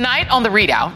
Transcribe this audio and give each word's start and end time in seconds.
Tonight 0.00 0.30
on 0.30 0.42
the 0.42 0.48
ReidOut. 0.48 0.94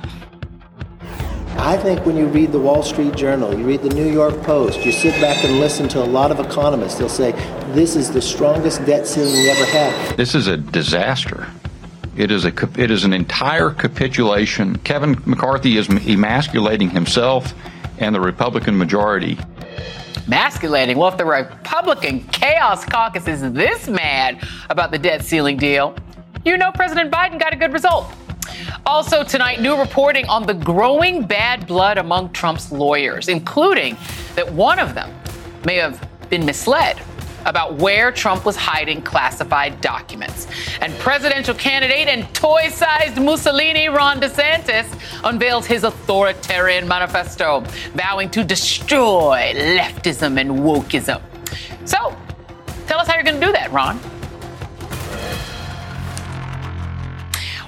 I 1.59 1.77
think 1.77 2.07
when 2.07 2.17
you 2.17 2.25
read 2.25 2.53
the 2.53 2.59
Wall 2.59 2.83
Street 2.83 3.15
Journal, 3.15 3.53
you 3.53 3.67
read 3.67 3.83
the 3.83 3.91
New 3.91 4.11
York 4.11 4.43
Post, 4.45 4.83
you 4.83 4.93
sit 4.93 5.13
back 5.21 5.45
and 5.45 5.61
listen 5.61 5.89
to 5.89 6.03
a 6.03 6.07
lot 6.07 6.31
of 6.31 6.41
economists, 6.41 6.97
they'll 6.97 7.11
say, 7.11 7.33
this 7.75 7.97
is 7.97 8.11
the 8.11 8.23
strongest 8.23 8.87
debt 8.87 9.07
ceiling 9.07 9.35
we 9.35 9.51
ever 9.51 9.67
had. 9.67 10.17
This 10.17 10.35
is 10.35 10.47
a 10.47 10.57
disaster. 10.57 11.47
It 12.17 12.31
is 12.31 12.47
a 12.47 12.53
it 12.79 12.91
is 12.91 13.05
an 13.05 13.13
entire 13.13 13.69
capitulation. 13.69 14.77
Kevin 14.79 15.21
McCarthy 15.27 15.77
is 15.77 15.87
emasculating 15.91 16.89
himself 16.89 17.53
and 17.99 18.15
the 18.15 18.23
Republican 18.23 18.79
majority. 18.79 19.39
Masculating. 20.27 20.97
Well, 20.97 21.11
if 21.11 21.19
the 21.19 21.27
Republican 21.27 22.25
Chaos 22.29 22.87
Caucus 22.87 23.29
is 23.29 23.43
this 23.53 23.87
mad 23.87 24.43
about 24.71 24.93
the 24.93 24.99
debt 24.99 25.23
ceiling 25.27 25.59
deal, 25.59 25.95
you 26.47 26.57
know 26.57 26.73
President 26.73 27.11
Biden 27.11 27.39
got 27.39 27.53
a 27.53 27.57
good 27.57 27.75
result. 27.75 28.11
Also, 28.87 29.25
tonight, 29.25 29.61
new 29.61 29.77
reporting 29.77 30.27
on 30.27 30.47
the 30.47 30.55
growing 30.55 31.27
bad 31.27 31.67
blood 31.67 31.99
among 31.99 32.33
Trump's 32.33 32.71
lawyers, 32.71 33.29
including 33.29 33.97
that 34.35 34.53
one 34.53 34.79
of 34.79 34.95
them 34.95 35.13
may 35.65 35.77
have 35.77 36.07
been 36.29 36.45
misled 36.45 37.01
about 37.45 37.75
where 37.75 38.11
Trump 38.11 38.45
was 38.45 38.57
hiding 38.57 39.03
classified 39.03 39.81
documents. 39.81 40.47
And 40.81 40.93
presidential 40.95 41.55
candidate 41.55 42.09
and 42.09 42.33
toy 42.35 42.69
sized 42.71 43.21
Mussolini 43.21 43.89
Ron 43.89 44.21
DeSantis 44.21 44.87
unveils 45.25 45.67
his 45.67 45.85
authoritarian 45.85 46.89
manifesto, 46.89 47.61
vowing 47.95 48.31
to 48.31 48.45
destroy 48.45 49.53
leftism 49.55 50.41
and 50.41 50.51
wokeism. 50.51 51.21
So, 51.85 52.17
tell 52.87 52.99
us 52.99 53.09
how 53.09 53.15
you're 53.15 53.25
going 53.25 53.41
to 53.41 53.47
do 53.47 53.53
that, 53.53 53.71
Ron. 53.73 54.01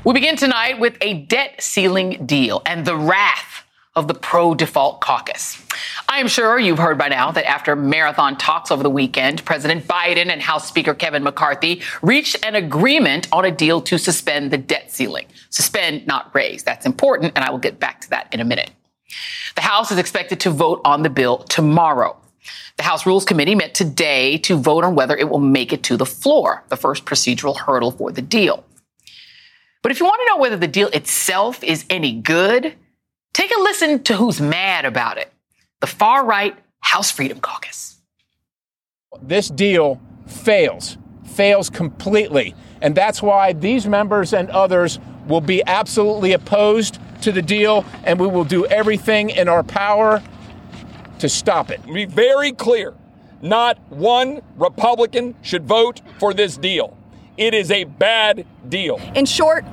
We 0.07 0.13
begin 0.13 0.37
tonight 0.37 0.79
with 0.79 0.97
a 1.01 1.15
debt 1.15 1.61
ceiling 1.61 2.27
deal 2.27 2.63
and 2.65 2.87
the 2.87 2.95
wrath 2.97 3.65
of 3.97 4.07
the 4.07 4.15
pro 4.15 4.55
default 4.55 5.01
caucus. 5.01 5.61
I 6.09 6.21
am 6.21 6.29
sure 6.29 6.61
you've 6.61 6.79
heard 6.79 6.97
by 6.97 7.09
now 7.09 7.33
that 7.33 7.45
after 7.45 7.75
marathon 7.75 8.39
talks 8.39 8.71
over 8.71 8.85
the 8.85 8.89
weekend, 8.89 9.45
President 9.45 9.89
Biden 9.89 10.31
and 10.31 10.41
House 10.41 10.69
Speaker 10.69 10.95
Kevin 10.95 11.25
McCarthy 11.25 11.83
reached 12.03 12.47
an 12.47 12.55
agreement 12.55 13.27
on 13.33 13.45
a 13.45 13.51
deal 13.51 13.81
to 13.81 13.99
suspend 13.99 14.53
the 14.53 14.59
debt 14.59 14.93
ceiling. 14.93 15.27
Suspend, 15.51 16.07
not 16.07 16.33
raise. 16.33 16.63
That's 16.63 16.87
important, 16.87 17.33
and 17.35 17.45
I 17.45 17.51
will 17.51 17.59
get 17.59 17.81
back 17.81 18.01
to 18.03 18.11
that 18.11 18.33
in 18.33 18.39
a 18.39 18.45
minute. 18.45 18.71
The 19.57 19.63
House 19.63 19.91
is 19.91 19.99
expected 19.99 20.39
to 20.39 20.51
vote 20.51 20.83
on 20.85 21.03
the 21.03 21.11
bill 21.11 21.39
tomorrow. 21.39 22.17
The 22.77 22.85
House 22.85 23.07
Rules 23.07 23.25
Committee 23.25 23.57
met 23.57 23.75
today 23.75 24.39
to 24.39 24.57
vote 24.57 24.85
on 24.85 24.95
whether 24.95 25.17
it 25.17 25.29
will 25.29 25.41
make 25.41 25.73
it 25.73 25.83
to 25.83 25.97
the 25.97 26.07
floor, 26.07 26.63
the 26.69 26.77
first 26.77 27.07
procedural 27.07 27.59
hurdle 27.59 27.91
for 27.91 28.13
the 28.13 28.23
deal. 28.23 28.63
But 29.87 29.93
if 29.93 30.01
you 30.01 30.07
want 30.07 30.21
to 30.21 30.35
know 30.35 30.41
whether 30.41 30.57
the 30.57 30.67
deal 30.67 30.89
itself 30.89 31.63
is 31.63 31.85
any 31.89 32.13
good, 32.13 32.75
take 33.33 33.57
a 33.57 33.61
listen 33.61 34.03
to 34.03 34.17
who's 34.17 34.41
mad 34.41 34.85
about 34.85 35.17
it 35.17 35.33
the 35.81 35.87
far 35.87 36.27
right 36.27 36.57
House 36.81 37.13
Freedom 37.13 37.39
Caucus. 37.39 38.01
This 39.23 39.49
deal 39.49 40.01
fails, 40.27 40.99
fails 41.25 41.71
completely. 41.71 42.57
And 42.81 42.97
that's 42.97 43.23
why 43.23 43.53
these 43.53 43.87
members 43.87 44.33
and 44.33 44.51
others 44.51 44.99
will 45.29 45.41
be 45.41 45.63
absolutely 45.69 46.33
opposed 46.33 46.99
to 47.23 47.31
the 47.31 47.41
deal, 47.41 47.85
and 48.03 48.19
we 48.19 48.27
will 48.27 48.43
do 48.43 48.67
everything 48.67 49.31
in 49.31 49.49
our 49.49 49.63
power 49.63 50.21
to 51.21 51.29
stop 51.29 51.71
it. 51.71 51.81
Be 51.87 52.07
very 52.07 52.51
clear 52.51 52.93
not 53.41 53.79
one 53.93 54.43
Republican 54.57 55.37
should 55.43 55.65
vote 55.65 56.01
for 56.19 56.35
this 56.35 56.57
deal. 56.57 56.99
It 57.37 57.55
is 57.55 57.71
a 57.71 57.85
bad 57.85 58.47
deal. 58.69 58.99
In 59.15 59.27
short, 59.27 59.65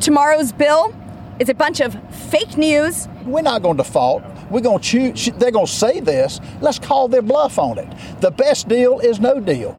tomorrow's 0.00 0.52
bill 0.52 0.94
is 1.38 1.48
a 1.48 1.54
bunch 1.54 1.80
of 1.80 1.96
fake 2.30 2.56
news. 2.56 3.08
We're 3.24 3.42
not 3.42 3.62
going 3.62 3.76
to 3.76 3.82
default. 3.82 4.22
We're 4.50 4.60
going 4.60 4.78
to 4.78 4.84
choose. 4.84 5.30
They're 5.36 5.50
going 5.50 5.66
to 5.66 5.72
say 5.72 6.00
this. 6.00 6.40
Let's 6.60 6.78
call 6.78 7.08
their 7.08 7.22
bluff 7.22 7.58
on 7.58 7.78
it. 7.78 8.20
The 8.20 8.30
best 8.30 8.68
deal 8.68 9.00
is 9.00 9.20
no 9.20 9.40
deal. 9.40 9.76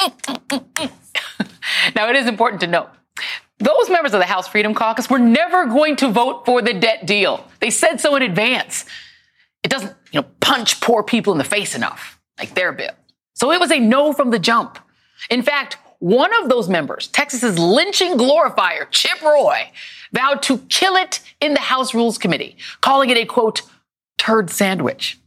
now, 1.94 2.08
it 2.10 2.16
is 2.16 2.26
important 2.26 2.60
to 2.60 2.66
note 2.66 2.90
those 3.58 3.88
members 3.88 4.12
of 4.12 4.20
the 4.20 4.26
House 4.26 4.48
Freedom 4.48 4.74
Caucus 4.74 5.08
were 5.08 5.18
never 5.18 5.66
going 5.66 5.96
to 5.96 6.08
vote 6.08 6.44
for 6.44 6.60
the 6.60 6.74
debt 6.74 7.06
deal. 7.06 7.46
They 7.60 7.70
said 7.70 8.00
so 8.00 8.16
in 8.16 8.22
advance. 8.22 8.84
It 9.62 9.70
doesn't, 9.70 9.94
you 10.12 10.20
know, 10.20 10.26
punch 10.40 10.80
poor 10.80 11.02
people 11.02 11.32
in 11.32 11.38
the 11.38 11.44
face 11.44 11.74
enough, 11.74 12.20
like 12.38 12.54
their 12.54 12.72
bill. 12.72 12.92
So 13.34 13.52
it 13.52 13.60
was 13.60 13.70
a 13.70 13.78
no 13.78 14.12
from 14.12 14.30
the 14.30 14.38
jump. 14.38 14.78
In 15.30 15.42
fact, 15.42 15.78
one 15.98 16.30
of 16.42 16.48
those 16.48 16.68
members, 16.68 17.08
Texas's 17.08 17.58
lynching 17.58 18.16
glorifier, 18.16 18.86
Chip 18.90 19.20
Roy, 19.22 19.70
vowed 20.12 20.42
to 20.42 20.58
kill 20.68 20.96
it 20.96 21.20
in 21.40 21.54
the 21.54 21.60
House 21.60 21.94
Rules 21.94 22.18
Committee, 22.18 22.56
calling 22.80 23.10
it 23.10 23.16
a 23.16 23.24
quote, 23.24 23.62
turd 24.18 24.50
sandwich. 24.50 25.18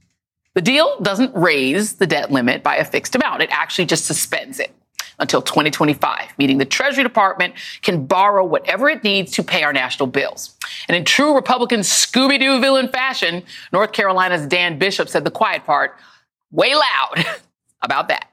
The 0.54 0.62
deal 0.62 1.00
doesn't 1.02 1.36
raise 1.36 1.94
the 1.94 2.08
debt 2.08 2.32
limit 2.32 2.64
by 2.64 2.78
a 2.78 2.86
fixed 2.86 3.16
amount. 3.16 3.44
It 3.44 3.50
actually 3.52 3.86
just 3.86 4.06
suspends 4.06 4.60
it 4.60 4.74
until 5.20 5.42
2025, 5.42 6.34
meaning 6.38 6.58
the 6.58 6.66
Treasury 6.66 7.04
Department 7.04 7.56
can 7.82 8.06
borrow 8.06 8.46
whatever 8.46 8.90
it 8.90 9.04
needs 9.04 9.32
to 9.34 9.44
pay 9.44 9.64
our 9.64 9.74
national 9.74 10.08
bills. 10.08 10.56
And 10.88 10.96
in 10.96 11.06
true 11.06 11.36
Republican 11.36 11.82
Scooby 11.82 12.40
Doo 12.40 12.60
villain 12.60 12.88
fashion, 12.88 13.44
North 13.74 13.92
Carolina's 13.94 14.46
Dan 14.46 14.78
Bishop 14.78 15.10
said 15.10 15.24
the 15.24 15.32
quiet 15.32 15.66
part 15.66 15.96
way 16.52 16.74
loud 16.76 17.26
about 17.82 18.08
that. 18.10 18.32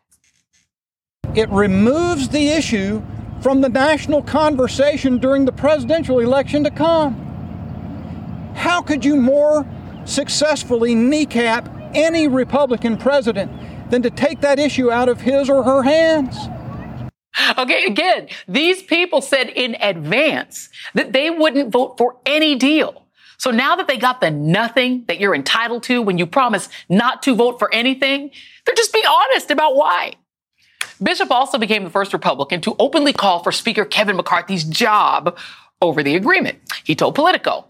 It 1.34 1.49
removes 1.50 2.28
the 2.28 2.49
issue 2.49 3.03
from 3.41 3.61
the 3.61 3.69
national 3.69 4.22
conversation 4.22 5.19
during 5.19 5.45
the 5.45 5.53
presidential 5.53 6.21
election 6.21 6.62
to 6.65 6.71
come. 6.71 7.15
How 8.55 8.81
could 8.81 9.05
you 9.05 9.17
more 9.17 9.67
successfully 10.05 10.94
kneecap 10.94 11.69
any 11.93 12.28
Republican 12.28 12.97
president 12.97 13.50
than 13.91 14.03
to 14.03 14.11
take 14.11 14.41
that 14.43 14.59
issue 14.59 14.91
out 14.91 15.09
of 15.09 15.21
his 15.21 15.50
or 15.50 15.62
her 15.65 15.83
hands? 15.83 16.37
Okay, 17.59 17.84
again, 17.87 18.28
these 18.47 18.83
people 18.83 19.21
said 19.21 19.49
in 19.49 19.77
advance 19.81 20.69
that 20.94 21.12
they 21.12 21.31
wouldn't 21.31 21.73
vote 21.73 21.99
for 21.99 22.17
any 22.25 22.55
deal. 22.55 23.06
So 23.39 23.50
now 23.50 23.75
that 23.75 23.89
they 23.89 23.97
got 23.97 24.21
the 24.21 24.31
nothing 24.31 25.05
that 25.09 25.19
you're 25.19 25.34
entitled 25.34 25.83
to 25.84 26.00
when 26.00 26.17
you 26.17 26.27
promise 26.27 26.69
not 26.89 27.25
to 27.25 27.34
vote 27.34 27.59
for 27.59 27.75
anything, 27.75 28.31
they're 28.65 28.75
just 28.77 28.93
being 28.93 29.05
honest 29.05 29.50
about 29.50 29.75
why. 29.75 30.15
Bishop 31.03 31.31
also 31.31 31.59
became 31.59 31.84
the 31.84 31.91
first 31.91 32.12
Republican 32.12 32.60
to 32.62 32.77
openly 32.78 33.12
call 33.12 33.43
for 33.43 33.53
Speaker 33.53 33.84
Kevin 33.84 34.16
McCarthy's 34.16 34.65
job 34.65 35.37
over 35.82 36.03
the 36.03 36.16
agreement. 36.16 36.59
He 36.84 36.94
told 36.94 37.15
Politico, 37.15 37.66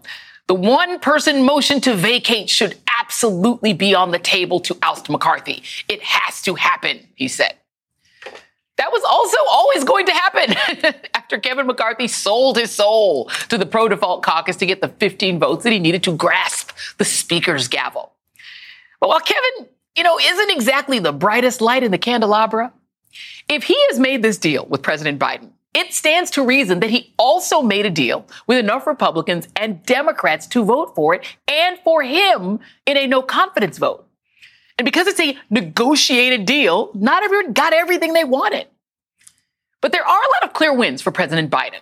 the 0.47 0.53
one 0.55 0.99
person 0.99 1.43
motion 1.43 1.81
to 1.81 1.95
vacate 1.95 2.49
should 2.49 2.77
absolutely 2.99 3.73
be 3.73 3.95
on 3.95 4.11
the 4.11 4.19
table 4.19 4.59
to 4.61 4.77
oust 4.83 5.09
McCarthy. 5.09 5.63
It 5.87 6.01
has 6.03 6.41
to 6.43 6.55
happen, 6.55 7.07
he 7.15 7.27
said. 7.27 7.55
That 8.77 8.91
was 8.91 9.03
also 9.03 9.37
always 9.49 9.83
going 9.85 10.05
to 10.05 10.11
happen 10.11 10.93
after 11.13 11.39
Kevin 11.39 11.65
McCarthy 11.65 12.07
sold 12.07 12.57
his 12.57 12.71
soul 12.71 13.29
to 13.49 13.57
the 13.57 13.65
pro 13.65 13.87
default 13.87 14.21
caucus 14.21 14.57
to 14.57 14.65
get 14.65 14.81
the 14.81 14.89
15 14.89 15.39
votes 15.39 15.63
that 15.63 15.71
he 15.71 15.79
needed 15.79 16.03
to 16.03 16.15
grasp 16.15 16.71
the 16.97 17.05
speaker's 17.05 17.67
gavel. 17.67 18.11
But 18.99 19.09
while 19.09 19.21
Kevin, 19.21 19.69
you 19.95 20.03
know, 20.03 20.19
isn't 20.19 20.51
exactly 20.51 20.99
the 20.99 21.13
brightest 21.13 21.61
light 21.61 21.83
in 21.83 21.91
the 21.91 21.97
candelabra, 21.97 22.73
if 23.47 23.63
he 23.63 23.77
has 23.89 23.99
made 23.99 24.21
this 24.21 24.37
deal 24.37 24.65
with 24.65 24.81
President 24.81 25.19
Biden, 25.19 25.51
it 25.73 25.93
stands 25.93 26.31
to 26.31 26.45
reason 26.45 26.79
that 26.79 26.89
he 26.89 27.13
also 27.17 27.61
made 27.61 27.85
a 27.85 27.89
deal 27.89 28.25
with 28.47 28.57
enough 28.57 28.87
Republicans 28.87 29.49
and 29.57 29.83
Democrats 29.85 30.47
to 30.47 30.63
vote 30.63 30.95
for 30.95 31.13
it 31.13 31.25
and 31.49 31.77
for 31.83 32.01
him 32.01 32.59
in 32.85 32.97
a 32.97 33.07
no 33.07 33.21
confidence 33.21 33.77
vote. 33.77 34.07
And 34.77 34.85
because 34.85 35.07
it's 35.07 35.19
a 35.19 35.37
negotiated 35.49 36.45
deal, 36.45 36.91
not 36.93 37.23
everyone 37.23 37.53
got 37.53 37.73
everything 37.73 38.13
they 38.13 38.23
wanted. 38.23 38.67
But 39.81 39.91
there 39.91 40.05
are 40.05 40.19
a 40.19 40.31
lot 40.41 40.49
of 40.49 40.53
clear 40.53 40.73
wins 40.73 41.01
for 41.01 41.11
President 41.11 41.51
Biden. 41.51 41.79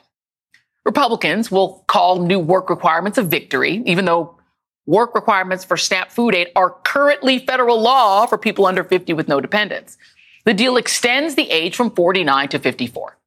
Republicans 0.86 1.50
will 1.50 1.84
call 1.88 2.22
new 2.22 2.40
work 2.40 2.70
requirements 2.70 3.18
a 3.18 3.24
victory, 3.24 3.82
even 3.86 4.06
though 4.06 4.38
work 4.86 5.16
requirements 5.16 5.64
for 5.64 5.78
SNAP 5.78 6.12
food 6.12 6.36
aid 6.36 6.50
are 6.56 6.72
currently 6.84 7.40
federal 7.40 7.80
law 7.80 8.26
for 8.26 8.38
people 8.38 8.66
under 8.66 8.84
50 8.84 9.14
with 9.14 9.28
no 9.28 9.40
dependents. 9.40 9.98
The 10.45 10.54
deal 10.54 10.78
extends 10.78 11.36
the 11.36 11.50
age 11.50 11.75
from 11.75 11.92
49 11.92 12.50
to 12.50 12.60
54. 12.60 13.18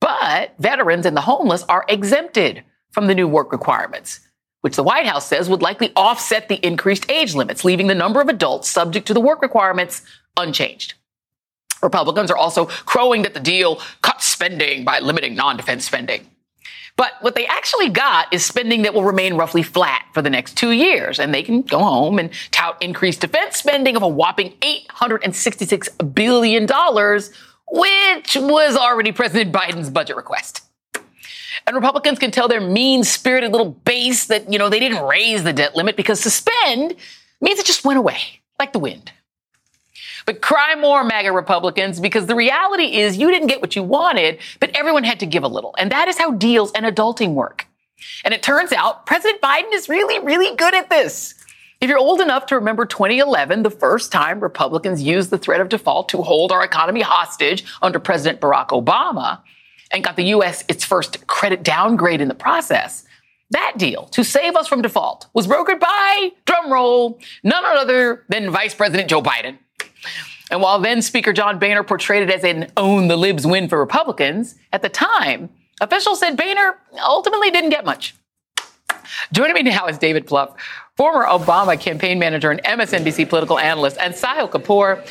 But 0.00 0.54
veterans 0.58 1.06
and 1.06 1.16
the 1.16 1.22
homeless 1.22 1.62
are 1.64 1.84
exempted 1.88 2.62
from 2.90 3.06
the 3.06 3.14
new 3.14 3.26
work 3.26 3.52
requirements, 3.52 4.20
which 4.60 4.76
the 4.76 4.82
White 4.82 5.06
House 5.06 5.26
says 5.26 5.48
would 5.48 5.62
likely 5.62 5.92
offset 5.96 6.48
the 6.48 6.64
increased 6.66 7.10
age 7.10 7.34
limits, 7.34 7.64
leaving 7.64 7.86
the 7.86 7.94
number 7.94 8.20
of 8.20 8.28
adults 8.28 8.68
subject 8.68 9.06
to 9.06 9.14
the 9.14 9.20
work 9.20 9.40
requirements 9.40 10.02
unchanged. 10.36 10.94
Republicans 11.82 12.30
are 12.30 12.36
also 12.36 12.66
crowing 12.66 13.22
that 13.22 13.34
the 13.34 13.40
deal 13.40 13.80
cuts 14.02 14.26
spending 14.26 14.84
by 14.84 14.98
limiting 15.00 15.34
non 15.34 15.56
defense 15.56 15.84
spending. 15.84 16.28
But 16.96 17.12
what 17.20 17.34
they 17.34 17.46
actually 17.46 17.88
got 17.88 18.32
is 18.32 18.44
spending 18.44 18.82
that 18.82 18.94
will 18.94 19.04
remain 19.04 19.34
roughly 19.34 19.62
flat 19.62 20.04
for 20.12 20.22
the 20.22 20.30
next 20.30 20.56
two 20.56 20.70
years. 20.70 21.18
And 21.18 21.34
they 21.34 21.42
can 21.42 21.62
go 21.62 21.78
home 21.80 22.18
and 22.18 22.30
tout 22.52 22.80
increased 22.80 23.20
defense 23.20 23.56
spending 23.56 23.96
of 23.96 24.02
a 24.02 24.08
whopping 24.08 24.52
$866 24.60 26.14
billion, 26.14 26.62
which 27.68 28.36
was 28.36 28.76
already 28.76 29.10
President 29.10 29.52
Biden's 29.52 29.90
budget 29.90 30.16
request. 30.16 30.60
And 31.66 31.74
Republicans 31.74 32.18
can 32.18 32.30
tell 32.30 32.46
their 32.46 32.60
mean 32.60 33.04
spirited 33.04 33.50
little 33.50 33.70
base 33.70 34.26
that, 34.26 34.52
you 34.52 34.58
know, 34.58 34.68
they 34.68 34.80
didn't 34.80 35.02
raise 35.04 35.42
the 35.42 35.52
debt 35.52 35.74
limit 35.74 35.96
because 35.96 36.20
suspend 36.20 36.94
means 37.40 37.58
it 37.58 37.66
just 37.66 37.84
went 37.84 37.98
away 37.98 38.18
like 38.58 38.72
the 38.72 38.78
wind. 38.78 39.10
But 40.26 40.40
cry 40.40 40.74
more, 40.74 41.04
MAGA 41.04 41.32
Republicans, 41.32 42.00
because 42.00 42.26
the 42.26 42.34
reality 42.34 42.96
is 42.96 43.16
you 43.16 43.30
didn't 43.30 43.48
get 43.48 43.60
what 43.60 43.76
you 43.76 43.82
wanted, 43.82 44.38
but 44.60 44.70
everyone 44.74 45.04
had 45.04 45.20
to 45.20 45.26
give 45.26 45.42
a 45.42 45.48
little. 45.48 45.74
And 45.78 45.90
that 45.92 46.08
is 46.08 46.18
how 46.18 46.32
deals 46.32 46.72
and 46.72 46.86
adulting 46.86 47.34
work. 47.34 47.66
And 48.24 48.34
it 48.34 48.42
turns 48.42 48.72
out 48.72 49.06
President 49.06 49.40
Biden 49.40 49.72
is 49.72 49.88
really, 49.88 50.18
really 50.24 50.54
good 50.56 50.74
at 50.74 50.90
this. 50.90 51.34
If 51.80 51.90
you're 51.90 51.98
old 51.98 52.20
enough 52.20 52.46
to 52.46 52.54
remember 52.54 52.86
2011, 52.86 53.62
the 53.62 53.70
first 53.70 54.10
time 54.10 54.40
Republicans 54.40 55.02
used 55.02 55.30
the 55.30 55.38
threat 55.38 55.60
of 55.60 55.68
default 55.68 56.08
to 56.10 56.22
hold 56.22 56.50
our 56.52 56.64
economy 56.64 57.02
hostage 57.02 57.64
under 57.82 57.98
President 57.98 58.40
Barack 58.40 58.68
Obama 58.68 59.40
and 59.90 60.02
got 60.02 60.16
the 60.16 60.24
U.S. 60.24 60.64
its 60.68 60.84
first 60.84 61.26
credit 61.26 61.62
downgrade 61.62 62.20
in 62.20 62.28
the 62.28 62.34
process, 62.34 63.04
that 63.50 63.74
deal 63.76 64.06
to 64.06 64.24
save 64.24 64.56
us 64.56 64.66
from 64.66 64.82
default 64.82 65.28
was 65.34 65.46
brokered 65.46 65.78
by, 65.78 66.32
drumroll, 66.46 67.22
none 67.42 67.64
other 67.64 68.24
than 68.28 68.50
Vice 68.50 68.74
President 68.74 69.08
Joe 69.08 69.22
Biden. 69.22 69.58
And 70.50 70.60
while 70.60 70.78
then 70.78 71.02
Speaker 71.02 71.32
John 71.32 71.58
Boehner 71.58 71.82
portrayed 71.82 72.22
it 72.22 72.30
as 72.30 72.44
an 72.44 72.70
own 72.76 73.08
the 73.08 73.16
libs 73.16 73.46
win 73.46 73.68
for 73.68 73.78
Republicans, 73.78 74.54
at 74.72 74.82
the 74.82 74.88
time, 74.88 75.48
officials 75.80 76.20
said 76.20 76.36
Boehner 76.36 76.78
ultimately 77.02 77.50
didn't 77.50 77.70
get 77.70 77.84
much. 77.84 78.14
Joining 79.32 79.54
me 79.54 79.62
now 79.62 79.86
is 79.86 79.98
David 79.98 80.26
Plouffe, 80.26 80.54
former 80.96 81.24
Obama 81.26 81.78
campaign 81.78 82.18
manager 82.18 82.50
and 82.50 82.62
MSNBC 82.62 83.28
political 83.28 83.58
analyst, 83.58 83.96
and 84.00 84.14
Sahil 84.14 84.50
Kapoor, 84.50 85.04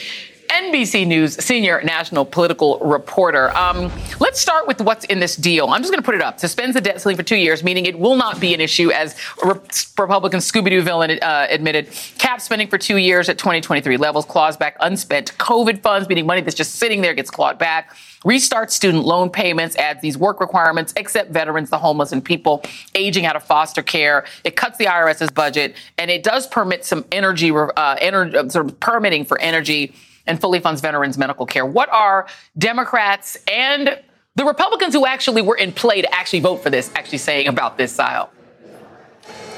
NBC 0.53 1.07
News 1.07 1.43
senior 1.43 1.81
national 1.81 2.25
political 2.25 2.77
reporter. 2.77 3.49
Um, 3.57 3.91
let's 4.19 4.39
start 4.39 4.67
with 4.67 4.81
what's 4.81 5.03
in 5.05 5.19
this 5.19 5.35
deal. 5.35 5.69
I'm 5.69 5.81
just 5.81 5.91
going 5.91 6.01
to 6.01 6.05
put 6.05 6.13
it 6.13 6.21
up. 6.21 6.39
Suspends 6.39 6.75
the 6.75 6.81
debt 6.81 7.01
ceiling 7.01 7.17
for 7.17 7.23
two 7.23 7.37
years, 7.37 7.63
meaning 7.63 7.87
it 7.87 7.97
will 7.97 8.15
not 8.15 8.39
be 8.39 8.53
an 8.53 8.61
issue, 8.61 8.91
as 8.91 9.15
Republican 9.43 10.39
Scooby 10.39 10.69
Doo 10.69 10.83
villain 10.83 11.17
uh, 11.23 11.47
admitted. 11.49 11.89
Cap 12.19 12.39
spending 12.39 12.67
for 12.67 12.77
two 12.77 12.97
years 12.97 13.29
at 13.29 13.39
2023 13.39 13.97
levels, 13.97 14.25
claws 14.25 14.55
back 14.55 14.77
unspent 14.79 15.35
COVID 15.39 15.81
funds, 15.81 16.07
meaning 16.07 16.27
money 16.27 16.41
that's 16.41 16.55
just 16.55 16.75
sitting 16.75 17.01
there 17.01 17.15
gets 17.15 17.31
clawed 17.31 17.57
back. 17.57 17.95
Restart 18.23 18.71
student 18.71 19.05
loan 19.05 19.31
payments, 19.31 19.75
adds 19.77 20.01
these 20.01 20.19
work 20.19 20.39
requirements, 20.39 20.93
except 20.95 21.31
veterans, 21.31 21.71
the 21.71 21.79
homeless, 21.79 22.11
and 22.11 22.23
people 22.23 22.63
aging 22.93 23.25
out 23.25 23.35
of 23.35 23.43
foster 23.43 23.81
care. 23.81 24.23
It 24.43 24.55
cuts 24.55 24.77
the 24.77 24.85
IRS's 24.85 25.31
budget, 25.31 25.75
and 25.97 26.11
it 26.11 26.21
does 26.21 26.45
permit 26.45 26.85
some 26.85 27.05
energy, 27.11 27.49
uh, 27.49 27.95
ener- 27.95 28.51
sort 28.51 28.67
of 28.67 28.79
permitting 28.79 29.25
for 29.25 29.39
energy 29.41 29.95
and 30.25 30.39
fully 30.39 30.59
funds 30.59 30.81
veterans 30.81 31.17
medical 31.17 31.45
care. 31.45 31.65
What 31.65 31.89
are 31.89 32.27
Democrats 32.57 33.37
and 33.51 33.99
the 34.35 34.45
Republicans 34.45 34.93
who 34.93 35.05
actually 35.05 35.41
were 35.41 35.57
in 35.57 35.71
play 35.71 36.01
to 36.01 36.13
actually 36.13 36.39
vote 36.39 36.57
for 36.57 36.69
this 36.69 36.91
actually 36.95 37.19
saying 37.19 37.47
about 37.47 37.77
this, 37.77 37.95
Sahil? 37.95 38.29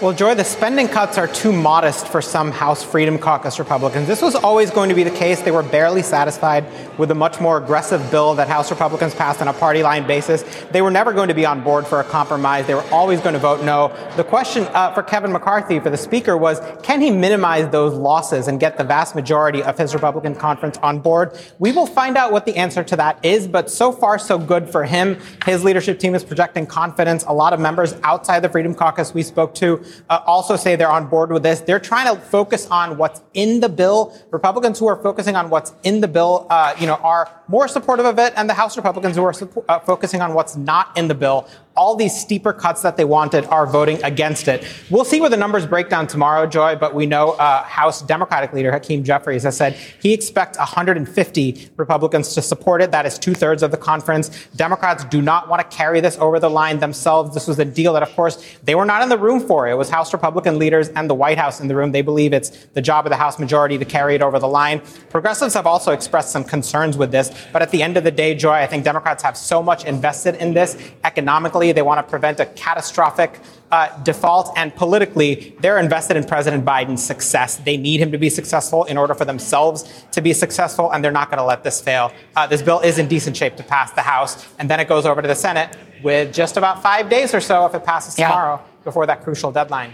Well, 0.01 0.11
Joy, 0.11 0.35
the 0.35 0.43
spending 0.43 0.89
cuts 0.89 1.17
are 1.17 1.25
too 1.25 1.53
modest 1.53 2.09
for 2.09 2.21
some 2.21 2.51
House 2.51 2.83
Freedom 2.83 3.17
Caucus 3.17 3.59
Republicans. 3.59 4.09
This 4.09 4.21
was 4.21 4.35
always 4.35 4.69
going 4.69 4.89
to 4.89 4.95
be 4.95 5.03
the 5.03 5.09
case. 5.09 5.41
They 5.41 5.51
were 5.51 5.63
barely 5.63 6.01
satisfied 6.01 6.65
with 6.99 7.11
a 7.11 7.15
much 7.15 7.39
more 7.39 7.57
aggressive 7.57 8.11
bill 8.11 8.35
that 8.35 8.49
House 8.49 8.69
Republicans 8.69 9.15
passed 9.15 9.41
on 9.41 9.47
a 9.47 9.53
party 9.53 9.83
line 9.83 10.05
basis. 10.05 10.43
They 10.71 10.81
were 10.81 10.91
never 10.91 11.13
going 11.13 11.29
to 11.29 11.33
be 11.33 11.45
on 11.45 11.63
board 11.63 11.87
for 11.87 12.01
a 12.01 12.03
compromise. 12.03 12.67
They 12.67 12.75
were 12.75 12.85
always 12.91 13.21
going 13.21 13.35
to 13.35 13.39
vote 13.39 13.63
no. 13.63 13.87
The 14.17 14.25
question 14.25 14.63
uh, 14.73 14.93
for 14.93 15.01
Kevin 15.01 15.31
McCarthy, 15.31 15.79
for 15.79 15.89
the 15.89 15.97
Speaker, 15.97 16.35
was 16.35 16.59
can 16.83 16.99
he 16.99 17.09
minimize 17.09 17.69
those 17.69 17.93
losses 17.93 18.49
and 18.49 18.59
get 18.59 18.77
the 18.77 18.83
vast 18.83 19.15
majority 19.15 19.63
of 19.63 19.77
his 19.77 19.93
Republican 19.93 20.35
conference 20.35 20.77
on 20.79 20.99
board? 20.99 21.39
We 21.57 21.71
will 21.71 21.87
find 21.87 22.17
out 22.17 22.33
what 22.33 22.45
the 22.45 22.57
answer 22.57 22.83
to 22.83 22.97
that 22.97 23.23
is, 23.23 23.47
but 23.47 23.71
so 23.71 23.93
far, 23.93 24.19
so 24.19 24.37
good 24.37 24.69
for 24.69 24.83
him. 24.83 25.17
His 25.45 25.63
leadership 25.63 25.99
team 25.99 26.15
is 26.15 26.23
projecting 26.25 26.67
confidence. 26.67 27.23
A 27.29 27.33
lot 27.33 27.53
of 27.53 27.61
members 27.61 27.95
outside 28.03 28.41
the 28.41 28.49
Freedom 28.49 28.75
Caucus 28.75 29.13
we 29.13 29.23
spoke 29.23 29.55
to 29.55 29.84
uh, 30.09 30.21
also 30.25 30.55
say 30.55 30.75
they're 30.75 30.91
on 30.91 31.07
board 31.07 31.31
with 31.31 31.43
this. 31.43 31.61
They're 31.61 31.79
trying 31.79 32.13
to 32.13 32.21
focus 32.21 32.67
on 32.69 32.97
what's 32.97 33.21
in 33.33 33.59
the 33.59 33.69
bill. 33.69 34.17
Republicans 34.31 34.79
who 34.79 34.87
are 34.87 35.01
focusing 35.01 35.35
on 35.35 35.49
what's 35.49 35.73
in 35.83 36.01
the 36.01 36.07
bill, 36.07 36.47
uh, 36.49 36.75
you 36.79 36.87
know, 36.87 36.95
are 36.95 37.29
more 37.47 37.67
supportive 37.67 38.05
of 38.05 38.19
it, 38.19 38.33
and 38.35 38.49
the 38.49 38.53
House 38.53 38.77
Republicans 38.77 39.15
who 39.15 39.23
are 39.23 39.33
uh, 39.69 39.79
focusing 39.79 40.21
on 40.21 40.33
what's 40.33 40.55
not 40.55 40.95
in 40.97 41.07
the 41.07 41.15
bill 41.15 41.47
all 41.75 41.95
these 41.95 42.19
steeper 42.19 42.53
cuts 42.53 42.81
that 42.81 42.97
they 42.97 43.05
wanted 43.05 43.45
are 43.45 43.67
voting 43.67 44.01
against 44.03 44.47
it. 44.47 44.65
We'll 44.89 45.05
see 45.05 45.19
where 45.19 45.29
the 45.29 45.37
numbers 45.37 45.65
break 45.65 45.89
down 45.89 46.07
tomorrow, 46.07 46.47
Joy, 46.47 46.75
but 46.75 46.93
we 46.93 47.05
know 47.05 47.31
uh, 47.31 47.63
House 47.63 48.01
Democratic 48.01 48.53
leader 48.53 48.71
Hakeem 48.71 49.03
Jeffries 49.03 49.43
has 49.43 49.57
said 49.57 49.73
he 50.01 50.13
expects 50.13 50.57
150 50.57 51.69
Republicans 51.77 52.33
to 52.33 52.41
support 52.41 52.81
it. 52.81 52.91
That 52.91 53.05
is 53.05 53.19
two 53.19 53.33
thirds 53.33 53.61
of 53.63 53.71
the 53.71 53.77
conference. 53.77 54.47
Democrats 54.55 55.03
do 55.05 55.21
not 55.21 55.49
want 55.49 55.69
to 55.69 55.77
carry 55.77 55.99
this 55.99 56.17
over 56.17 56.39
the 56.39 56.49
line 56.49 56.79
themselves. 56.79 57.33
This 57.33 57.47
was 57.47 57.59
a 57.59 57.65
deal 57.65 57.93
that, 57.93 58.03
of 58.03 58.13
course, 58.15 58.43
they 58.63 58.75
were 58.75 58.85
not 58.85 59.01
in 59.01 59.09
the 59.09 59.17
room 59.17 59.39
for. 59.39 59.67
It 59.67 59.75
was 59.75 59.89
House 59.89 60.13
Republican 60.13 60.57
leaders 60.57 60.89
and 60.89 61.09
the 61.09 61.15
White 61.15 61.37
House 61.37 61.59
in 61.59 61.67
the 61.67 61.75
room. 61.75 61.91
They 61.91 62.01
believe 62.01 62.33
it's 62.33 62.51
the 62.73 62.81
job 62.81 63.05
of 63.05 63.09
the 63.09 63.17
House 63.17 63.37
majority 63.39 63.77
to 63.77 63.85
carry 63.85 64.15
it 64.15 64.21
over 64.21 64.39
the 64.39 64.47
line. 64.47 64.81
Progressives 65.09 65.53
have 65.53 65.67
also 65.67 65.91
expressed 65.91 66.31
some 66.31 66.43
concerns 66.43 66.97
with 66.97 67.11
this, 67.11 67.31
but 67.51 67.61
at 67.61 67.71
the 67.71 67.83
end 67.83 67.97
of 67.97 68.03
the 68.03 68.11
day, 68.11 68.33
Joy, 68.35 68.53
I 68.53 68.67
think 68.67 68.83
Democrats 68.83 69.23
have 69.23 69.35
so 69.35 69.61
much 69.61 69.83
invested 69.85 70.35
in 70.35 70.53
this 70.53 70.77
economically 71.03 71.64
they 71.71 71.81
want 71.81 72.05
to 72.05 72.09
prevent 72.09 72.39
a 72.39 72.45
catastrophic 72.45 73.39
uh, 73.71 74.03
default. 74.03 74.51
And 74.55 74.75
politically, 74.75 75.55
they're 75.59 75.79
invested 75.79 76.17
in 76.17 76.23
President 76.23 76.65
Biden's 76.65 77.03
success. 77.03 77.57
They 77.57 77.77
need 77.77 77.99
him 77.99 78.11
to 78.11 78.17
be 78.17 78.29
successful 78.29 78.85
in 78.85 78.97
order 78.97 79.13
for 79.13 79.25
themselves 79.25 80.05
to 80.11 80.21
be 80.21 80.33
successful, 80.33 80.91
and 80.91 81.03
they're 81.03 81.11
not 81.11 81.29
going 81.29 81.39
to 81.39 81.45
let 81.45 81.63
this 81.63 81.81
fail. 81.81 82.11
Uh, 82.35 82.47
this 82.47 82.61
bill 82.61 82.79
is 82.79 82.99
in 82.99 83.07
decent 83.07 83.35
shape 83.35 83.55
to 83.57 83.63
pass 83.63 83.91
the 83.91 84.01
House, 84.01 84.45
and 84.59 84.69
then 84.69 84.79
it 84.79 84.87
goes 84.87 85.05
over 85.05 85.21
to 85.21 85.27
the 85.27 85.35
Senate 85.35 85.75
with 86.03 86.33
just 86.33 86.57
about 86.57 86.81
five 86.81 87.09
days 87.09 87.33
or 87.33 87.41
so 87.41 87.65
if 87.65 87.73
it 87.73 87.83
passes 87.83 88.17
yeah. 88.17 88.27
tomorrow 88.27 88.61
before 88.83 89.05
that 89.05 89.23
crucial 89.23 89.51
deadline. 89.51 89.91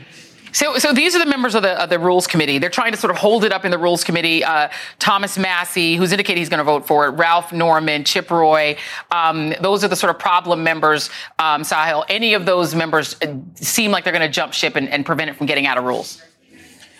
So, 0.51 0.77
so 0.77 0.93
these 0.93 1.15
are 1.15 1.19
the 1.19 1.25
members 1.25 1.55
of 1.55 1.63
the, 1.63 1.81
of 1.81 1.89
the 1.89 1.99
Rules 1.99 2.27
Committee. 2.27 2.57
They're 2.57 2.69
trying 2.69 2.91
to 2.91 2.97
sort 2.97 3.11
of 3.11 3.17
hold 3.17 3.43
it 3.45 3.51
up 3.51 3.63
in 3.65 3.71
the 3.71 3.77
Rules 3.77 4.03
Committee. 4.03 4.43
Uh, 4.43 4.69
Thomas 4.99 5.37
Massie, 5.37 5.95
who's 5.95 6.11
indicated 6.11 6.39
he's 6.39 6.49
going 6.49 6.59
to 6.59 6.63
vote 6.63 6.85
for 6.85 7.07
it, 7.07 7.11
Ralph 7.11 7.53
Norman, 7.53 8.03
Chip 8.03 8.29
Roy. 8.29 8.75
Um, 9.11 9.53
those 9.61 9.83
are 9.83 9.87
the 9.87 9.95
sort 9.95 10.09
of 10.09 10.19
problem 10.19 10.63
members, 10.63 11.09
um, 11.39 11.61
Sahil. 11.61 12.05
Any 12.09 12.33
of 12.33 12.45
those 12.45 12.75
members 12.75 13.15
uh, 13.21 13.35
seem 13.55 13.91
like 13.91 14.03
they're 14.03 14.13
going 14.13 14.27
to 14.27 14.33
jump 14.33 14.53
ship 14.53 14.75
and, 14.75 14.89
and 14.89 15.05
prevent 15.05 15.29
it 15.29 15.37
from 15.37 15.47
getting 15.47 15.65
out 15.65 15.77
of 15.77 15.85
rules? 15.85 16.21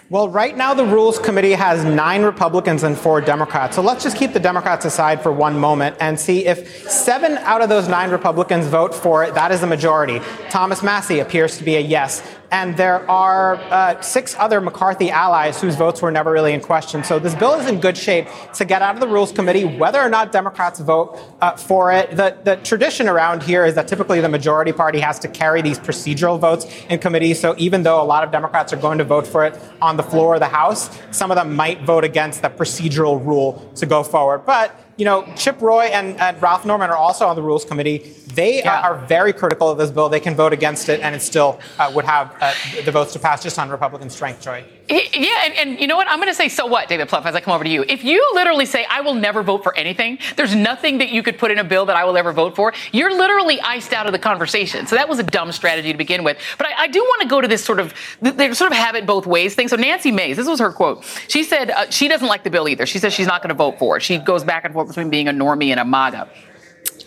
Well, 0.10 0.28
right 0.28 0.58
now 0.58 0.74
the 0.74 0.84
Rules 0.84 1.18
Committee 1.18 1.54
has 1.54 1.86
nine 1.86 2.24
Republicans 2.24 2.84
and 2.84 2.98
four 2.98 3.22
Democrats. 3.22 3.78
So 3.78 3.82
let's 3.82 4.04
just 4.04 4.18
keep 4.18 4.34
the 4.34 4.42
Democrats 4.42 4.84
aside 4.84 5.24
for 5.24 5.32
one 5.32 5.58
moment 5.58 5.96
and 6.02 6.20
see 6.20 6.46
if 6.46 6.90
seven 6.90 7.38
out 7.38 7.62
of 7.62 7.70
those 7.70 7.88
nine 7.88 8.12
Republicans 8.12 8.68
vote 8.68 8.94
for 8.94 9.24
it. 9.24 9.34
That 9.36 9.54
is 9.54 9.62
the 9.62 9.68
majority. 9.68 10.20
Thomas 10.50 10.84
Massie 10.84 11.20
appears 11.20 11.58
to 11.60 11.64
be 11.64 11.78
a 11.78 11.80
yes 11.80 12.22
and 12.52 12.76
there 12.76 13.10
are 13.10 13.56
uh, 13.56 14.02
six 14.02 14.36
other 14.38 14.60
McCarthy 14.60 15.10
allies 15.10 15.62
whose 15.62 15.76
votes 15.76 16.02
were 16.02 16.12
never 16.12 16.32
really 16.32 16.54
in 16.54 16.60
question. 16.60 17.04
So 17.04 17.18
this 17.18 17.34
bill 17.34 17.56
is 17.56 17.68
in 17.68 17.80
good 17.80 17.98
shape 17.98 18.28
to 18.56 18.66
get 18.66 18.82
out 18.82 18.96
of 18.96 19.02
the 19.02 19.08
Rules 19.08 19.32
Committee, 19.32 19.64
whether 19.64 20.00
or 20.02 20.10
not 20.10 20.32
Democrats 20.32 20.80
vote 20.82 21.18
uh, 21.42 21.56
for 21.56 21.94
it. 21.94 22.12
The, 22.18 22.38
the 22.44 22.58
tradition 22.58 23.08
around 23.08 23.42
here 23.42 23.66
is 23.66 23.76
that 23.76 23.88
typically 23.88 24.20
the 24.20 24.30
majority 24.30 24.74
party 24.74 25.00
has 25.00 25.18
to 25.20 25.30
carry 25.30 25.62
these 25.62 25.80
procedural 25.80 26.38
votes 26.40 26.66
in 26.90 27.00
committee. 27.00 27.34
So 27.34 27.56
even 27.58 27.84
though 27.84 28.02
a 28.02 28.04
lot 28.04 28.24
of 28.24 28.32
Democrats 28.32 28.74
are 28.74 28.78
going 28.78 28.98
to 28.98 29.06
vote 29.06 29.26
for 29.26 29.46
it 29.46 29.58
on 29.82 29.96
the 29.96 30.04
floor 30.04 30.34
of 30.34 30.42
the 30.42 30.48
House, 30.48 30.90
some 31.12 31.32
of 31.32 31.38
them 31.38 31.56
might 31.56 31.82
vote 31.84 32.04
against 32.04 32.42
the 32.42 32.50
procedural 32.50 33.26
rule 33.26 33.72
to 33.76 33.86
go 33.86 34.04
forward. 34.04 34.46
But 34.46 34.78
you 35.02 35.06
know, 35.06 35.26
Chip 35.36 35.60
Roy 35.64 35.86
and, 35.86 36.16
and, 36.22 36.40
Ralph 36.40 36.64
Norman 36.64 36.92
are 36.92 36.96
also 36.96 37.26
on 37.26 37.36
the 37.36 37.42
Rules 37.42 37.66
Committee. 37.66 38.14
They 38.36 38.60
yeah. 38.60 38.88
are 38.88 39.04
very 39.08 39.34
critical 39.34 39.68
of 39.68 39.80
this 39.80 39.90
bill. 39.90 40.10
They 40.10 40.20
can 40.20 40.36
vote 40.36 40.54
against 40.54 40.90
it, 40.90 41.00
and 41.00 41.16
it 41.16 41.24
still 41.24 41.60
uh, 41.80 41.92
would 41.96 42.06
have 42.06 42.36
uh, 42.40 42.54
the 42.86 42.92
votes 42.92 43.12
to 43.14 43.20
pass 43.20 43.42
just 43.42 43.58
on 43.58 43.72
Republican 43.72 44.12
strength, 44.12 44.44
Joy. 44.44 44.64
Yeah, 44.90 45.46
and, 45.46 45.54
and 45.56 45.80
you 45.80 45.88
know 45.88 45.96
what? 45.96 46.08
I'm 46.10 46.18
going 46.18 46.30
to 46.30 46.36
say, 46.36 46.50
so 46.50 46.66
what, 46.66 46.90
David 46.90 47.08
Plouffe, 47.08 47.26
as 47.26 47.36
I 47.36 47.40
come 47.40 47.54
over 47.54 47.64
to 47.64 47.70
you. 47.70 47.86
If 47.88 48.04
you 48.04 48.26
literally 48.34 48.66
say, 48.66 48.86
I 48.90 49.02
will 49.02 49.14
never 49.14 49.42
vote 49.42 49.64
for 49.64 49.76
anything, 49.78 50.18
there's 50.36 50.54
nothing 50.54 50.98
that 50.98 51.10
you 51.10 51.24
could 51.24 51.38
put 51.38 51.52
in 51.52 51.60
a 51.60 51.64
bill 51.64 51.86
that 51.86 51.96
I 51.96 52.04
will 52.04 52.18
ever 52.18 52.34
vote 52.34 52.56
for, 52.56 52.74
you're 52.92 53.16
literally 53.16 53.62
iced 53.62 53.94
out 53.94 54.06
of 54.06 54.12
the 54.12 54.20
conversation. 54.20 54.88
So 54.88 54.96
that 54.96 55.08
was 55.08 55.20
a 55.20 55.24
dumb 55.24 55.52
strategy 55.52 55.92
to 55.92 55.98
begin 55.98 56.24
with. 56.24 56.38
But 56.58 56.68
I, 56.68 56.84
I 56.84 56.88
do 56.88 57.00
want 57.00 57.22
to 57.22 57.28
go 57.28 57.40
to 57.40 57.48
this 57.48 57.64
sort 57.64 57.80
of, 57.80 57.94
they 58.22 58.54
sort 58.54 58.72
of 58.72 58.78
have 58.78 58.96
it 58.96 59.06
both 59.06 59.26
ways 59.26 59.56
thing. 59.56 59.68
So 59.68 59.78
Nancy 59.78 60.12
Mace, 60.12 60.36
this 60.36 60.48
was 60.48 60.60
her 60.60 60.72
quote. 60.72 61.06
She 61.28 61.44
said 61.44 61.72
uh, 61.72 61.90
she 61.90 62.08
doesn't 62.08 62.28
like 62.28 62.44
the 62.44 62.50
bill 62.50 62.68
either. 62.68 62.86
She 62.86 63.00
says 63.00 63.14
she's 63.14 63.28
not 63.28 63.42
going 63.42 63.50
to 63.50 63.56
vote 63.56 63.80
for 63.80 63.98
it. 63.98 64.02
She 64.02 64.18
goes 64.18 64.44
back 64.44 64.66
and 64.66 64.74
forth 64.74 64.88
between 64.88 65.10
being 65.10 65.28
a 65.28 65.34
normie 65.34 65.70
and 65.70 65.80
a 65.80 65.86
MAGA. 65.86 66.28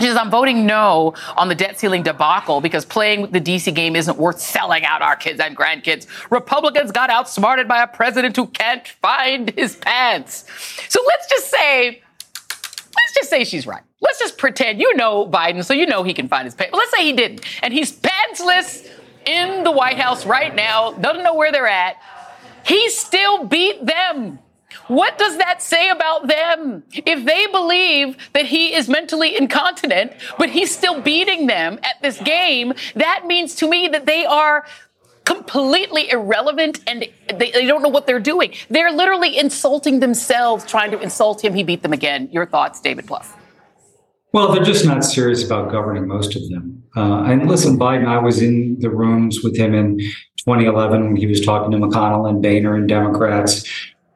She 0.00 0.06
says, 0.06 0.16
I'm 0.16 0.30
voting 0.30 0.66
no 0.66 1.14
on 1.36 1.48
the 1.48 1.54
debt 1.54 1.78
ceiling 1.78 2.02
debacle 2.02 2.60
because 2.60 2.84
playing 2.84 3.30
the 3.30 3.40
DC 3.40 3.74
game 3.74 3.96
isn't 3.96 4.18
worth 4.18 4.40
selling 4.40 4.84
out 4.84 5.02
our 5.02 5.16
kids 5.16 5.40
and 5.40 5.56
grandkids. 5.56 6.06
Republicans 6.30 6.90
got 6.90 7.10
outsmarted 7.10 7.68
by 7.68 7.82
a 7.82 7.86
president 7.86 8.36
who 8.36 8.46
can't 8.46 8.86
find 8.86 9.50
his 9.50 9.76
pants. 9.76 10.46
So 10.88 11.00
let's 11.06 11.28
just 11.28 11.50
say, 11.50 12.02
let's 12.30 13.14
just 13.14 13.30
say 13.30 13.44
she's 13.44 13.66
right. 13.66 13.82
Let's 14.00 14.18
just 14.18 14.36
pretend 14.36 14.80
you 14.80 14.94
know 14.96 15.26
Biden, 15.26 15.64
so 15.64 15.72
you 15.72 15.86
know 15.86 16.02
he 16.02 16.12
can 16.12 16.28
find 16.28 16.44
his 16.44 16.54
pants. 16.54 16.74
let's 16.76 16.90
say 16.90 17.04
he 17.04 17.12
didn't, 17.12 17.40
and 17.62 17.72
he's 17.72 17.92
pantsless 17.92 18.88
in 19.24 19.64
the 19.64 19.70
White 19.70 19.98
House 19.98 20.26
right 20.26 20.54
now, 20.54 20.92
doesn't 20.92 21.22
know 21.22 21.34
where 21.34 21.50
they're 21.50 21.66
at. 21.66 21.96
He 22.66 22.90
still 22.90 23.44
beat 23.44 23.84
them. 23.84 24.38
What 24.88 25.18
does 25.18 25.38
that 25.38 25.62
say 25.62 25.88
about 25.88 26.26
them? 26.26 26.82
If 26.92 27.24
they 27.24 27.46
believe 27.48 28.16
that 28.32 28.46
he 28.46 28.74
is 28.74 28.88
mentally 28.88 29.36
incontinent, 29.36 30.12
but 30.38 30.50
he's 30.50 30.74
still 30.76 31.00
beating 31.00 31.46
them 31.46 31.78
at 31.82 32.00
this 32.02 32.20
game, 32.20 32.74
that 32.94 33.26
means 33.26 33.54
to 33.56 33.68
me 33.68 33.88
that 33.88 34.06
they 34.06 34.24
are 34.24 34.64
completely 35.24 36.10
irrelevant 36.10 36.80
and 36.86 37.06
they, 37.28 37.50
they, 37.50 37.66
don't 37.66 37.82
know 37.82 37.88
what 37.88 38.06
they're 38.06 38.20
doing. 38.20 38.52
They're 38.68 38.92
literally 38.92 39.38
insulting 39.38 40.00
themselves 40.00 40.64
trying 40.66 40.90
to 40.90 41.00
insult 41.00 41.42
him. 41.42 41.54
He 41.54 41.64
beat 41.64 41.82
them 41.82 41.92
again. 41.92 42.28
Your 42.30 42.46
thoughts, 42.46 42.80
David 42.80 43.06
Plouffe? 43.06 43.34
Well, 44.32 44.52
they're 44.52 44.64
just 44.64 44.84
not 44.84 45.04
serious 45.04 45.44
about 45.44 45.70
governing, 45.70 46.08
most 46.08 46.34
of 46.34 46.48
them. 46.48 46.82
Uh, 46.96 47.22
and 47.24 47.48
listen, 47.48 47.78
Biden, 47.78 48.06
I 48.06 48.18
was 48.18 48.42
in 48.42 48.78
the 48.80 48.90
rooms 48.90 49.42
with 49.42 49.56
him 49.56 49.74
in 49.74 49.98
2011 50.38 51.06
when 51.06 51.16
he 51.16 51.26
was 51.26 51.40
talking 51.40 51.70
to 51.70 51.78
McConnell 51.78 52.28
and 52.28 52.42
Boehner 52.42 52.74
and 52.74 52.88
Democrats 52.88 53.64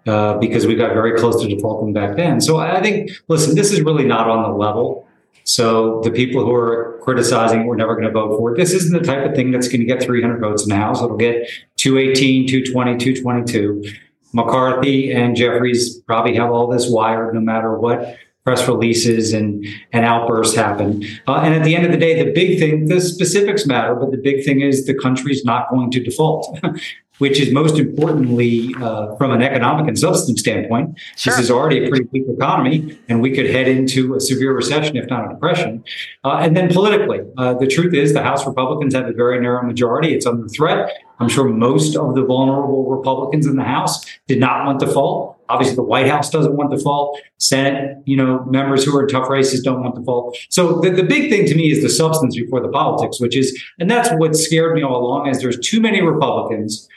uh, 0.08 0.38
because 0.38 0.66
we 0.66 0.74
got 0.74 0.94
very 0.94 1.18
close 1.18 1.40
to 1.42 1.46
defaulting 1.46 1.92
back 1.92 2.16
then. 2.16 2.40
So 2.40 2.56
I 2.56 2.80
think, 2.80 3.10
listen, 3.28 3.54
this 3.54 3.70
is 3.72 3.82
really 3.82 4.04
not 4.04 4.26
on 4.26 4.42
the 4.42 4.56
level. 4.56 5.06
So 5.44 6.00
the 6.00 6.10
people 6.10 6.44
who 6.44 6.54
are 6.54 6.98
criticizing 7.02 7.66
we're 7.66 7.76
never 7.76 7.94
going 7.94 8.06
to 8.06 8.10
vote 8.10 8.38
for 8.38 8.52
it, 8.52 8.56
this 8.56 8.72
isn't 8.72 8.92
the 8.92 9.06
type 9.06 9.28
of 9.28 9.34
thing 9.36 9.50
that's 9.50 9.68
going 9.68 9.80
to 9.80 9.86
get 9.86 10.02
300 10.02 10.40
votes 10.40 10.62
in 10.62 10.70
the 10.70 10.76
House. 10.76 11.02
It'll 11.02 11.18
get 11.18 11.46
218, 11.76 12.48
220, 12.48 12.96
222. 12.96 13.84
McCarthy 14.32 15.12
and 15.12 15.36
Jeffries 15.36 15.98
probably 16.06 16.34
have 16.36 16.50
all 16.50 16.68
this 16.68 16.88
wired 16.88 17.34
no 17.34 17.40
matter 17.40 17.78
what 17.78 18.16
press 18.44 18.66
releases 18.66 19.34
and, 19.34 19.66
and 19.92 20.06
outbursts 20.06 20.56
happen. 20.56 21.04
Uh, 21.26 21.40
and 21.40 21.54
at 21.54 21.64
the 21.64 21.76
end 21.76 21.84
of 21.84 21.92
the 21.92 21.98
day, 21.98 22.22
the 22.22 22.32
big 22.32 22.58
thing, 22.58 22.86
the 22.86 22.98
specifics 22.98 23.66
matter, 23.66 23.94
but 23.94 24.10
the 24.10 24.16
big 24.16 24.42
thing 24.42 24.62
is 24.62 24.86
the 24.86 24.94
country's 24.94 25.44
not 25.44 25.68
going 25.68 25.90
to 25.90 26.00
default. 26.00 26.58
which 27.18 27.40
is 27.40 27.52
most 27.52 27.78
importantly 27.78 28.74
uh, 28.80 29.14
from 29.16 29.30
an 29.30 29.42
economic 29.42 29.88
and 29.88 29.98
substance 29.98 30.40
standpoint. 30.40 30.98
Sure. 31.16 31.32
This 31.32 31.44
is 31.44 31.50
already 31.50 31.84
a 31.84 31.88
pretty 31.88 32.06
weak 32.12 32.24
economy, 32.28 32.98
and 33.08 33.20
we 33.20 33.34
could 33.34 33.50
head 33.50 33.68
into 33.68 34.14
a 34.14 34.20
severe 34.20 34.52
recession, 34.52 34.96
if 34.96 35.08
not 35.08 35.26
a 35.26 35.28
depression. 35.34 35.84
Uh, 36.24 36.38
and 36.38 36.56
then 36.56 36.72
politically, 36.72 37.20
uh, 37.36 37.54
the 37.54 37.66
truth 37.66 37.94
is 37.94 38.12
the 38.12 38.22
House 38.22 38.46
Republicans 38.46 38.94
have 38.94 39.06
a 39.06 39.12
very 39.12 39.40
narrow 39.40 39.62
majority. 39.62 40.14
It's 40.14 40.26
under 40.26 40.48
threat. 40.48 40.90
I'm 41.20 41.28
sure 41.28 41.44
most 41.48 41.96
of 41.96 42.14
the 42.14 42.24
vulnerable 42.24 42.88
Republicans 42.88 43.46
in 43.46 43.56
the 43.56 43.64
House 43.64 44.04
did 44.28 44.38
not 44.38 44.66
want 44.66 44.78
default. 44.78 45.36
Obviously, 45.48 45.74
the 45.74 45.82
White 45.82 46.06
House 46.06 46.30
doesn't 46.30 46.56
want 46.56 46.70
default. 46.70 47.18
Senate, 47.38 47.96
you 48.04 48.16
know, 48.16 48.44
members 48.44 48.84
who 48.84 48.96
are 48.96 49.02
in 49.02 49.08
tough 49.08 49.28
races 49.28 49.62
don't 49.62 49.82
want 49.82 49.94
default. 49.96 50.36
So 50.50 50.80
the, 50.80 50.90
the 50.90 51.02
big 51.02 51.30
thing 51.30 51.46
to 51.46 51.54
me 51.54 51.72
is 51.72 51.82
the 51.82 51.88
substance 51.88 52.36
before 52.36 52.60
the 52.60 52.68
politics, 52.68 53.18
which 53.18 53.36
is, 53.36 53.60
and 53.78 53.90
that's 53.90 54.10
what 54.18 54.36
scared 54.36 54.76
me 54.76 54.82
all 54.82 54.96
along, 54.96 55.28
is 55.28 55.40
there's 55.40 55.58
too 55.58 55.80
many 55.80 56.02
Republicans 56.02 56.88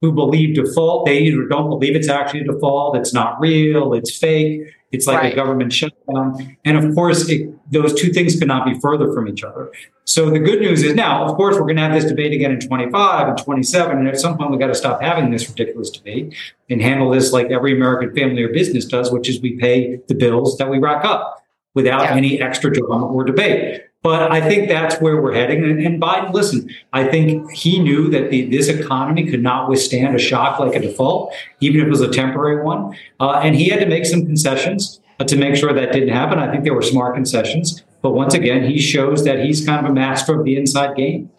who 0.00 0.12
believe 0.12 0.54
default. 0.54 1.06
They 1.06 1.18
either 1.18 1.46
don't 1.46 1.68
believe 1.68 1.96
it's 1.96 2.08
actually 2.08 2.40
a 2.40 2.44
default, 2.44 2.96
it's 2.96 3.12
not 3.12 3.40
real, 3.40 3.94
it's 3.94 4.16
fake, 4.16 4.74
it's 4.92 5.06
like 5.06 5.18
right. 5.18 5.32
a 5.32 5.36
government 5.36 5.72
shutdown. 5.72 6.56
And 6.64 6.78
of 6.78 6.94
course, 6.94 7.28
it, 7.28 7.50
those 7.70 7.92
two 7.94 8.12
things 8.12 8.38
could 8.38 8.48
not 8.48 8.64
be 8.64 8.78
further 8.80 9.12
from 9.12 9.28
each 9.28 9.42
other. 9.42 9.70
So 10.04 10.30
the 10.30 10.38
good 10.38 10.60
news 10.60 10.82
is 10.82 10.94
now, 10.94 11.24
of 11.26 11.36
course, 11.36 11.56
we're 11.56 11.62
going 11.62 11.76
to 11.76 11.82
have 11.82 11.92
this 11.92 12.06
debate 12.06 12.32
again 12.32 12.52
in 12.52 12.60
25 12.60 13.28
and 13.28 13.36
27. 13.36 13.98
And 13.98 14.08
at 14.08 14.18
some 14.18 14.38
point, 14.38 14.50
we 14.50 14.56
got 14.56 14.68
to 14.68 14.74
stop 14.74 15.02
having 15.02 15.30
this 15.30 15.48
ridiculous 15.48 15.90
debate 15.90 16.34
and 16.70 16.80
handle 16.80 17.10
this 17.10 17.32
like 17.32 17.50
every 17.50 17.74
American 17.74 18.14
family 18.14 18.42
or 18.42 18.48
business 18.48 18.86
does, 18.86 19.12
which 19.12 19.28
is 19.28 19.42
we 19.42 19.58
pay 19.58 20.00
the 20.08 20.14
bills 20.14 20.56
that 20.56 20.70
we 20.70 20.78
rack 20.78 21.04
up 21.04 21.44
without 21.74 22.04
yeah. 22.04 22.14
any 22.14 22.40
extra 22.40 22.72
drama 22.72 23.06
or 23.06 23.24
debate. 23.24 23.82
But 24.02 24.30
I 24.30 24.40
think 24.40 24.68
that's 24.68 25.00
where 25.00 25.20
we're 25.20 25.34
heading. 25.34 25.64
And, 25.64 25.80
and 25.80 26.00
Biden, 26.00 26.32
listen, 26.32 26.70
I 26.92 27.04
think 27.04 27.50
he 27.50 27.80
knew 27.80 28.08
that 28.10 28.30
the, 28.30 28.46
this 28.46 28.68
economy 28.68 29.28
could 29.28 29.42
not 29.42 29.68
withstand 29.68 30.14
a 30.14 30.18
shock 30.18 30.60
like 30.60 30.76
a 30.76 30.78
default, 30.78 31.34
even 31.60 31.80
if 31.80 31.86
it 31.88 31.90
was 31.90 32.00
a 32.00 32.10
temporary 32.10 32.62
one. 32.62 32.96
Uh, 33.18 33.40
and 33.42 33.56
he 33.56 33.68
had 33.68 33.80
to 33.80 33.86
make 33.86 34.06
some 34.06 34.24
concessions 34.24 35.00
uh, 35.18 35.24
to 35.24 35.36
make 35.36 35.56
sure 35.56 35.72
that 35.72 35.92
didn't 35.92 36.10
happen. 36.10 36.38
I 36.38 36.50
think 36.50 36.62
they 36.62 36.70
were 36.70 36.82
smart 36.82 37.16
concessions. 37.16 37.82
But 38.00 38.12
once 38.12 38.34
again, 38.34 38.70
he 38.70 38.78
shows 38.78 39.24
that 39.24 39.40
he's 39.40 39.66
kind 39.66 39.84
of 39.84 39.90
a 39.90 39.94
master 39.94 40.38
of 40.38 40.44
the 40.44 40.56
inside 40.56 40.96
game. 40.96 41.30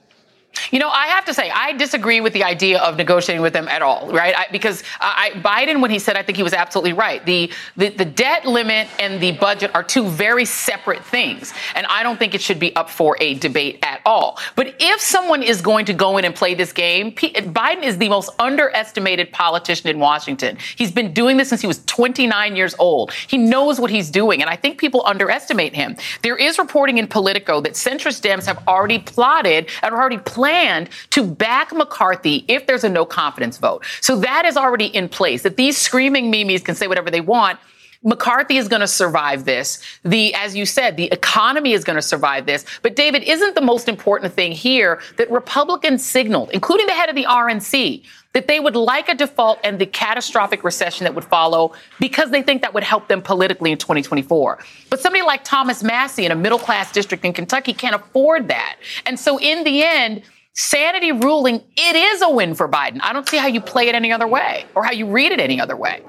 You 0.71 0.79
know, 0.79 0.89
I 0.89 1.07
have 1.07 1.25
to 1.25 1.33
say, 1.33 1.49
I 1.49 1.73
disagree 1.73 2.21
with 2.21 2.33
the 2.33 2.43
idea 2.43 2.79
of 2.79 2.97
negotiating 2.97 3.41
with 3.41 3.53
them 3.53 3.67
at 3.67 3.81
all, 3.81 4.11
right? 4.11 4.35
I, 4.35 4.47
because 4.51 4.83
I, 4.99 5.31
Biden, 5.35 5.81
when 5.81 5.91
he 5.91 5.99
said, 5.99 6.15
I 6.15 6.23
think 6.23 6.37
he 6.37 6.43
was 6.43 6.53
absolutely 6.53 6.93
right. 6.93 7.25
The, 7.25 7.51
the, 7.77 7.89
the 7.89 8.05
debt 8.05 8.45
limit 8.45 8.87
and 8.99 9.21
the 9.21 9.31
budget 9.33 9.71
are 9.73 9.83
two 9.83 10.07
very 10.07 10.45
separate 10.45 11.03
things, 11.03 11.53
and 11.75 11.85
I 11.87 12.03
don't 12.03 12.17
think 12.17 12.35
it 12.35 12.41
should 12.41 12.59
be 12.59 12.75
up 12.75 12.89
for 12.89 13.17
a 13.19 13.35
debate 13.35 13.79
at 13.83 14.01
all. 14.05 14.39
But 14.55 14.75
if 14.79 15.01
someone 15.01 15.43
is 15.43 15.61
going 15.61 15.85
to 15.85 15.93
go 15.93 16.17
in 16.17 16.25
and 16.25 16.35
play 16.35 16.53
this 16.53 16.73
game, 16.73 17.11
P- 17.11 17.33
Biden 17.33 17.83
is 17.83 17.97
the 17.97 18.09
most 18.09 18.29
underestimated 18.39 19.31
politician 19.31 19.89
in 19.89 19.99
Washington. 19.99 20.57
He's 20.75 20.91
been 20.91 21.13
doing 21.13 21.37
this 21.37 21.49
since 21.49 21.61
he 21.61 21.67
was 21.67 21.83
29 21.85 22.55
years 22.55 22.75
old. 22.79 23.11
He 23.13 23.37
knows 23.37 23.79
what 23.79 23.91
he's 23.91 24.09
doing, 24.09 24.41
and 24.41 24.49
I 24.49 24.55
think 24.55 24.77
people 24.77 25.03
underestimate 25.05 25.73
him. 25.73 25.95
There 26.21 26.37
is 26.37 26.57
reporting 26.57 26.97
in 26.97 27.07
Politico 27.07 27.61
that 27.61 27.73
centrist 27.73 28.21
Dems 28.21 28.45
have 28.45 28.63
already 28.67 28.99
plotted 28.99 29.69
and 29.81 29.93
are 29.93 29.99
already 29.99 30.17
planned 30.17 30.48
planned 30.49 30.89
to 31.11 31.23
back 31.23 31.71
McCarthy 31.71 32.43
if 32.47 32.65
there's 32.65 32.83
a 32.83 32.89
no 32.89 33.05
confidence 33.05 33.57
vote. 33.57 33.85
So 34.01 34.15
that 34.17 34.45
is 34.45 34.57
already 34.57 34.87
in 34.87 35.09
place, 35.09 35.43
that 35.43 35.57
these 35.57 35.77
screaming 35.77 36.31
memes 36.31 36.61
can 36.61 36.75
say 36.75 36.87
whatever 36.87 37.11
they 37.11 37.21
want. 37.21 37.59
McCarthy 38.01 38.55
is 38.55 38.69
going 38.69 38.79
to 38.79 38.87
survive 38.87 39.43
this. 39.43 39.83
The, 40.03 40.33
as 40.33 40.55
you 40.55 40.65
said, 40.65 40.95
the 40.95 41.07
economy 41.11 41.73
is 41.73 41.83
going 41.83 41.97
to 41.97 42.01
survive 42.01 42.45
this. 42.45 42.65
But 42.81 42.95
David, 42.95 43.23
isn't 43.23 43.55
the 43.55 43.61
most 43.61 43.89
important 43.89 44.33
thing 44.33 44.53
here 44.53 45.01
that 45.17 45.29
Republicans 45.29 46.05
signaled, 46.05 46.49
including 46.51 46.87
the 46.87 46.93
head 46.93 47.09
of 47.09 47.15
the 47.15 47.25
RNC, 47.25 48.05
that 48.33 48.47
they 48.47 48.59
would 48.59 48.75
like 48.75 49.09
a 49.09 49.15
default 49.15 49.59
and 49.63 49.79
the 49.79 49.85
catastrophic 49.85 50.63
recession 50.63 51.03
that 51.03 51.15
would 51.15 51.25
follow 51.25 51.73
because 51.99 52.29
they 52.31 52.41
think 52.41 52.61
that 52.61 52.73
would 52.73 52.83
help 52.83 53.07
them 53.07 53.21
politically 53.21 53.71
in 53.71 53.77
2024. 53.77 54.59
But 54.89 54.99
somebody 54.99 55.23
like 55.23 55.43
Thomas 55.43 55.83
Massie 55.83 56.25
in 56.25 56.31
a 56.31 56.35
middle 56.35 56.59
class 56.59 56.91
district 56.91 57.25
in 57.25 57.33
Kentucky 57.33 57.73
can't 57.73 57.95
afford 57.95 58.47
that. 58.47 58.77
And 59.05 59.19
so 59.19 59.39
in 59.39 59.63
the 59.63 59.83
end, 59.83 60.21
sanity 60.59 61.11
ruling, 61.11 61.63
it 61.77 61.95
is 61.95 62.21
a 62.21 62.29
win 62.29 62.53
for 62.53 62.67
Biden. 62.67 62.99
I 63.01 63.13
don't 63.13 63.27
see 63.27 63.37
how 63.37 63.47
you 63.47 63.61
play 63.61 63.87
it 63.87 63.95
any 63.95 64.11
other 64.11 64.27
way 64.27 64.65
or 64.75 64.83
how 64.83 64.91
you 64.91 65.07
read 65.07 65.31
it 65.31 65.39
any 65.39 65.59
other 65.59 65.75
way. 65.75 66.03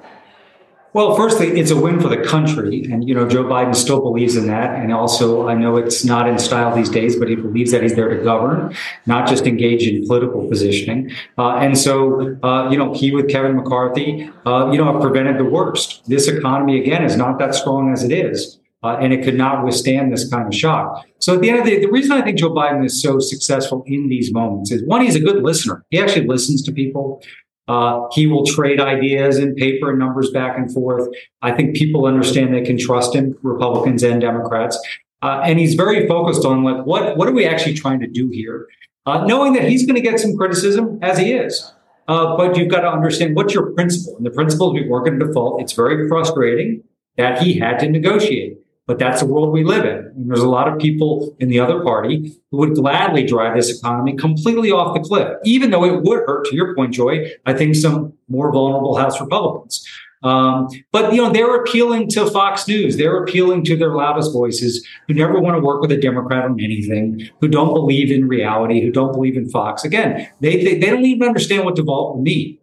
Well, 0.93 1.15
firstly, 1.15 1.61
it's 1.61 1.71
a 1.71 1.81
win 1.81 2.01
for 2.01 2.09
the 2.09 2.17
country. 2.17 2.83
And, 2.91 3.09
you 3.09 3.15
know, 3.15 3.29
Joe 3.29 3.45
Biden 3.45 3.77
still 3.77 4.01
believes 4.01 4.37
in 4.37 4.49
that. 4.49 4.75
And 4.75 4.93
also, 4.93 5.47
I 5.47 5.55
know 5.55 5.77
it's 5.77 6.05
not 6.05 6.29
in 6.29 6.37
style 6.37 6.75
these 6.75 6.89
days, 6.89 7.15
but 7.15 7.29
he 7.29 7.37
believes 7.37 7.71
that 7.71 7.85
he's 7.85 7.95
there 7.95 8.09
to 8.09 8.25
govern, 8.25 8.75
not 9.07 9.29
just 9.29 9.47
engage 9.47 9.87
in 9.87 10.05
political 10.05 10.49
positioning. 10.49 11.13
Uh, 11.39 11.59
and 11.59 11.79
so, 11.79 12.37
uh, 12.43 12.69
you 12.73 12.77
know, 12.77 12.93
he 12.93 13.15
with 13.15 13.29
Kevin 13.31 13.55
McCarthy, 13.55 14.33
uh, 14.45 14.69
you 14.73 14.79
know, 14.79 14.93
have 14.93 15.01
prevented 15.01 15.39
the 15.39 15.45
worst. 15.45 16.03
This 16.09 16.27
economy, 16.27 16.81
again, 16.81 17.05
is 17.05 17.17
not 17.17 17.39
that 17.39 17.55
strong 17.55 17.93
as 17.93 18.03
it 18.03 18.11
is. 18.11 18.59
Uh, 18.83 18.97
and 19.01 19.13
it 19.13 19.23
could 19.23 19.37
not 19.37 19.63
withstand 19.63 20.11
this 20.11 20.29
kind 20.31 20.47
of 20.47 20.55
shock. 20.55 21.05
So 21.19 21.35
at 21.35 21.43
the 21.43 21.51
end 21.51 21.59
of 21.59 21.67
the 21.67 21.73
day, 21.73 21.81
the 21.81 21.91
reason 21.91 22.13
I 22.13 22.23
think 22.23 22.39
Joe 22.39 22.51
Biden 22.51 22.85
is 22.85 23.03
so 23.03 23.19
successful 23.19 23.85
in 23.87 24.09
these 24.09 24.33
moments 24.33 24.71
is 24.71 24.83
one, 24.85 25.03
he's 25.03 25.17
a 25.17 25.21
good 25.21 25.43
listener. 25.43 25.85
He 25.91 25.99
actually 25.99 26.27
listens 26.27 26.63
to 26.63 26.73
people. 26.73 27.23
Uh, 27.69 28.09
he 28.13 28.27
will 28.27 28.45
trade 28.47 28.81
ideas 28.81 29.37
and 29.37 29.55
paper 29.55 29.91
and 29.91 29.99
numbers 29.99 30.31
back 30.31 30.57
and 30.57 30.73
forth. 30.73 31.09
I 31.43 31.53
think 31.53 31.77
people 31.77 32.07
understand 32.07 32.55
they 32.55 32.63
can 32.63 32.79
trust 32.79 33.15
him, 33.15 33.37
Republicans 33.43 34.03
and 34.03 34.21
Democrats. 34.21 34.79
Uh, 35.23 35.43
and 35.45 35.59
he's 35.59 35.75
very 35.75 36.09
focused 36.09 36.47
on 36.47 36.65
like 36.65 36.87
what 36.87 37.17
what 37.17 37.29
are 37.29 37.33
we 37.33 37.45
actually 37.45 37.75
trying 37.75 38.01
to 38.01 38.07
do 38.07 38.31
here, 38.31 38.67
uh, 39.05 39.25
knowing 39.27 39.53
that 39.53 39.69
he's 39.69 39.85
going 39.87 39.95
to 39.95 40.01
get 40.01 40.19
some 40.19 40.35
criticism 40.37 40.99
as 41.03 41.19
he 41.19 41.35
is. 41.35 41.73
Uh, 42.09 42.37
but 42.37 42.57
you've 42.57 42.71
got 42.71 42.81
to 42.81 42.89
understand 42.91 43.37
what's 43.37 43.55
your 43.55 43.71
principle, 43.73 44.17
and 44.17 44.25
the 44.25 44.31
principle 44.31 44.75
is 44.75 44.83
we 44.83 44.89
work 44.89 45.07
in 45.07 45.19
default. 45.19 45.61
It's 45.61 45.75
very 45.75 46.09
frustrating 46.09 46.83
that 47.19 47.41
he 47.43 47.59
had 47.59 47.79
to 47.81 47.89
negotiate. 47.89 48.60
But 48.91 48.99
that's 48.99 49.21
the 49.21 49.27
world 49.27 49.53
we 49.53 49.63
live 49.63 49.85
in. 49.85 49.99
And 50.17 50.29
there's 50.29 50.41
a 50.41 50.49
lot 50.49 50.67
of 50.67 50.77
people 50.77 51.37
in 51.39 51.49
the 51.49 51.61
other 51.61 51.81
party 51.85 52.37
who 52.51 52.57
would 52.57 52.75
gladly 52.75 53.25
drive 53.25 53.55
this 53.55 53.79
economy 53.79 54.17
completely 54.17 54.73
off 54.73 54.95
the 54.95 55.01
cliff, 55.01 55.29
even 55.45 55.71
though 55.71 55.85
it 55.85 56.03
would 56.03 56.25
hurt, 56.27 56.47
to 56.47 56.57
your 56.57 56.75
point, 56.75 56.93
Joy, 56.93 57.31
I 57.47 57.53
think 57.53 57.77
some 57.77 58.15
more 58.27 58.51
vulnerable 58.51 58.97
House 58.97 59.21
Republicans. 59.21 59.87
Um, 60.25 60.67
but 60.91 61.15
you 61.15 61.23
know 61.23 61.31
they're 61.31 61.63
appealing 61.63 62.09
to 62.11 62.29
Fox 62.31 62.67
News. 62.67 62.97
They're 62.97 63.23
appealing 63.23 63.63
to 63.67 63.77
their 63.77 63.95
loudest 63.95 64.33
voices 64.33 64.85
who 65.07 65.15
never 65.15 65.39
want 65.39 65.57
to 65.57 65.61
work 65.65 65.81
with 65.81 65.93
a 65.93 65.97
Democrat 65.97 66.45
on 66.45 66.59
anything, 66.59 67.31
who 67.41 67.47
don't 67.47 67.73
believe 67.73 68.11
in 68.11 68.27
reality, 68.27 68.83
who 68.83 68.91
don't 68.91 69.13
believe 69.13 69.37
in 69.37 69.49
Fox. 69.51 69.85
Again, 69.85 70.29
they 70.41 70.65
they, 70.65 70.79
they 70.81 70.91
don't 70.91 71.05
even 71.05 71.29
understand 71.29 71.65
what 71.65 71.77
default 71.77 72.17
will 72.17 72.23
mean. 72.23 72.59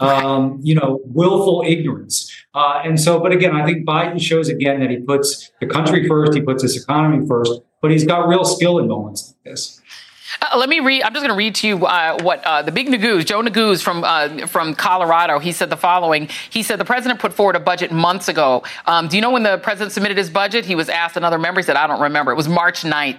Um, 0.00 0.58
you 0.60 0.74
know, 0.74 1.00
willful 1.04 1.62
ignorance. 1.64 2.27
Uh, 2.54 2.82
and 2.84 2.98
so, 2.98 3.20
but 3.20 3.32
again, 3.32 3.54
I 3.54 3.64
think 3.64 3.86
Biden 3.86 4.20
shows 4.20 4.48
again 4.48 4.80
that 4.80 4.90
he 4.90 4.96
puts 4.98 5.50
the 5.60 5.66
country 5.66 6.08
first, 6.08 6.34
he 6.34 6.40
puts 6.40 6.62
his 6.62 6.82
economy 6.82 7.26
first, 7.26 7.60
but 7.80 7.90
he's 7.90 8.04
got 8.04 8.26
real 8.26 8.44
skill 8.44 8.78
in 8.78 8.88
moments 8.88 9.34
like 9.44 9.52
this. 9.52 9.80
Uh, 10.40 10.56
let 10.58 10.68
me 10.68 10.80
read. 10.80 11.02
I'm 11.02 11.12
just 11.12 11.24
going 11.24 11.34
to 11.34 11.38
read 11.38 11.54
to 11.56 11.66
you 11.66 11.86
uh, 11.86 12.18
what 12.22 12.44
uh, 12.44 12.62
the 12.62 12.70
big 12.70 12.88
Neguse, 12.88 13.24
Joe 13.24 13.42
Neguse 13.42 13.82
from 13.82 14.04
uh, 14.04 14.46
from 14.46 14.74
Colorado. 14.74 15.38
He 15.38 15.52
said 15.52 15.70
the 15.70 15.76
following. 15.76 16.28
He 16.50 16.62
said 16.62 16.78
the 16.78 16.84
president 16.84 17.18
put 17.18 17.32
forward 17.32 17.56
a 17.56 17.60
budget 17.60 17.92
months 17.92 18.28
ago. 18.28 18.62
Um, 18.86 19.08
do 19.08 19.16
you 19.16 19.22
know 19.22 19.30
when 19.30 19.42
the 19.42 19.58
president 19.58 19.92
submitted 19.92 20.16
his 20.16 20.30
budget? 20.30 20.64
He 20.64 20.74
was 20.74 20.88
asked 20.88 21.16
another 21.16 21.38
member. 21.38 21.60
He 21.60 21.64
said, 21.64 21.76
"I 21.76 21.86
don't 21.86 22.00
remember." 22.00 22.30
It 22.30 22.36
was 22.36 22.48
March 22.48 22.82
9th. 22.82 23.18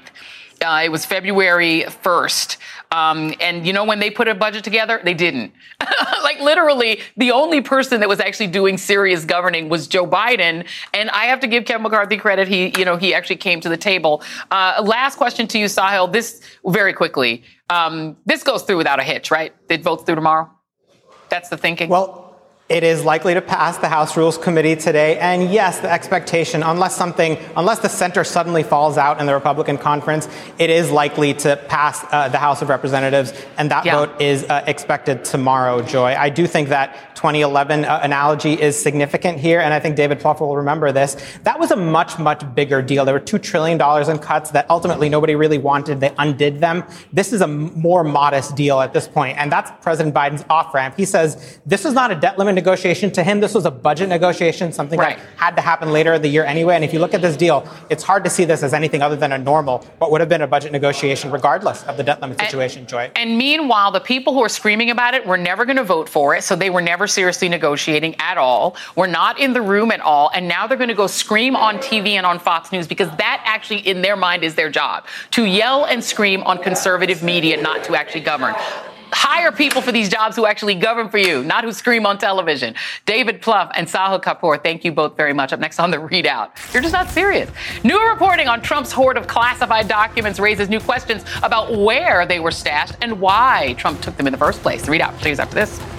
Uh, 0.64 0.82
it 0.84 0.90
was 0.90 1.06
February 1.06 1.86
1st. 1.88 2.58
Um, 2.92 3.34
and 3.40 3.66
you 3.66 3.72
know 3.72 3.86
when 3.86 4.00
they 4.00 4.10
put 4.10 4.28
a 4.28 4.36
budget 4.36 4.64
together? 4.64 5.00
They 5.04 5.14
didn't. 5.14 5.54
like 6.24 6.40
literally, 6.42 7.02
the 7.16 7.32
only 7.32 7.62
person 7.62 8.00
that 8.00 8.10
was 8.10 8.20
actually 8.20 8.48
doing 8.48 8.78
serious 8.78 9.26
governing 9.26 9.70
was 9.70 9.88
Joe 9.88 10.06
Biden. 10.06 10.66
And 10.94 11.10
I 11.12 11.26
have 11.26 11.40
to 11.42 11.48
give 11.48 11.66
Kevin 11.66 11.84
McCarthy 11.84 12.18
credit. 12.18 12.48
He, 12.48 12.74
you 12.78 12.86
know, 12.86 12.98
he 12.98 13.14
actually 13.14 13.38
came 13.38 13.62
to 13.62 13.70
the 13.70 13.78
table. 13.78 14.22
Uh, 14.52 14.82
last 14.84 15.16
question 15.16 15.48
to 15.48 15.60
you, 15.60 15.66
Sahil. 15.66 16.12
This 16.12 16.42
very 16.66 16.94
quickly. 16.94 17.44
Um, 17.70 18.18
this 18.26 18.44
goes 18.44 18.64
through 18.64 18.78
without 18.78 19.00
a 19.00 19.04
hitch, 19.04 19.32
right? 19.32 19.54
It 19.70 19.84
votes 19.84 20.04
through 20.04 20.16
tomorrow. 20.16 20.50
That's 21.30 21.50
the 21.50 21.58
thinking. 21.58 21.90
Well, 21.90 22.29
it 22.70 22.84
is 22.84 23.04
likely 23.04 23.34
to 23.34 23.42
pass 23.42 23.80
the 23.80 23.90
House 23.90 24.16
Rules 24.16 24.38
Committee 24.38 24.76
today. 24.76 25.18
And 25.18 25.52
yes, 25.52 25.80
the 25.80 25.92
expectation, 25.92 26.62
unless 26.62 26.96
something, 26.96 27.40
unless 27.58 27.80
the 27.80 27.90
center 27.90 28.24
suddenly 28.24 28.62
falls 28.62 28.96
out 28.96 29.20
in 29.20 29.26
the 29.26 29.34
Republican 29.34 29.80
conference, 29.80 30.28
it 30.60 30.70
is 30.70 30.92
likely 30.92 31.34
to 31.34 31.58
pass 31.68 32.06
uh, 32.12 32.30
the 32.30 32.38
House 32.38 32.62
of 32.62 32.70
Representatives. 32.70 33.34
And 33.58 33.72
that 33.72 33.86
yeah. 33.86 34.06
vote 34.06 34.22
is 34.22 34.44
uh, 34.44 34.64
expected 34.68 35.26
tomorrow, 35.26 35.82
Joy. 35.82 36.14
I 36.16 36.30
do 36.30 36.46
think 36.46 36.70
that 36.70 37.09
2011 37.20 37.84
uh, 37.84 38.00
analogy 38.02 38.54
is 38.54 38.82
significant 38.82 39.38
here. 39.38 39.60
And 39.60 39.74
I 39.74 39.80
think 39.82 39.98
David 39.98 40.22
Plouffe 40.22 40.40
will 40.40 40.56
remember 40.56 40.94
this. 40.94 41.18
That 41.44 41.60
was 41.60 41.70
a 41.70 41.76
much, 41.76 42.18
much 42.18 42.42
bigger 42.56 42.82
deal. 42.82 43.04
There 43.04 43.14
were 43.14 43.20
$2 43.20 43.44
trillion 43.44 43.78
in 44.10 44.20
cuts 44.20 44.52
that 44.52 44.70
ultimately 44.70 45.10
nobody 45.10 45.36
really 45.36 45.58
wanted. 45.58 46.00
They 46.00 46.14
undid 46.18 46.62
them. 46.62 46.86
This 47.12 47.34
is 47.34 47.42
a 47.42 47.48
more 47.48 48.06
modest 48.06 48.56
deal 48.56 48.80
at 48.80 48.94
this. 48.94 49.10
And 49.18 49.52
that's 49.52 49.70
President 49.84 50.16
Biden's 50.16 50.46
off 50.50 50.74
ramp. 50.74 50.96
He 50.96 51.04
says 51.04 51.60
this 51.66 51.84
was 51.84 51.94
not 51.94 52.10
a 52.10 52.16
debt 52.16 52.38
limit 52.38 52.56
negotiation. 52.56 53.12
To 53.12 53.22
him, 53.22 53.42
this 53.42 53.54
was 53.54 53.66
a 53.66 53.72
budget 53.72 54.08
negotiation, 54.08 54.72
something 54.72 54.98
right. 54.98 55.18
that 55.18 55.26
had 55.36 55.56
to 55.58 55.62
happen 55.62 55.92
later 55.92 56.14
in 56.14 56.22
the 56.22 56.30
year 56.30 56.46
anyway. 56.46 56.76
And 56.76 56.86
if 56.86 56.94
you 56.94 57.00
look 57.00 57.14
at 57.14 57.22
this 57.22 57.36
deal, 57.36 57.68
it's 57.90 58.02
hard 58.02 58.24
to 58.24 58.30
see 58.30 58.46
this 58.46 58.64
as 58.64 58.74
anything 58.74 59.02
other 59.02 59.18
than 59.18 59.34
a 59.34 59.38
normal, 59.38 59.80
what 59.98 60.10
would 60.12 60.22
have 60.22 60.30
been 60.30 60.42
a 60.42 60.48
budget 60.48 60.72
negotiation, 60.72 61.32
regardless 61.32 61.84
of 61.84 61.98
the 61.98 62.04
debt 62.04 62.22
limit 62.22 62.40
situation, 62.40 62.80
and, 62.80 62.88
Joy. 62.88 63.12
And 63.18 63.38
meanwhile, 63.38 63.92
the 63.92 64.00
people 64.00 64.34
who 64.34 64.42
are 64.42 64.48
screaming 64.48 64.90
about 64.90 65.16
it 65.16 65.26
were 65.26 65.38
never 65.38 65.66
going 65.66 65.76
to 65.76 65.84
vote 65.84 66.08
for 66.08 66.34
it. 66.34 66.46
So 66.46 66.56
they 66.56 66.70
were 66.70 66.82
never 66.82 67.09
seriously 67.10 67.50
negotiating 67.50 68.16
at 68.20 68.38
all. 68.38 68.76
We're 68.96 69.08
not 69.08 69.40
in 69.40 69.54
the 69.54 69.62
room 69.62 69.92
at 69.92 70.00
all. 70.00 70.32
And 70.34 70.48
now 70.48 70.68
they're 70.68 70.78
going 70.78 70.90
to 70.90 70.96
go 70.96 71.08
scream 71.08 71.56
on 71.56 71.78
TV 71.78 72.12
and 72.12 72.26
on 72.26 72.40
Fox 72.40 72.72
News 72.72 72.88
because 72.88 73.10
that 73.18 73.42
actually, 73.46 73.80
in 73.80 74.02
their 74.02 74.16
mind, 74.16 74.44
is 74.44 74.56
their 74.56 74.70
job 74.70 75.06
to 75.32 75.46
yell 75.46 75.86
and 75.86 76.04
scream 76.04 76.44
on 76.44 76.60
conservative 76.60 77.24
media, 77.24 77.62
not 77.62 77.84
to 77.86 77.96
actually 77.96 78.22
govern 78.22 78.56
hire 79.12 79.52
people 79.52 79.82
for 79.82 79.92
these 79.92 80.10
jobs 80.10 80.36
who 80.36 80.46
actually 80.46 80.76
govern 80.76 81.10
for 81.10 81.18
you, 81.18 81.44
not 81.44 81.64
who 81.64 81.72
scream 81.72 82.06
on 82.06 82.18
television. 82.18 82.76
David 83.06 83.42
Plouffe 83.42 83.72
and 83.76 83.88
Sahil 83.88 84.22
Kapoor, 84.22 84.62
thank 84.62 84.86
you 84.86 84.92
both 84.92 85.18
very 85.18 85.34
much. 85.34 85.54
Up 85.54 85.60
next 85.60 85.80
on 85.80 85.92
the 85.92 85.98
ReidOut, 85.98 86.74
You're 86.74 86.82
just 86.82 86.94
not 86.94 87.10
serious. 87.10 87.50
New 87.84 88.00
reporting 88.08 88.48
on 88.48 88.62
Trump's 88.62 88.92
hoard 88.92 89.18
of 89.18 89.28
classified 89.28 89.88
documents 89.88 90.40
raises 90.40 90.70
new 90.70 90.80
questions 90.80 91.26
about 91.44 91.76
where 91.76 92.26
they 92.26 92.40
were 92.40 92.52
stashed 92.52 92.96
and 93.02 93.20
why 93.20 93.74
Trump 93.78 94.02
took 94.02 94.16
them 94.18 94.28
in 94.28 94.32
the 94.32 94.40
first 94.40 94.62
place. 94.62 94.84
The 94.84 94.92
ReidOut 94.92 95.12
continues 95.12 95.40
after 95.40 95.56
this. 95.56 95.99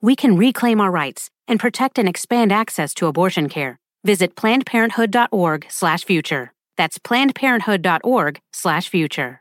we 0.00 0.16
can 0.16 0.36
reclaim 0.36 0.80
our 0.80 0.90
rights 0.90 1.28
and 1.46 1.60
protect 1.60 1.98
and 1.98 2.08
expand 2.08 2.50
access 2.52 2.94
to 2.94 3.06
abortion 3.06 3.48
care. 3.48 3.78
Visit 4.04 4.34
plannedparenthood.org/future. 4.36 6.52
That's 6.76 6.98
plannedparenthood.org/future. 6.98 9.40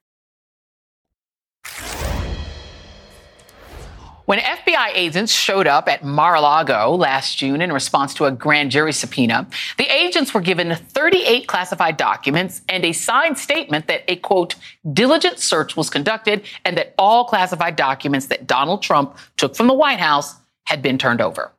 When 4.28 4.40
FBI 4.40 4.92
agents 4.94 5.32
showed 5.32 5.68
up 5.68 5.88
at 5.88 6.04
Mar-a-Lago 6.04 6.96
last 6.96 7.38
June 7.38 7.62
in 7.62 7.72
response 7.72 8.14
to 8.16 8.26
a 8.26 8.32
grand 8.32 8.72
jury 8.72 8.92
subpoena, 8.92 9.48
the 9.78 9.86
agents 9.86 10.34
were 10.34 10.42
given 10.42 10.76
38 10.76 11.48
classified 11.48 11.96
documents 11.96 12.62
and 12.68 12.84
a 12.84 12.92
signed 12.92 13.38
statement 13.38 13.88
that 13.88 14.04
a 14.10 14.18
quote, 14.18 14.56
diligent 14.92 15.40
search 15.40 15.78
was 15.78 15.90
conducted 15.90 16.44
and 16.66 16.78
that 16.78 16.94
all 16.98 17.24
classified 17.24 17.78
documents 17.78 18.26
that 18.26 18.46
Donald 18.46 18.82
Trump 18.82 19.16
took 19.38 19.56
from 19.56 19.68
the 19.68 19.74
White 19.74 20.02
House 20.02 20.36
had 20.68 20.82
been 20.82 20.98
turned 20.98 21.22
over. 21.22 21.54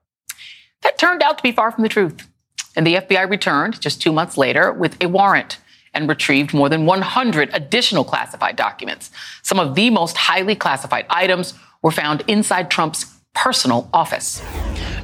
That 0.83 0.99
turned 0.99 1.23
out 1.23 1.39
to 1.39 1.43
be 1.43 1.53
far 1.53 1.73
from 1.73 1.83
the 1.83 1.89
truth. 1.89 2.29
And 2.77 2.87
the 2.87 2.97
FBI 2.97 3.29
returned 3.29 3.81
just 3.81 4.01
two 4.01 4.13
months 4.13 4.37
later 4.37 4.73
with 4.73 5.03
a 5.03 5.09
warrant 5.09 5.59
and 5.95 6.09
retrieved 6.09 6.53
more 6.53 6.69
than 6.69 6.85
100 6.85 7.51
additional 7.53 8.05
classified 8.05 8.55
documents. 8.55 9.11
Some 9.43 9.59
of 9.59 9.75
the 9.75 9.91
most 9.91 10.17
highly 10.17 10.55
classified 10.55 11.07
items 11.09 11.55
were 11.83 11.91
found 11.91 12.23
inside 12.29 12.71
Trump's 12.71 13.19
personal 13.35 13.89
office. 13.93 14.43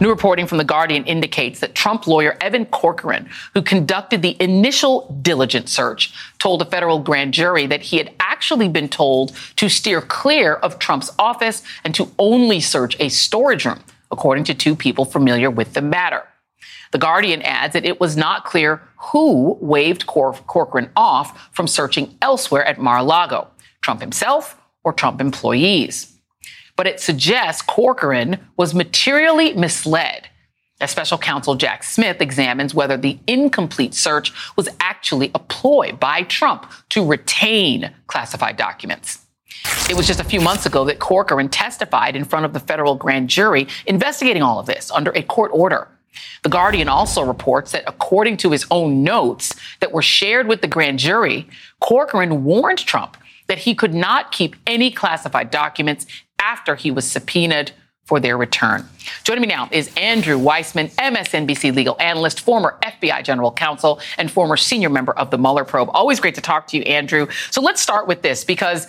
New 0.00 0.10
reporting 0.10 0.46
from 0.46 0.58
The 0.58 0.64
Guardian 0.64 1.04
indicates 1.04 1.60
that 1.60 1.74
Trump 1.74 2.06
lawyer 2.06 2.36
Evan 2.40 2.66
Corcoran, 2.66 3.28
who 3.54 3.62
conducted 3.62 4.22
the 4.22 4.36
initial 4.40 5.18
diligent 5.22 5.68
search, 5.68 6.12
told 6.38 6.60
a 6.60 6.64
federal 6.64 6.98
grand 6.98 7.32
jury 7.32 7.66
that 7.66 7.82
he 7.82 7.98
had 7.98 8.12
actually 8.18 8.68
been 8.68 8.88
told 8.88 9.34
to 9.56 9.68
steer 9.68 10.00
clear 10.00 10.54
of 10.54 10.78
Trump's 10.78 11.12
office 11.18 11.62
and 11.84 11.94
to 11.94 12.10
only 12.18 12.60
search 12.60 12.96
a 12.98 13.08
storage 13.08 13.64
room, 13.64 13.82
according 14.14 14.44
to 14.44 14.54
two 14.54 14.74
people 14.74 15.04
familiar 15.04 15.50
with 15.50 15.74
the 15.74 15.82
matter. 15.82 16.22
The 16.92 16.98
Guardian 16.98 17.42
adds 17.42 17.74
that 17.74 17.84
it 17.84 18.00
was 18.00 18.16
not 18.16 18.46
clear 18.46 18.80
who 18.96 19.58
waved 19.60 20.06
Cor- 20.06 20.40
Corcoran 20.46 20.90
off 20.96 21.50
from 21.52 21.66
searching 21.66 22.16
elsewhere 22.22 22.64
at 22.64 22.80
Mar-a-Lago, 22.80 23.48
Trump 23.82 24.00
himself 24.00 24.58
or 24.82 24.92
Trump 24.92 25.20
employees 25.20 26.14
but 26.76 26.86
it 26.86 27.00
suggests 27.00 27.62
Corcoran 27.62 28.38
was 28.56 28.74
materially 28.74 29.52
misled. 29.54 30.28
As 30.80 30.90
special 30.90 31.18
counsel 31.18 31.54
Jack 31.54 31.84
Smith 31.84 32.20
examines 32.20 32.74
whether 32.74 32.96
the 32.96 33.18
incomplete 33.26 33.94
search 33.94 34.32
was 34.56 34.68
actually 34.80 35.30
a 35.34 35.38
ploy 35.38 35.92
by 35.92 36.22
Trump 36.22 36.70
to 36.90 37.06
retain 37.06 37.94
classified 38.06 38.56
documents. 38.56 39.23
It 39.88 39.96
was 39.96 40.06
just 40.06 40.20
a 40.20 40.24
few 40.24 40.40
months 40.40 40.66
ago 40.66 40.84
that 40.86 40.98
Corcoran 40.98 41.48
testified 41.48 42.16
in 42.16 42.24
front 42.24 42.46
of 42.46 42.52
the 42.52 42.60
federal 42.60 42.94
grand 42.94 43.28
jury 43.28 43.68
investigating 43.86 44.42
all 44.42 44.58
of 44.58 44.66
this 44.66 44.90
under 44.90 45.10
a 45.12 45.22
court 45.22 45.50
order. 45.52 45.88
The 46.42 46.48
Guardian 46.48 46.88
also 46.88 47.22
reports 47.22 47.72
that 47.72 47.84
according 47.86 48.36
to 48.38 48.50
his 48.50 48.66
own 48.70 49.02
notes 49.02 49.54
that 49.80 49.92
were 49.92 50.02
shared 50.02 50.46
with 50.46 50.62
the 50.62 50.68
grand 50.68 50.98
jury, 50.98 51.48
Corcoran 51.80 52.44
warned 52.44 52.78
Trump 52.78 53.16
that 53.46 53.58
he 53.58 53.74
could 53.74 53.94
not 53.94 54.32
keep 54.32 54.56
any 54.66 54.90
classified 54.90 55.50
documents 55.50 56.06
after 56.38 56.76
he 56.76 56.90
was 56.90 57.10
subpoenaed 57.10 57.72
for 58.04 58.20
their 58.20 58.36
return. 58.36 58.86
Joining 59.22 59.42
me 59.42 59.48
now 59.48 59.68
is 59.72 59.90
Andrew 59.96 60.38
Weissmann, 60.38 60.90
MSNBC 60.96 61.74
legal 61.74 61.96
analyst, 61.98 62.40
former 62.40 62.78
FBI 62.82 63.24
general 63.24 63.50
counsel, 63.50 64.00
and 64.18 64.30
former 64.30 64.56
senior 64.56 64.90
member 64.90 65.12
of 65.14 65.30
the 65.30 65.38
Mueller 65.38 65.64
probe. 65.64 65.88
Always 65.92 66.20
great 66.20 66.34
to 66.34 66.42
talk 66.42 66.66
to 66.68 66.76
you, 66.76 66.82
Andrew. 66.82 67.28
So 67.50 67.62
let's 67.62 67.80
start 67.80 68.06
with 68.06 68.20
this 68.20 68.44
because 68.44 68.88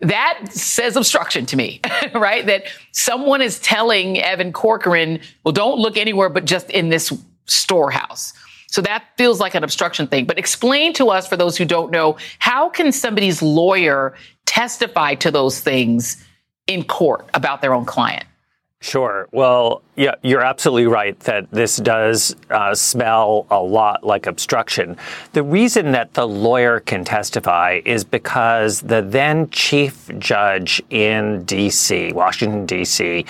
that 0.00 0.52
says 0.52 0.96
obstruction 0.96 1.46
to 1.46 1.56
me, 1.56 1.80
right? 2.14 2.46
That 2.46 2.64
someone 2.92 3.42
is 3.42 3.58
telling 3.58 4.20
Evan 4.20 4.52
Corcoran, 4.52 5.20
well, 5.44 5.52
don't 5.52 5.78
look 5.78 5.96
anywhere 5.96 6.28
but 6.28 6.44
just 6.44 6.70
in 6.70 6.88
this 6.88 7.12
storehouse. 7.46 8.32
So 8.68 8.82
that 8.82 9.04
feels 9.16 9.40
like 9.40 9.54
an 9.54 9.64
obstruction 9.64 10.06
thing. 10.06 10.26
But 10.26 10.38
explain 10.38 10.92
to 10.94 11.06
us, 11.06 11.26
for 11.26 11.36
those 11.36 11.56
who 11.56 11.64
don't 11.64 11.90
know, 11.90 12.18
how 12.38 12.68
can 12.68 12.92
somebody's 12.92 13.42
lawyer 13.42 14.14
testify 14.44 15.14
to 15.16 15.30
those 15.30 15.60
things 15.60 16.22
in 16.66 16.84
court 16.84 17.28
about 17.32 17.62
their 17.62 17.72
own 17.72 17.86
client? 17.86 18.24
Sure. 18.80 19.28
Well, 19.32 19.82
yeah, 19.96 20.14
you're 20.22 20.42
absolutely 20.42 20.86
right 20.86 21.18
that 21.20 21.50
this 21.50 21.78
does 21.78 22.36
uh, 22.48 22.76
smell 22.76 23.46
a 23.50 23.60
lot 23.60 24.04
like 24.04 24.26
obstruction. 24.26 24.96
The 25.32 25.42
reason 25.42 25.90
that 25.92 26.14
the 26.14 26.28
lawyer 26.28 26.78
can 26.78 27.04
testify 27.04 27.80
is 27.84 28.04
because 28.04 28.80
the 28.80 29.02
then 29.02 29.50
chief 29.50 30.08
judge 30.18 30.80
in 30.90 31.42
D.C., 31.42 32.12
Washington, 32.12 32.66
D.C., 32.66 33.24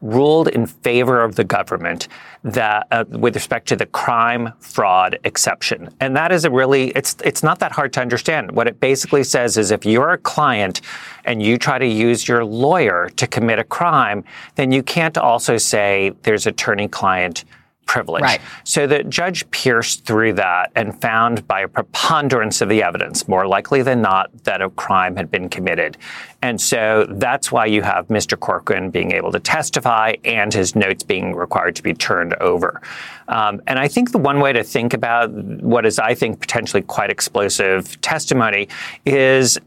ruled 0.00 0.48
in 0.48 0.66
favor 0.66 1.22
of 1.22 1.36
the 1.36 1.44
government 1.44 2.08
that 2.46 2.86
uh, 2.92 3.04
with 3.08 3.34
respect 3.34 3.66
to 3.66 3.76
the 3.76 3.86
crime 3.86 4.52
fraud 4.60 5.18
exception. 5.24 5.88
And 5.98 6.16
that 6.16 6.30
is 6.30 6.44
a 6.44 6.50
really 6.50 6.90
it's 6.90 7.16
it's 7.24 7.42
not 7.42 7.58
that 7.58 7.72
hard 7.72 7.92
to 7.94 8.00
understand. 8.00 8.52
What 8.52 8.68
it 8.68 8.78
basically 8.78 9.24
says 9.24 9.56
is 9.56 9.72
if 9.72 9.84
you're 9.84 10.10
a 10.10 10.18
client 10.18 10.80
and 11.24 11.42
you 11.42 11.58
try 11.58 11.78
to 11.78 11.86
use 11.86 12.28
your 12.28 12.44
lawyer 12.44 13.10
to 13.16 13.26
commit 13.26 13.58
a 13.58 13.64
crime, 13.64 14.22
then 14.54 14.70
you 14.70 14.84
can't 14.84 15.18
also 15.18 15.56
say 15.56 16.12
there's 16.22 16.46
attorney 16.46 16.86
client 16.86 17.44
privilege. 17.86 18.22
Right. 18.22 18.40
So 18.64 18.86
the 18.86 19.04
judge 19.04 19.48
pierced 19.50 20.04
through 20.04 20.34
that 20.34 20.72
and 20.74 21.00
found 21.00 21.46
by 21.46 21.60
a 21.60 21.68
preponderance 21.68 22.60
of 22.60 22.68
the 22.68 22.82
evidence, 22.82 23.26
more 23.28 23.46
likely 23.46 23.82
than 23.82 24.02
not, 24.02 24.30
that 24.44 24.60
a 24.60 24.70
crime 24.70 25.16
had 25.16 25.30
been 25.30 25.48
committed. 25.48 25.96
And 26.42 26.60
so 26.60 27.06
that's 27.08 27.50
why 27.50 27.66
you 27.66 27.82
have 27.82 28.08
Mr. 28.08 28.38
Corcoran 28.38 28.90
being 28.90 29.12
able 29.12 29.32
to 29.32 29.40
testify 29.40 30.14
and 30.24 30.52
his 30.52 30.76
notes 30.76 31.02
being 31.02 31.34
required 31.34 31.76
to 31.76 31.82
be 31.82 31.94
turned 31.94 32.34
over. 32.34 32.82
Um, 33.28 33.62
and 33.66 33.78
I 33.78 33.88
think 33.88 34.12
the 34.12 34.18
one 34.18 34.40
way 34.40 34.52
to 34.52 34.62
think 34.62 34.92
about 34.92 35.30
what 35.30 35.86
is, 35.86 35.98
I 35.98 36.14
think, 36.14 36.40
potentially 36.40 36.82
quite 36.82 37.10
explosive 37.10 38.00
testimony 38.00 38.68
is 39.04 39.58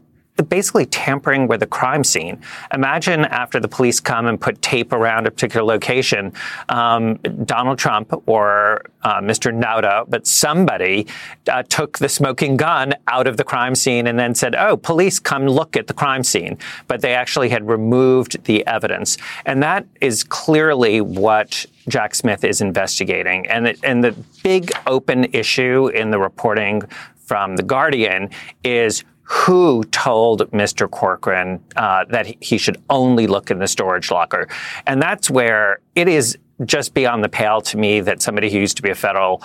basically 0.42 0.86
tampering 0.86 1.48
with 1.48 1.62
a 1.62 1.66
crime 1.66 2.04
scene. 2.04 2.40
Imagine 2.72 3.24
after 3.26 3.60
the 3.60 3.68
police 3.68 4.00
come 4.00 4.26
and 4.26 4.40
put 4.40 4.60
tape 4.62 4.92
around 4.92 5.26
a 5.26 5.30
particular 5.30 5.64
location, 5.64 6.32
um, 6.68 7.16
Donald 7.44 7.78
Trump 7.78 8.12
or 8.26 8.84
uh, 9.02 9.20
Mr. 9.20 9.52
Nauta, 9.52 10.04
but 10.08 10.26
somebody 10.26 11.06
uh, 11.48 11.62
took 11.64 11.98
the 11.98 12.08
smoking 12.08 12.56
gun 12.56 12.94
out 13.08 13.26
of 13.26 13.36
the 13.36 13.44
crime 13.44 13.74
scene 13.74 14.06
and 14.06 14.18
then 14.18 14.34
said, 14.34 14.54
"Oh, 14.54 14.76
police, 14.76 15.18
come 15.18 15.46
look 15.46 15.76
at 15.76 15.86
the 15.86 15.94
crime 15.94 16.22
scene," 16.22 16.58
but 16.86 17.00
they 17.00 17.14
actually 17.14 17.48
had 17.48 17.66
removed 17.68 18.44
the 18.44 18.66
evidence, 18.66 19.16
and 19.46 19.62
that 19.62 19.86
is 20.00 20.22
clearly 20.24 21.00
what 21.00 21.66
Jack 21.88 22.14
Smith 22.14 22.44
is 22.44 22.60
investigating. 22.60 23.46
And 23.48 23.66
the, 23.66 23.78
and 23.82 24.04
the 24.04 24.12
big 24.42 24.72
open 24.86 25.24
issue 25.32 25.88
in 25.88 26.10
the 26.10 26.18
reporting 26.18 26.82
from 27.16 27.56
The 27.56 27.62
Guardian 27.62 28.30
is 28.64 29.04
who 29.30 29.84
told 29.84 30.50
Mr. 30.50 30.90
Corcoran 30.90 31.62
uh, 31.76 32.04
that 32.06 32.26
he 32.42 32.58
should 32.58 32.82
only 32.90 33.28
look 33.28 33.48
in 33.48 33.60
the 33.60 33.68
storage 33.68 34.10
locker. 34.10 34.48
And 34.88 35.00
that's 35.00 35.30
where 35.30 35.78
it 35.94 36.08
is 36.08 36.36
just 36.64 36.94
beyond 36.94 37.22
the 37.22 37.28
pale 37.28 37.60
to 37.60 37.76
me 37.76 38.00
that 38.00 38.20
somebody 38.20 38.50
who 38.50 38.58
used 38.58 38.76
to 38.78 38.82
be 38.82 38.90
a 38.90 38.94
federal 38.94 39.40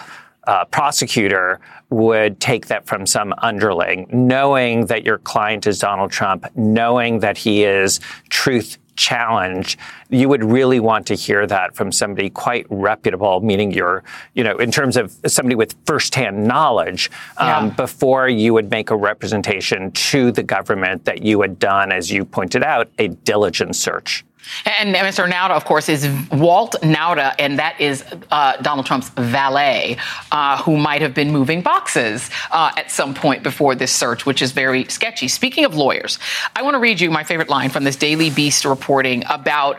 uh, 0.48 0.66
prosecutor 0.66 1.60
would 1.92 2.40
take 2.40 2.66
that 2.66 2.88
from 2.88 3.06
some 3.06 3.32
underling, 3.38 4.08
knowing 4.12 4.88
that 4.88 5.06
your 5.06 5.20
client 5.20 5.68
is 5.68 5.78
Donald 5.78 6.12
Trump, 6.12 6.48
knowing 6.56 7.20
that 7.20 7.38
he 7.38 7.64
is 7.64 8.00
truth 8.30 8.80
challenge, 8.96 9.78
you 10.10 10.30
would 10.30 10.44
really 10.44 10.80
want 10.80 11.08
to 11.08 11.16
hear 11.16 11.46
that 11.48 11.76
from 11.76 11.92
somebody 11.92 12.30
quite 12.30 12.66
reputable, 12.70 13.42
meaning 13.42 13.72
you're, 13.72 14.04
you 14.34 14.44
know, 14.44 14.58
in 14.58 14.72
terms 14.72 14.98
of 14.98 15.16
somebody 15.26 15.56
with 15.56 15.76
firsthand 15.86 16.46
knowledge, 16.46 17.10
um, 17.38 17.68
yeah. 17.68 17.70
before 17.76 18.28
you 18.28 18.54
would 18.54 18.70
make 18.70 18.90
a 18.90 18.96
representation 18.96 19.92
to 19.92 20.32
the 20.32 20.44
government 20.44 21.06
that 21.06 21.22
you 21.22 21.42
had 21.42 21.60
done, 21.60 21.92
as 21.92 22.12
you 22.12 22.26
pointed 22.26 22.64
out, 22.64 22.90
a 23.00 23.10
diligent 23.10 23.76
search. 23.76 24.26
And 24.66 24.96
Mr. 24.96 25.30
Nauta, 25.30 25.52
of 25.52 25.66
course, 25.66 25.90
is 25.90 26.08
Walt 26.32 26.76
Nauta, 26.82 27.36
and 27.40 27.60
that 27.60 27.80
is 27.80 28.04
uh, 28.32 28.58
Donald 28.58 28.86
Trump's 28.86 29.10
valet, 29.10 29.98
uh, 30.32 30.62
who 30.64 30.78
might 30.78 31.02
have 31.02 31.14
been 31.14 31.32
moving 31.32 31.62
boxes 31.62 32.30
uh, 32.52 32.72
at 32.78 32.92
some 32.92 33.14
point 33.14 33.44
before 33.44 33.76
this 33.76 33.92
search, 33.92 34.26
which 34.26 34.42
is 34.42 34.52
very 34.52 34.86
sketchy. 34.86 35.28
Speaking 35.28 35.66
of 35.66 35.76
lawyers, 35.76 36.20
I 36.56 36.62
want 36.62 36.76
to 36.76 36.80
read 36.80 37.00
you 37.00 37.10
my 37.12 37.24
favorite 37.24 37.50
line 37.50 37.70
from 37.70 37.84
this 37.84 37.96
Daily 37.96 38.30
Beast 38.30 38.66
reporting 38.66 39.24
about 39.30 39.78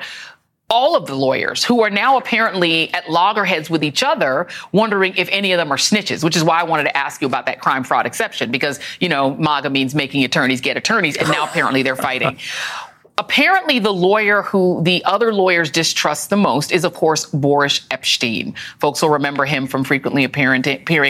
all 0.68 0.96
of 0.96 1.06
the 1.06 1.14
lawyers 1.14 1.64
who 1.64 1.82
are 1.82 1.90
now 1.90 2.16
apparently 2.16 2.92
at 2.92 3.08
loggerheads 3.08 3.70
with 3.70 3.84
each 3.84 4.02
other, 4.02 4.48
wondering 4.72 5.14
if 5.16 5.28
any 5.30 5.52
of 5.52 5.58
them 5.58 5.72
are 5.72 5.76
snitches, 5.76 6.24
which 6.24 6.36
is 6.36 6.42
why 6.42 6.60
I 6.60 6.64
wanted 6.64 6.84
to 6.84 6.96
ask 6.96 7.20
you 7.20 7.28
about 7.28 7.46
that 7.46 7.60
crime 7.60 7.84
fraud 7.84 8.04
exception, 8.04 8.50
because, 8.50 8.80
you 8.98 9.08
know, 9.08 9.36
MAGA 9.36 9.70
means 9.70 9.94
making 9.94 10.24
attorneys 10.24 10.60
get 10.60 10.76
attorneys, 10.76 11.16
and 11.16 11.28
now 11.28 11.44
apparently 11.44 11.82
they're 11.82 11.96
fighting. 11.96 12.38
Apparently, 13.18 13.78
the 13.78 13.92
lawyer 13.92 14.42
who 14.42 14.82
the 14.82 15.02
other 15.06 15.32
lawyers 15.32 15.70
distrust 15.70 16.28
the 16.28 16.36
most 16.36 16.70
is, 16.70 16.84
of 16.84 16.92
course, 16.92 17.24
Boris 17.24 17.86
epstein 17.90 18.54
Folks 18.78 19.00
will 19.00 19.08
remember 19.08 19.46
him 19.46 19.66
from 19.66 19.84
frequently 19.84 20.22
appearing, 20.22 20.62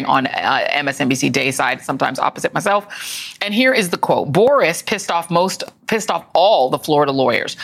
on 0.06 0.28
uh, 0.28 0.66
MSNBC 0.70 1.32
Dayside, 1.32 1.80
sometimes 1.80 2.20
opposite 2.20 2.54
myself. 2.54 3.36
And 3.42 3.52
here 3.52 3.74
is 3.74 3.90
the 3.90 3.98
quote: 3.98 4.30
Boris 4.30 4.82
pissed 4.82 5.10
off 5.10 5.30
most, 5.32 5.64
pissed 5.88 6.08
off 6.08 6.24
all 6.32 6.70
the 6.70 6.78
Florida 6.78 7.10
lawyers. 7.10 7.56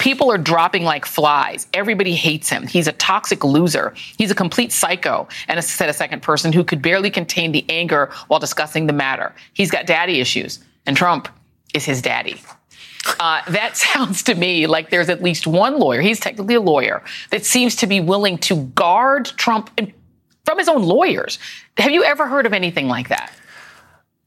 People 0.00 0.32
are 0.32 0.38
dropping 0.38 0.82
like 0.82 1.06
flies. 1.06 1.68
Everybody 1.72 2.16
hates 2.16 2.50
him. 2.50 2.66
He's 2.66 2.88
a 2.88 2.92
toxic 2.92 3.44
loser. 3.44 3.94
He's 4.16 4.32
a 4.32 4.34
complete 4.34 4.72
psycho, 4.72 5.28
and 5.46 5.62
said 5.62 5.88
a 5.88 5.94
second 5.94 6.22
person 6.22 6.52
who 6.52 6.64
could 6.64 6.82
barely 6.82 7.10
contain 7.10 7.52
the 7.52 7.64
anger 7.68 8.10
while 8.26 8.40
discussing 8.40 8.88
the 8.88 8.92
matter. 8.92 9.32
He's 9.52 9.70
got 9.70 9.86
daddy 9.86 10.18
issues, 10.18 10.58
and 10.84 10.96
Trump 10.96 11.28
is 11.74 11.84
his 11.84 12.02
daddy. 12.02 12.40
Uh, 13.20 13.42
that 13.50 13.76
sounds 13.94 14.22
to 14.24 14.34
me 14.34 14.66
like 14.66 14.90
there's 14.90 15.08
at 15.08 15.22
least 15.22 15.46
one 15.46 15.78
lawyer, 15.78 16.00
he's 16.00 16.20
technically 16.20 16.54
a 16.54 16.60
lawyer, 16.60 17.02
that 17.30 17.44
seems 17.44 17.76
to 17.76 17.86
be 17.86 18.00
willing 18.00 18.38
to 18.38 18.64
guard 18.74 19.26
Trump 19.26 19.70
from 20.44 20.58
his 20.58 20.68
own 20.68 20.82
lawyers. 20.82 21.38
Have 21.76 21.90
you 21.90 22.04
ever 22.04 22.26
heard 22.26 22.46
of 22.46 22.52
anything 22.52 22.88
like 22.88 23.08
that? 23.08 23.32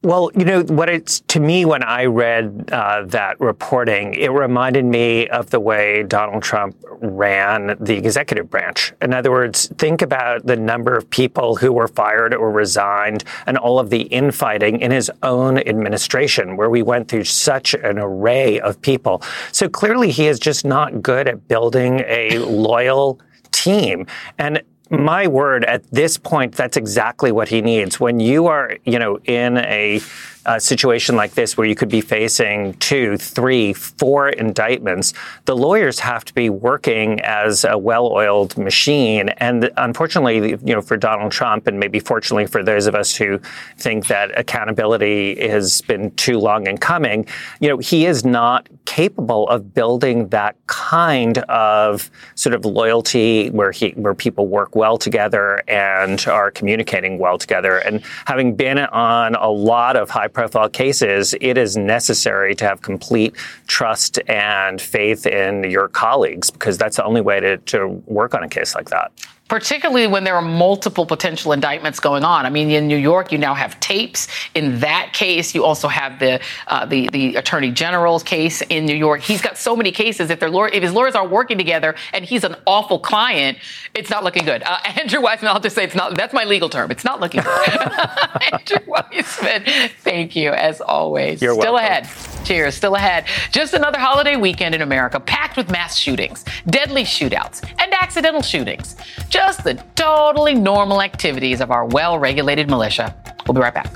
Well, 0.04 0.32
you 0.34 0.44
know, 0.44 0.64
what 0.64 0.88
it's 0.88 1.20
to 1.28 1.38
me 1.38 1.64
when 1.64 1.84
I 1.84 2.06
read 2.06 2.70
uh, 2.72 3.04
that 3.06 3.40
reporting, 3.40 4.14
it 4.14 4.32
reminded 4.32 4.84
me 4.84 5.28
of 5.28 5.50
the 5.50 5.60
way 5.60 6.02
Donald 6.02 6.42
Trump 6.42 6.74
ran 7.00 7.76
the 7.78 7.98
executive 7.98 8.50
branch. 8.50 8.92
In 9.00 9.14
other 9.14 9.30
words, 9.30 9.68
think 9.78 10.02
about 10.02 10.44
the 10.44 10.56
number 10.56 10.96
of 10.96 11.08
people 11.08 11.54
who 11.54 11.72
were 11.72 11.86
fired 11.86 12.34
or 12.34 12.50
resigned 12.50 13.22
and 13.46 13.56
all 13.56 13.78
of 13.78 13.90
the 13.90 14.02
infighting 14.02 14.80
in 14.80 14.90
his 14.90 15.08
own 15.22 15.58
administration, 15.58 16.56
where 16.56 16.68
we 16.68 16.82
went 16.82 17.06
through 17.06 17.24
such 17.24 17.74
an 17.74 18.00
array 18.00 18.58
of 18.58 18.82
people. 18.82 19.22
So 19.52 19.68
clearly, 19.68 20.10
he 20.10 20.26
is 20.26 20.40
just 20.40 20.64
not 20.64 21.00
good 21.00 21.28
at 21.28 21.46
building 21.46 22.00
a 22.08 22.38
loyal 22.38 23.20
team. 23.52 24.06
And 24.36 24.62
my 24.92 25.26
word, 25.26 25.64
at 25.64 25.90
this 25.90 26.18
point, 26.18 26.54
that's 26.54 26.76
exactly 26.76 27.32
what 27.32 27.48
he 27.48 27.62
needs. 27.62 27.98
When 27.98 28.20
you 28.20 28.46
are, 28.46 28.76
you 28.84 28.98
know, 28.98 29.18
in 29.24 29.56
a 29.58 30.00
a 30.46 30.60
situation 30.60 31.16
like 31.16 31.34
this 31.34 31.56
where 31.56 31.66
you 31.66 31.74
could 31.74 31.88
be 31.88 32.00
facing 32.00 32.74
two, 32.74 33.16
three, 33.16 33.72
four 33.72 34.28
indictments, 34.28 35.14
the 35.44 35.56
lawyers 35.56 35.98
have 36.00 36.24
to 36.24 36.34
be 36.34 36.50
working 36.50 37.20
as 37.20 37.64
a 37.64 37.76
well-oiled 37.78 38.56
machine. 38.58 39.28
And 39.38 39.70
unfortunately, 39.76 40.50
you 40.64 40.74
know, 40.74 40.82
for 40.82 40.96
Donald 40.96 41.32
Trump, 41.32 41.66
and 41.66 41.78
maybe 41.78 42.00
fortunately 42.00 42.46
for 42.46 42.62
those 42.62 42.86
of 42.86 42.94
us 42.94 43.14
who 43.14 43.40
think 43.76 44.06
that 44.08 44.36
accountability 44.38 45.48
has 45.48 45.80
been 45.82 46.10
too 46.12 46.38
long 46.38 46.66
in 46.66 46.78
coming, 46.78 47.26
you 47.60 47.68
know, 47.68 47.78
he 47.78 48.06
is 48.06 48.24
not 48.24 48.68
capable 48.84 49.48
of 49.48 49.74
building 49.74 50.28
that 50.28 50.56
kind 50.66 51.38
of 51.38 52.10
sort 52.34 52.54
of 52.54 52.64
loyalty 52.64 53.48
where 53.50 53.70
he 53.70 53.90
where 53.90 54.14
people 54.14 54.48
work 54.48 54.74
well 54.74 54.98
together 54.98 55.62
and 55.68 56.26
are 56.26 56.50
communicating 56.50 57.18
well 57.18 57.38
together. 57.38 57.78
And 57.78 58.02
having 58.26 58.56
been 58.56 58.78
on 58.78 59.34
a 59.36 59.48
lot 59.48 59.96
of 59.96 60.10
high 60.10 60.28
profile 60.32 60.68
cases, 60.68 61.34
it 61.40 61.58
is 61.58 61.76
necessary 61.76 62.54
to 62.56 62.64
have 62.64 62.82
complete 62.82 63.34
trust 63.66 64.18
and 64.28 64.80
faith 64.80 65.26
in 65.26 65.64
your 65.70 65.88
colleagues 65.88 66.50
because 66.50 66.78
that's 66.78 66.96
the 66.96 67.04
only 67.04 67.20
way 67.20 67.40
to, 67.40 67.56
to 67.58 67.88
work 68.06 68.34
on 68.34 68.42
a 68.42 68.48
case 68.48 68.74
like 68.74 68.90
that. 68.90 69.12
Particularly 69.52 70.06
when 70.06 70.24
there 70.24 70.34
are 70.34 70.40
multiple 70.40 71.04
potential 71.04 71.52
indictments 71.52 72.00
going 72.00 72.24
on. 72.24 72.46
I 72.46 72.48
mean, 72.48 72.70
in 72.70 72.88
New 72.88 72.96
York, 72.96 73.30
you 73.32 73.36
now 73.36 73.52
have 73.52 73.78
tapes. 73.80 74.26
In 74.54 74.80
that 74.80 75.12
case, 75.12 75.54
you 75.54 75.62
also 75.62 75.88
have 75.88 76.18
the 76.18 76.40
uh, 76.68 76.86
the 76.86 77.10
the 77.10 77.36
Attorney 77.36 77.70
General's 77.70 78.22
case 78.22 78.62
in 78.62 78.86
New 78.86 78.94
York. 78.96 79.20
He's 79.20 79.42
got 79.42 79.58
so 79.58 79.76
many 79.76 79.92
cases. 79.92 80.30
If 80.30 80.40
their 80.40 80.48
lawyer, 80.48 80.68
if 80.68 80.82
his 80.82 80.94
lawyers 80.94 81.14
are 81.14 81.28
working 81.28 81.58
together, 81.58 81.94
and 82.14 82.24
he's 82.24 82.44
an 82.44 82.56
awful 82.66 82.98
client, 82.98 83.58
it's 83.92 84.08
not 84.08 84.24
looking 84.24 84.46
good. 84.46 84.62
Uh, 84.62 84.78
Andrew 84.98 85.20
Weissmann, 85.20 85.48
I'll 85.48 85.60
just 85.60 85.76
say 85.76 85.84
it's 85.84 85.94
not. 85.94 86.16
That's 86.16 86.32
my 86.32 86.44
legal 86.44 86.70
term. 86.70 86.90
It's 86.90 87.04
not 87.04 87.20
looking 87.20 87.42
good. 87.42 87.52
Andrew 88.52 88.78
Weissmann, 88.86 89.90
thank 89.98 90.34
you 90.34 90.52
as 90.52 90.80
always. 90.80 91.42
You're 91.42 91.52
Still 91.52 91.74
welcome. 91.74 92.06
ahead. 92.06 92.08
Cheers. 92.46 92.74
Still 92.74 92.94
ahead. 92.94 93.26
Just 93.50 93.74
another 93.74 93.98
holiday 93.98 94.36
weekend 94.36 94.74
in 94.74 94.80
America, 94.80 95.20
packed 95.20 95.58
with 95.58 95.70
mass 95.70 95.98
shootings, 95.98 96.42
deadly 96.68 97.04
shootouts, 97.04 97.62
and 97.78 97.92
accidental 98.00 98.40
shootings. 98.40 98.96
Just 99.28 99.41
the 99.62 99.74
totally 99.94 100.54
normal 100.54 101.02
activities 101.02 101.60
of 101.60 101.70
our 101.70 101.84
well 101.84 102.18
regulated 102.18 102.68
militia. 102.68 103.14
We'll 103.46 103.54
be 103.54 103.60
right 103.60 103.74
back. 103.74 103.92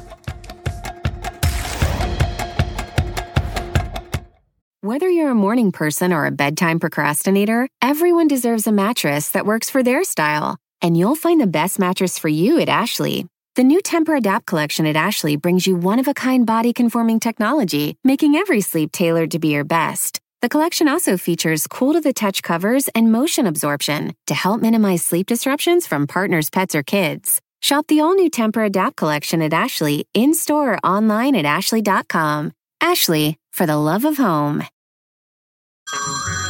Whether 4.82 5.08
you're 5.08 5.30
a 5.30 5.34
morning 5.34 5.72
person 5.72 6.12
or 6.12 6.26
a 6.26 6.30
bedtime 6.30 6.78
procrastinator, 6.78 7.68
everyone 7.82 8.28
deserves 8.28 8.68
a 8.68 8.72
mattress 8.72 9.30
that 9.30 9.44
works 9.44 9.68
for 9.68 9.82
their 9.82 10.04
style. 10.04 10.58
And 10.80 10.96
you'll 10.96 11.16
find 11.16 11.40
the 11.40 11.46
best 11.48 11.78
mattress 11.78 12.18
for 12.18 12.28
you 12.28 12.60
at 12.60 12.68
Ashley. 12.68 13.26
The 13.56 13.64
new 13.64 13.80
Tempur 13.80 14.18
Adapt 14.18 14.46
collection 14.46 14.86
at 14.86 14.94
Ashley 14.94 15.36
brings 15.36 15.66
you 15.66 15.74
one 15.74 15.98
of 15.98 16.06
a 16.06 16.14
kind 16.14 16.46
body 16.46 16.72
conforming 16.72 17.18
technology, 17.18 17.96
making 18.04 18.36
every 18.36 18.60
sleep 18.60 18.92
tailored 18.92 19.30
to 19.32 19.38
be 19.38 19.48
your 19.48 19.64
best. 19.64 20.20
The 20.46 20.58
collection 20.58 20.86
also 20.86 21.16
features 21.16 21.66
cool 21.66 21.94
to 21.94 22.00
the 22.00 22.12
touch 22.12 22.40
covers 22.40 22.86
and 22.94 23.10
motion 23.10 23.48
absorption 23.48 24.14
to 24.28 24.34
help 24.34 24.60
minimize 24.60 25.02
sleep 25.02 25.26
disruptions 25.26 25.88
from 25.88 26.06
partners, 26.06 26.50
pets, 26.50 26.76
or 26.76 26.84
kids. 26.84 27.40
Shop 27.62 27.84
the 27.88 27.98
all 27.98 28.14
new 28.14 28.30
Tempur 28.30 28.64
Adapt 28.64 28.94
collection 28.94 29.42
at 29.42 29.52
Ashley 29.52 30.06
in 30.14 30.34
store 30.34 30.74
or 30.74 30.78
online 30.86 31.34
at 31.34 31.46
ashley.com. 31.46 32.52
Ashley, 32.80 33.40
for 33.52 33.66
the 33.66 33.76
love 33.76 34.04
of 34.04 34.18
home. 34.18 34.60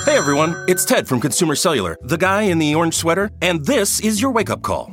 Hey 0.05 0.19
everyone, 0.19 0.55
it's 0.69 0.85
Ted 0.85 1.09
from 1.09 1.19
Consumer 1.19 1.55
Cellular, 1.55 1.97
the 2.03 2.19
guy 2.19 2.43
in 2.43 2.59
the 2.59 2.75
orange 2.75 2.97
sweater, 2.97 3.31
and 3.41 3.65
this 3.65 4.01
is 4.01 4.21
your 4.21 4.31
wake 4.31 4.51
up 4.51 4.61
call. 4.61 4.93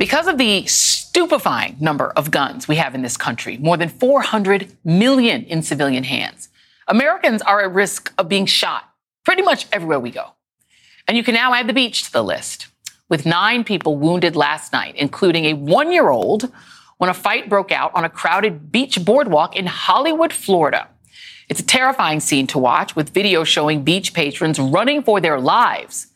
Because 0.00 0.28
of 0.28 0.38
the 0.38 0.64
stupefying 0.64 1.76
number 1.78 2.10
of 2.16 2.30
guns 2.30 2.66
we 2.66 2.76
have 2.76 2.94
in 2.94 3.02
this 3.02 3.18
country, 3.18 3.58
more 3.58 3.76
than 3.76 3.90
400 3.90 4.74
million 4.82 5.44
in 5.44 5.62
civilian 5.62 6.04
hands, 6.04 6.48
Americans 6.88 7.42
are 7.42 7.60
at 7.60 7.70
risk 7.70 8.10
of 8.16 8.26
being 8.26 8.46
shot 8.46 8.84
pretty 9.26 9.42
much 9.42 9.66
everywhere 9.70 10.00
we 10.00 10.10
go. 10.10 10.32
And 11.06 11.18
you 11.18 11.22
can 11.22 11.34
now 11.34 11.52
add 11.52 11.66
the 11.66 11.74
beach 11.74 12.04
to 12.04 12.12
the 12.12 12.24
list, 12.24 12.68
with 13.10 13.26
nine 13.26 13.62
people 13.62 13.98
wounded 13.98 14.36
last 14.36 14.72
night, 14.72 14.96
including 14.96 15.44
a 15.44 15.52
one 15.52 15.92
year 15.92 16.08
old, 16.08 16.50
when 16.96 17.10
a 17.10 17.14
fight 17.14 17.50
broke 17.50 17.70
out 17.70 17.94
on 17.94 18.02
a 18.02 18.08
crowded 18.08 18.72
beach 18.72 19.04
boardwalk 19.04 19.54
in 19.54 19.66
Hollywood, 19.66 20.32
Florida. 20.32 20.88
It's 21.50 21.60
a 21.60 21.66
terrifying 21.66 22.20
scene 22.20 22.46
to 22.46 22.58
watch, 22.58 22.96
with 22.96 23.10
video 23.10 23.44
showing 23.44 23.82
beach 23.82 24.14
patrons 24.14 24.58
running 24.58 25.02
for 25.02 25.20
their 25.20 25.38
lives. 25.38 26.06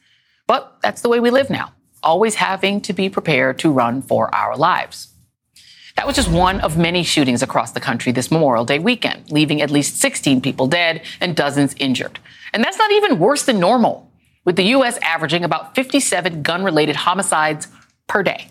But 0.47 0.79
that's 0.81 1.03
the 1.03 1.11
way 1.11 1.21
we 1.21 1.29
live 1.31 1.51
now, 1.51 1.75
always 2.05 2.37
having 2.37 2.81
to 2.83 2.93
be 2.93 3.09
prepared 3.09 3.59
to 3.61 3.73
run 3.73 4.03
for 4.03 4.33
our 4.35 4.57
lives. 4.57 5.09
That 5.97 6.07
was 6.07 6.17
just 6.17 6.31
one 6.31 6.61
of 6.61 6.77
many 6.77 7.05
shootings 7.05 7.43
across 7.43 7.71
the 7.71 7.81
country 7.81 8.11
this 8.11 8.31
Memorial 8.31 8.65
Day 8.65 8.79
weekend, 8.79 9.31
leaving 9.31 9.63
at 9.63 9.71
least 9.71 10.01
16 10.01 10.41
people 10.41 10.67
dead 10.67 11.03
and 11.21 11.37
dozens 11.37 11.75
injured. 11.79 12.19
And 12.53 12.63
that's 12.65 12.79
not 12.79 12.91
even 12.93 13.19
worse 13.19 13.45
than 13.45 13.61
normal, 13.61 14.11
with 14.45 14.57
the 14.57 14.65
U.S. 14.77 14.99
averaging 14.99 15.45
about 15.45 15.75
57 15.75 16.43
gun 16.43 16.65
related 16.65 16.97
homicides 16.97 17.69
per 18.09 18.23
day. 18.23 18.49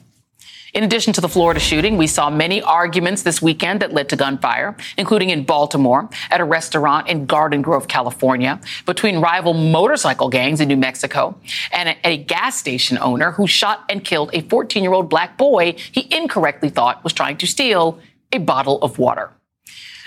In 0.74 0.84
addition 0.84 1.14
to 1.14 1.22
the 1.22 1.30
Florida 1.30 1.60
shooting, 1.60 1.98
we 1.98 2.08
saw 2.08 2.32
many 2.32 2.60
arguments 2.60 3.22
this 3.22 3.44
weekend 3.44 3.82
that 3.82 3.94
led 3.94 4.10
to 4.10 4.16
gunfire, 4.16 4.76
including 4.98 5.30
in 5.30 5.44
Baltimore 5.44 6.10
at 6.32 6.42
a 6.42 6.44
restaurant 6.44 7.08
in 7.08 7.28
Garden 7.28 7.62
Grove, 7.62 7.88
California, 7.88 8.60
between 8.88 9.22
rival 9.22 9.54
motorcycle 9.54 10.30
gangs 10.30 10.60
in 10.60 10.68
New 10.68 10.76
Mexico 10.76 11.38
and 11.72 11.90
a, 11.90 12.08
a 12.08 12.18
gas 12.18 12.58
station 12.58 12.98
owner 12.98 13.30
who 13.34 13.46
shot 13.46 13.86
and 13.88 14.04
killed 14.04 14.32
a 14.34 14.42
14 14.42 14.82
year 14.82 14.94
old 14.94 15.12
black 15.12 15.38
boy 15.38 15.76
he 15.92 16.08
incorrectly 16.10 16.70
thought 16.70 17.04
was 17.04 17.14
trying 17.14 17.38
to 17.38 17.46
steal 17.46 18.00
a 18.32 18.40
bottle 18.40 18.82
of 18.82 18.98
water. 18.98 19.30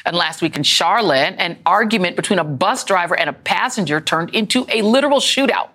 And 0.05 0.17
last 0.17 0.43
week 0.43 0.57
in 0.57 0.65
Charlotte, 0.65 1.37
an 1.39 1.59
argument 1.65 2.17
between 2.17 2.41
a 2.41 2.45
bus 2.45 2.83
driver 2.83 3.17
and 3.17 3.31
a 3.31 3.33
passenger 3.33 4.01
turned 4.01 4.31
into 4.31 4.67
a 4.69 4.83
literal 4.83 5.21
shootout. 5.21 5.69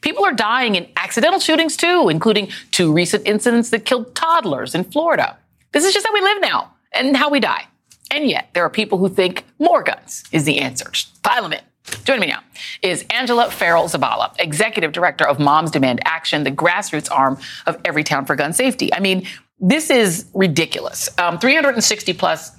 People 0.00 0.24
are 0.24 0.32
dying 0.32 0.74
in 0.74 0.88
accidental 0.96 1.40
shootings 1.40 1.76
too, 1.76 2.08
including 2.08 2.48
two 2.70 2.92
recent 2.92 3.26
incidents 3.26 3.70
that 3.70 3.84
killed 3.84 4.14
toddlers 4.14 4.74
in 4.74 4.84
Florida. 4.84 5.36
This 5.72 5.84
is 5.84 5.92
just 5.92 6.06
how 6.06 6.12
we 6.12 6.20
live 6.20 6.40
now 6.40 6.72
and 6.92 7.16
how 7.16 7.30
we 7.30 7.40
die. 7.40 7.66
And 8.10 8.28
yet, 8.28 8.50
there 8.54 8.64
are 8.64 8.70
people 8.70 8.98
who 8.98 9.08
think 9.08 9.44
more 9.58 9.82
guns 9.82 10.24
is 10.32 10.44
the 10.44 10.58
answer. 10.58 10.90
Pile 11.22 11.42
them 11.42 11.52
in. 11.52 11.60
Joining 12.04 12.20
me 12.22 12.26
now 12.28 12.40
is 12.82 13.04
Angela 13.10 13.50
Ferrell 13.50 13.84
Zabala, 13.84 14.34
Executive 14.38 14.92
Director 14.92 15.26
of 15.26 15.38
Moms 15.38 15.70
Demand 15.70 16.00
Action, 16.04 16.44
the 16.44 16.50
grassroots 16.50 17.10
arm 17.10 17.38
of 17.66 17.82
Everytown 17.82 18.26
for 18.26 18.36
Gun 18.36 18.52
Safety. 18.52 18.92
I 18.92 19.00
mean, 19.00 19.26
this 19.58 19.90
is 19.90 20.26
ridiculous. 20.34 21.08
Um, 21.18 21.38
360 21.38 22.12
plus 22.14 22.52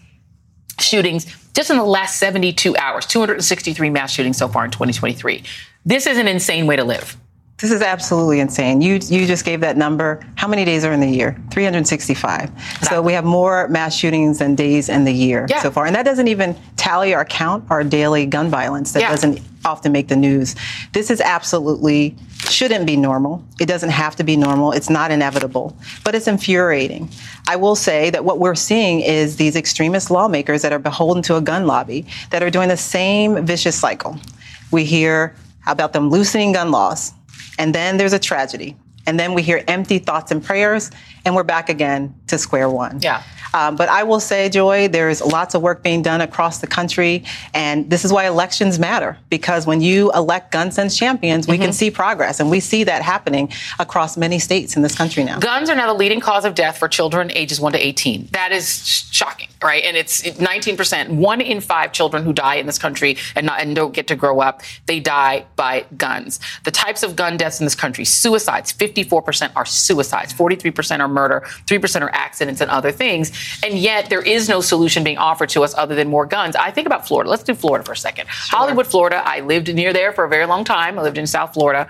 shootings 0.80 1.26
just 1.54 1.70
in 1.70 1.78
the 1.78 1.84
last 1.84 2.18
72 2.18 2.76
hours, 2.78 3.06
263 3.06 3.90
mass 3.90 4.12
shootings 4.12 4.38
so 4.38 4.48
far 4.48 4.66
in 4.66 4.72
2023. 4.72 5.44
This 5.86 6.08
is 6.08 6.18
an 6.18 6.28
insane 6.28 6.66
way 6.66 6.76
to 6.76 6.84
live. 6.84 7.18
This 7.62 7.72
is 7.72 7.82
absolutely 7.84 8.40
insane. 8.40 8.82
You 8.82 8.96
you 8.96 9.28
just 9.28 9.46
gave 9.46 9.62
that 9.62 9.78
number. 9.78 10.20
How 10.36 10.48
many 10.48 10.66
days 10.66 10.84
are 10.84 10.92
in 10.92 11.00
the 11.00 11.08
year? 11.08 11.38
365. 11.52 12.50
So 12.82 13.02
we 13.04 13.14
have 13.14 13.24
more 13.24 13.68
mass 13.68 13.96
shootings 13.96 14.40
than 14.40 14.56
days 14.56 14.90
in 14.90 15.04
the 15.04 15.14
year 15.14 15.46
Yeah. 15.48 15.62
so 15.62 15.70
far, 15.70 15.86
and 15.86 15.96
that 15.96 16.04
doesn't 16.04 16.28
even 16.28 16.56
tally 16.76 17.14
or 17.14 17.24
count 17.24 17.64
our 17.70 17.84
daily 17.84 18.26
gun 18.26 18.50
violence. 18.50 18.94
That 18.94 19.02
Yeah. 19.04 19.12
doesn't 19.12 19.40
often 19.64 19.92
make 19.92 20.08
the 20.08 20.16
news. 20.16 20.56
This 20.94 21.12
is 21.12 21.22
absolutely 21.22 22.16
shouldn't 22.50 22.88
be 22.88 22.98
normal. 22.98 23.44
It 23.60 23.68
doesn't 23.68 23.92
have 23.92 24.16
to 24.16 24.24
be 24.24 24.36
normal. 24.36 24.72
It's 24.72 24.90
not 24.90 25.12
inevitable, 25.12 25.76
but 26.04 26.16
it's 26.16 26.28
infuriating. 26.28 27.10
I 27.48 27.58
will 27.58 27.76
say 27.76 28.10
that 28.10 28.26
what 28.26 28.40
we're 28.40 28.56
seeing 28.56 29.02
is 29.02 29.36
these 29.36 29.56
extremist 29.56 30.10
lawmakers 30.10 30.64
that 30.64 30.74
are 30.74 30.80
beholden 30.80 31.22
to 31.24 31.36
a 31.36 31.42
gun 31.42 31.68
lobby 31.68 32.08
that 32.32 32.42
are 32.42 32.50
doing 32.50 32.70
the 32.70 32.78
same 32.78 33.46
vicious 33.46 33.76
cycle. 33.76 34.18
We 34.72 34.84
hear 34.84 35.36
about 35.68 35.94
them 35.94 36.10
loosening 36.10 36.54
gun 36.54 36.72
laws, 36.72 37.14
and 37.62 37.76
then 37.76 37.98
there's 37.98 38.14
a 38.14 38.20
tragedy. 38.20 38.76
And 39.06 39.20
then 39.20 39.36
we 39.36 39.44
hear 39.44 39.64
empty 39.68 40.00
thoughts 40.00 40.32
and 40.32 40.44
prayers, 40.44 40.90
and 41.26 41.36
we're 41.36 41.44
back 41.44 41.70
again 41.70 42.16
to 42.28 42.40
square 42.40 42.70
one. 42.70 43.00
Yeah. 43.02 43.22
Um, 43.54 43.76
but 43.76 43.90
I 43.90 44.04
will 44.04 44.20
say, 44.20 44.50
Joy, 44.50 44.88
there's 44.88 45.22
lots 45.22 45.56
of 45.56 45.62
work 45.62 45.84
being 45.84 46.02
done 46.02 46.22
across 46.22 46.60
the 46.60 46.68
country, 46.68 47.24
and 47.54 47.90
this 47.90 48.06
is 48.06 48.14
why 48.14 48.28
elections 48.28 48.80
matter. 48.80 49.18
Because 49.30 49.66
when 49.66 49.82
you 49.82 50.12
elect 50.14 50.52
gun 50.52 50.72
sense 50.72 50.98
champions, 50.98 51.48
we 51.48 51.58
can 51.58 51.74
see 51.74 51.92
progress, 51.92 52.40
and 52.40 52.50
we 52.50 52.60
see 52.60 52.84
that 52.84 53.02
happening 53.02 53.52
across 53.80 54.18
many 54.18 54.40
states 54.40 54.76
in 54.76 54.82
this 54.82 54.96
country 54.96 55.24
now. 55.24 55.40
Guns 55.40 55.70
are 55.70 55.76
now 55.76 55.88
the 55.92 55.98
leading 55.98 56.20
cause 56.20 56.46
of 56.46 56.56
death 56.56 56.78
for 56.78 56.88
children 56.88 57.32
ages 57.34 57.60
1 57.60 57.74
to 57.74 57.80
18. 57.80 58.30
That 58.32 58.52
is 58.52 59.08
shocking, 59.12 59.50
right? 59.64 59.84
And 59.84 59.98
it's 59.98 60.22
19%. 60.22 61.10
One 61.10 61.42
in 61.42 61.62
five 61.62 61.92
children 61.92 62.24
who 62.24 62.34
die 62.34 62.56
in 62.56 62.66
this 62.66 62.80
country 62.80 63.18
and, 63.36 63.46
not, 63.46 63.62
and 63.62 63.76
don't 63.76 63.94
get 63.94 64.08
to 64.08 64.16
grow 64.16 64.40
up, 64.40 64.62
they 64.86 65.00
die 65.00 65.46
by 65.56 65.86
guns. 65.98 66.40
The 66.64 66.72
types 66.72 67.04
of 67.04 67.16
gun 67.16 67.38
deaths 67.38 67.60
in 67.60 67.66
this 67.66 67.76
country 67.76 68.06
suicides, 68.06 68.74
54% 68.74 69.52
are 69.56 69.66
suicides, 69.66 70.34
43% 70.34 71.00
are 71.00 71.08
murder, 71.08 71.42
3% 71.66 72.02
are 72.02 72.10
accidents 72.12 72.62
and 72.62 72.72
other 72.72 72.92
things. 72.92 73.32
And 73.64 73.78
yet 73.78 74.10
there 74.10 74.22
is 74.22 74.50
no 74.50 74.62
solution 74.62 75.04
being 75.04 75.18
offered 75.18 75.50
to 75.50 75.64
us 75.64 75.74
other 75.76 75.96
than 75.96 76.08
more 76.08 76.26
guns. 76.26 76.56
I 76.56 76.72
think 76.72 76.88
about 76.88 77.08
Florida. 77.08 77.30
Let's 77.30 77.44
do 77.44 77.54
Florida 77.54 77.84
for 77.84 77.94
a 77.94 77.98
second. 77.98 78.28
Hollywood, 78.30 78.88
Florida. 78.88 79.22
I 79.24 79.42
lived 79.42 79.74
near 79.74 79.94
there 79.94 80.12
for 80.12 80.24
a 80.24 80.30
very 80.30 80.46
long 80.46 80.64
time. 80.64 80.98
I 80.98 81.02
lived 81.02 81.18
in 81.18 81.28
South 81.28 81.54
Florida. 81.54 81.88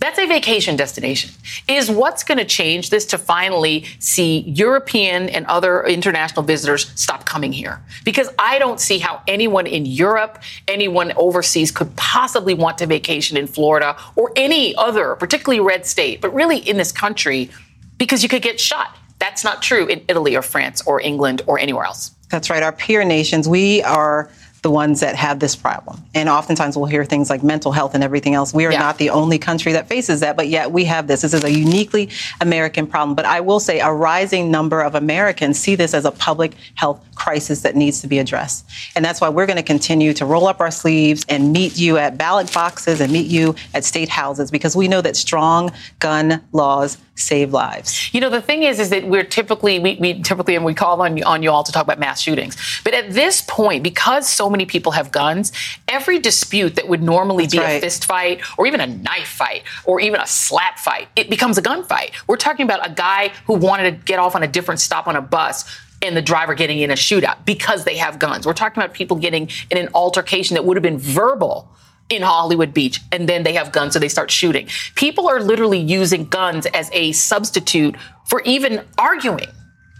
That's 0.00 0.18
a 0.18 0.26
vacation 0.26 0.76
destination. 0.76 1.30
Is 1.68 1.90
what's 1.90 2.24
going 2.24 2.38
to 2.38 2.44
change 2.44 2.90
this 2.90 3.06
to 3.06 3.18
finally 3.18 3.84
see 4.00 4.40
European 4.40 5.28
and 5.28 5.46
other 5.46 5.82
international 5.84 6.42
visitors 6.42 6.92
stop 6.94 7.24
coming 7.24 7.52
here? 7.52 7.80
Because 8.04 8.28
I 8.38 8.58
don't 8.58 8.80
see 8.80 8.98
how 8.98 9.22
anyone 9.26 9.66
in 9.66 9.86
Europe, 9.86 10.42
anyone 10.68 11.12
overseas 11.16 11.70
could 11.70 11.94
possibly 11.96 12.54
want 12.54 12.78
to 12.78 12.86
vacation 12.86 13.36
in 13.36 13.46
Florida 13.46 13.96
or 14.16 14.32
any 14.36 14.74
other, 14.76 15.14
particularly 15.14 15.60
red 15.60 15.86
state, 15.86 16.20
but 16.20 16.34
really 16.34 16.58
in 16.58 16.76
this 16.76 16.92
country 16.92 17.50
because 17.96 18.22
you 18.22 18.28
could 18.28 18.42
get 18.42 18.60
shot. 18.60 18.96
That's 19.24 19.42
not 19.42 19.62
true 19.62 19.86
in 19.86 20.04
Italy 20.06 20.36
or 20.36 20.42
France 20.42 20.82
or 20.86 21.00
England 21.00 21.40
or 21.46 21.58
anywhere 21.58 21.86
else. 21.86 22.10
That's 22.28 22.50
right. 22.50 22.62
Our 22.62 22.72
peer 22.72 23.04
nations, 23.04 23.48
we 23.48 23.82
are 23.82 24.30
the 24.60 24.70
ones 24.70 25.00
that 25.00 25.14
have 25.14 25.40
this 25.40 25.56
problem. 25.56 26.02
And 26.14 26.28
oftentimes 26.28 26.76
we'll 26.76 26.86
hear 26.86 27.06
things 27.06 27.30
like 27.30 27.42
mental 27.42 27.72
health 27.72 27.94
and 27.94 28.04
everything 28.04 28.34
else. 28.34 28.52
We 28.52 28.66
are 28.66 28.72
yeah. 28.72 28.80
not 28.80 28.98
the 28.98 29.10
only 29.10 29.38
country 29.38 29.72
that 29.72 29.88
faces 29.88 30.20
that, 30.20 30.36
but 30.36 30.48
yet 30.48 30.72
we 30.72 30.84
have 30.84 31.06
this. 31.06 31.22
This 31.22 31.32
is 31.32 31.42
a 31.42 31.50
uniquely 31.50 32.10
American 32.42 32.86
problem. 32.86 33.14
But 33.14 33.24
I 33.24 33.40
will 33.40 33.60
say 33.60 33.80
a 33.80 33.90
rising 33.90 34.50
number 34.50 34.82
of 34.82 34.94
Americans 34.94 35.58
see 35.58 35.74
this 35.74 35.94
as 35.94 36.04
a 36.04 36.10
public 36.10 36.52
health 36.74 37.02
crisis 37.14 37.62
that 37.62 37.76
needs 37.76 38.00
to 38.02 38.06
be 38.06 38.18
addressed. 38.18 38.66
And 38.94 39.04
that's 39.04 39.20
why 39.22 39.30
we're 39.30 39.46
going 39.46 39.56
to 39.56 39.62
continue 39.62 40.12
to 40.14 40.26
roll 40.26 40.46
up 40.46 40.60
our 40.60 40.70
sleeves 40.70 41.24
and 41.30 41.52
meet 41.52 41.78
you 41.78 41.96
at 41.96 42.18
ballot 42.18 42.52
boxes 42.52 43.00
and 43.00 43.10
meet 43.10 43.26
you 43.26 43.54
at 43.72 43.84
state 43.84 44.10
houses 44.10 44.50
because 44.50 44.76
we 44.76 44.88
know 44.88 45.00
that 45.00 45.16
strong 45.16 45.72
gun 45.98 46.42
laws 46.52 46.98
save 47.16 47.52
lives. 47.52 48.12
You 48.12 48.20
know, 48.20 48.30
the 48.30 48.42
thing 48.42 48.64
is, 48.64 48.80
is 48.80 48.90
that 48.90 49.06
we're 49.06 49.24
typically, 49.24 49.78
we, 49.78 49.96
we 50.00 50.20
typically, 50.22 50.56
and 50.56 50.64
we 50.64 50.74
call 50.74 51.00
on, 51.00 51.22
on 51.22 51.42
you 51.42 51.50
all 51.50 51.62
to 51.62 51.70
talk 51.70 51.84
about 51.84 51.98
mass 51.98 52.20
shootings. 52.20 52.56
But 52.82 52.94
at 52.94 53.12
this 53.12 53.42
point, 53.42 53.84
because 53.84 54.28
so 54.28 54.50
many 54.50 54.66
people 54.66 54.92
have 54.92 55.12
guns, 55.12 55.52
every 55.86 56.18
dispute 56.18 56.74
that 56.76 56.88
would 56.88 57.02
normally 57.02 57.44
That's 57.44 57.54
be 57.54 57.60
right. 57.60 57.76
a 57.76 57.80
fist 57.80 58.04
fight 58.04 58.42
or 58.58 58.66
even 58.66 58.80
a 58.80 58.86
knife 58.86 59.28
fight 59.28 59.62
or 59.84 60.00
even 60.00 60.20
a 60.20 60.26
slap 60.26 60.78
fight, 60.78 61.08
it 61.14 61.30
becomes 61.30 61.56
a 61.56 61.62
gunfight. 61.62 62.12
We're 62.26 62.36
talking 62.36 62.64
about 62.64 62.88
a 62.88 62.92
guy 62.92 63.32
who 63.46 63.54
wanted 63.54 63.90
to 63.90 64.04
get 64.04 64.18
off 64.18 64.34
on 64.34 64.42
a 64.42 64.48
different 64.48 64.80
stop 64.80 65.06
on 65.06 65.14
a 65.14 65.22
bus 65.22 65.64
and 66.02 66.16
the 66.16 66.22
driver 66.22 66.54
getting 66.54 66.80
in 66.80 66.90
a 66.90 66.94
shootout 66.94 67.44
because 67.44 67.84
they 67.84 67.96
have 67.96 68.18
guns. 68.18 68.46
We're 68.46 68.52
talking 68.52 68.82
about 68.82 68.94
people 68.94 69.16
getting 69.16 69.48
in 69.70 69.78
an 69.78 69.88
altercation 69.94 70.54
that 70.54 70.64
would 70.64 70.76
have 70.76 70.82
been 70.82 70.98
verbal 70.98 71.68
in 72.10 72.22
Hollywood 72.22 72.74
Beach 72.74 73.00
and 73.12 73.28
then 73.28 73.42
they 73.42 73.54
have 73.54 73.72
guns 73.72 73.94
so 73.94 73.98
they 73.98 74.08
start 74.08 74.30
shooting. 74.30 74.68
People 74.94 75.28
are 75.28 75.40
literally 75.40 75.78
using 75.78 76.26
guns 76.26 76.66
as 76.66 76.90
a 76.92 77.12
substitute 77.12 77.96
for 78.24 78.42
even 78.42 78.84
arguing. 78.98 79.48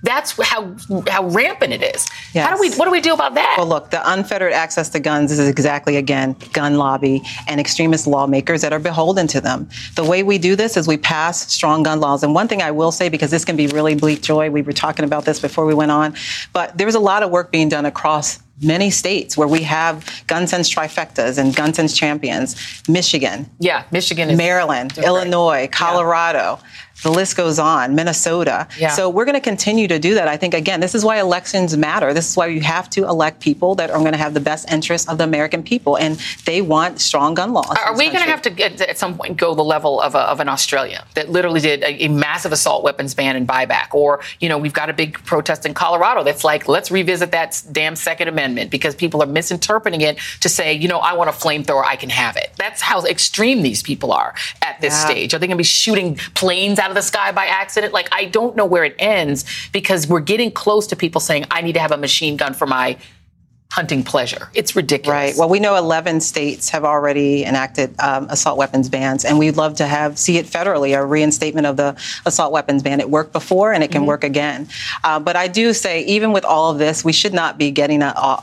That's 0.04 0.38
how 0.42 0.76
how 1.08 1.26
rampant 1.28 1.72
it 1.72 1.82
is. 1.82 2.06
Yes. 2.34 2.46
How 2.46 2.54
do 2.54 2.60
we 2.60 2.70
what 2.74 2.84
do 2.84 2.90
we 2.90 3.00
do 3.00 3.14
about 3.14 3.34
that? 3.34 3.54
Well, 3.56 3.66
look, 3.66 3.90
the 3.90 4.02
unfettered 4.12 4.52
access 4.52 4.90
to 4.90 5.00
guns 5.00 5.32
is 5.32 5.48
exactly 5.48 5.96
again 5.96 6.36
gun 6.52 6.76
lobby 6.76 7.22
and 7.48 7.58
extremist 7.58 8.06
lawmakers 8.06 8.60
that 8.60 8.72
are 8.72 8.78
beholden 8.78 9.26
to 9.28 9.40
them. 9.40 9.68
The 9.96 10.04
way 10.04 10.22
we 10.22 10.36
do 10.36 10.56
this 10.56 10.76
is 10.76 10.86
we 10.86 10.98
pass 10.98 11.50
strong 11.50 11.82
gun 11.82 12.00
laws. 12.00 12.22
And 12.22 12.34
one 12.34 12.48
thing 12.48 12.60
I 12.60 12.70
will 12.70 12.92
say 12.92 13.08
because 13.08 13.30
this 13.30 13.46
can 13.46 13.56
be 13.56 13.66
really 13.68 13.94
bleak 13.94 14.20
joy, 14.20 14.50
we 14.50 14.60
were 14.60 14.72
talking 14.72 15.06
about 15.06 15.24
this 15.24 15.40
before 15.40 15.64
we 15.64 15.72
went 15.72 15.90
on, 15.90 16.14
but 16.52 16.76
there's 16.76 16.94
a 16.94 17.00
lot 17.00 17.22
of 17.22 17.30
work 17.30 17.50
being 17.50 17.70
done 17.70 17.86
across 17.86 18.40
many 18.62 18.90
states 18.90 19.36
where 19.36 19.48
we 19.48 19.62
have 19.62 20.24
gun 20.26 20.46
sense 20.46 20.72
trifectas 20.72 21.38
and 21.38 21.56
gun 21.56 21.72
sense 21.72 21.96
champions. 21.96 22.82
Michigan. 22.88 23.50
Yeah, 23.58 23.84
Michigan. 23.90 24.36
Maryland, 24.36 24.98
Illinois, 24.98 25.68
Colorado. 25.72 26.58
Yeah 26.60 26.68
the 27.02 27.10
list 27.10 27.36
goes 27.36 27.58
on, 27.58 27.94
Minnesota. 27.94 28.68
Yeah. 28.78 28.90
So 28.90 29.10
we're 29.10 29.24
going 29.24 29.34
to 29.34 29.40
continue 29.40 29.88
to 29.88 29.98
do 29.98 30.14
that. 30.14 30.28
I 30.28 30.36
think, 30.36 30.54
again, 30.54 30.80
this 30.80 30.94
is 30.94 31.04
why 31.04 31.20
elections 31.20 31.76
matter. 31.76 32.14
This 32.14 32.30
is 32.30 32.36
why 32.36 32.46
you 32.46 32.60
have 32.60 32.88
to 32.90 33.04
elect 33.04 33.40
people 33.40 33.74
that 33.76 33.90
are 33.90 33.98
going 33.98 34.12
to 34.12 34.18
have 34.18 34.34
the 34.34 34.40
best 34.40 34.70
interests 34.70 35.08
of 35.08 35.18
the 35.18 35.24
American 35.24 35.62
people. 35.62 35.96
And 35.96 36.20
they 36.44 36.62
want 36.62 37.00
strong 37.00 37.34
gun 37.34 37.52
laws. 37.52 37.76
Are 37.84 37.96
we 37.96 38.06
going 38.06 38.24
to 38.24 38.30
have 38.30 38.42
to, 38.42 38.50
get, 38.50 38.80
at 38.80 38.96
some 38.98 39.16
point, 39.16 39.36
go 39.36 39.54
the 39.54 39.64
level 39.64 40.00
of, 40.00 40.14
a, 40.14 40.20
of 40.20 40.40
an 40.40 40.48
Australia 40.48 41.04
that 41.14 41.28
literally 41.30 41.60
did 41.60 41.82
a, 41.82 42.04
a, 42.04 42.08
massive 42.08 42.52
assault 42.52 42.84
weapons 42.84 43.14
ban 43.14 43.36
and 43.36 43.46
buyback? 43.46 43.92
Or, 43.92 44.20
you 44.40 44.48
know, 44.48 44.56
we've 44.56 44.72
got 44.72 44.88
a 44.88 44.92
big 44.92 45.22
protest 45.24 45.66
in 45.66 45.74
Colorado 45.74 46.22
that's 46.22 46.44
like, 46.44 46.68
let's 46.68 46.90
revisit 46.90 47.32
that 47.32 47.60
damn 47.72 47.96
Second 47.96 48.28
Amendment 48.28 48.70
because 48.70 48.94
people 48.94 49.22
are 49.22 49.26
misinterpreting 49.26 50.00
it 50.00 50.18
to 50.40 50.48
say, 50.48 50.72
you 50.72 50.88
know, 50.88 50.98
I 50.98 51.14
want 51.14 51.28
a 51.28 51.32
flamethrower, 51.32 51.84
I 51.84 51.96
can 51.96 52.10
have 52.10 52.36
it. 52.36 52.52
That's 52.56 52.80
how 52.80 53.04
extreme 53.04 53.62
these 53.62 53.82
people 53.82 54.12
are 54.12 54.34
at 54.62 54.80
this 54.80 54.94
yeah. 54.94 55.06
stage. 55.06 55.34
Are 55.34 55.38
they 55.38 55.46
going 55.46 55.56
to 55.56 55.60
be 55.60 55.64
shooting 55.64 56.16
planes 56.34 56.78
out 56.84 56.90
of 56.90 56.94
the 56.94 57.02
sky 57.02 57.32
by 57.32 57.46
accident. 57.46 57.94
Like, 57.94 58.08
I 58.12 58.26
don't 58.26 58.54
know 58.54 58.66
where 58.66 58.84
it 58.84 58.94
ends 58.98 59.44
because 59.72 60.06
we're 60.06 60.20
getting 60.20 60.52
close 60.52 60.86
to 60.88 60.96
people 60.96 61.20
saying, 61.20 61.46
I 61.50 61.62
need 61.62 61.72
to 61.72 61.80
have 61.80 61.92
a 61.92 61.96
machine 61.96 62.36
gun 62.36 62.52
for 62.52 62.66
my 62.66 62.98
hunting 63.72 64.04
pleasure. 64.04 64.50
It's 64.54 64.76
ridiculous. 64.76 65.12
Right. 65.12 65.34
Well, 65.36 65.48
we 65.48 65.58
know 65.58 65.76
11 65.76 66.20
states 66.20 66.68
have 66.68 66.84
already 66.84 67.44
enacted 67.44 67.98
um, 67.98 68.28
assault 68.28 68.58
weapons 68.58 68.90
bans, 68.90 69.24
and 69.24 69.38
we'd 69.38 69.56
love 69.56 69.76
to 69.76 69.86
have 69.86 70.18
see 70.18 70.36
it 70.36 70.44
federally, 70.46 70.96
a 70.96 71.04
reinstatement 71.04 71.66
of 71.66 71.76
the 71.78 71.96
assault 72.26 72.52
weapons 72.52 72.82
ban. 72.82 73.00
It 73.00 73.10
worked 73.10 73.32
before, 73.32 73.72
and 73.72 73.82
it 73.82 73.90
can 73.90 74.02
mm-hmm. 74.02 74.08
work 74.08 74.24
again. 74.24 74.68
Uh, 75.02 75.18
but 75.18 75.36
I 75.36 75.48
do 75.48 75.72
say, 75.72 76.04
even 76.04 76.32
with 76.32 76.44
all 76.44 76.70
of 76.70 76.78
this, 76.78 77.02
we 77.02 77.12
should 77.12 77.32
not 77.32 77.58
be 77.58 77.70
getting 77.70 78.02
a, 78.02 78.12
uh, 78.14 78.40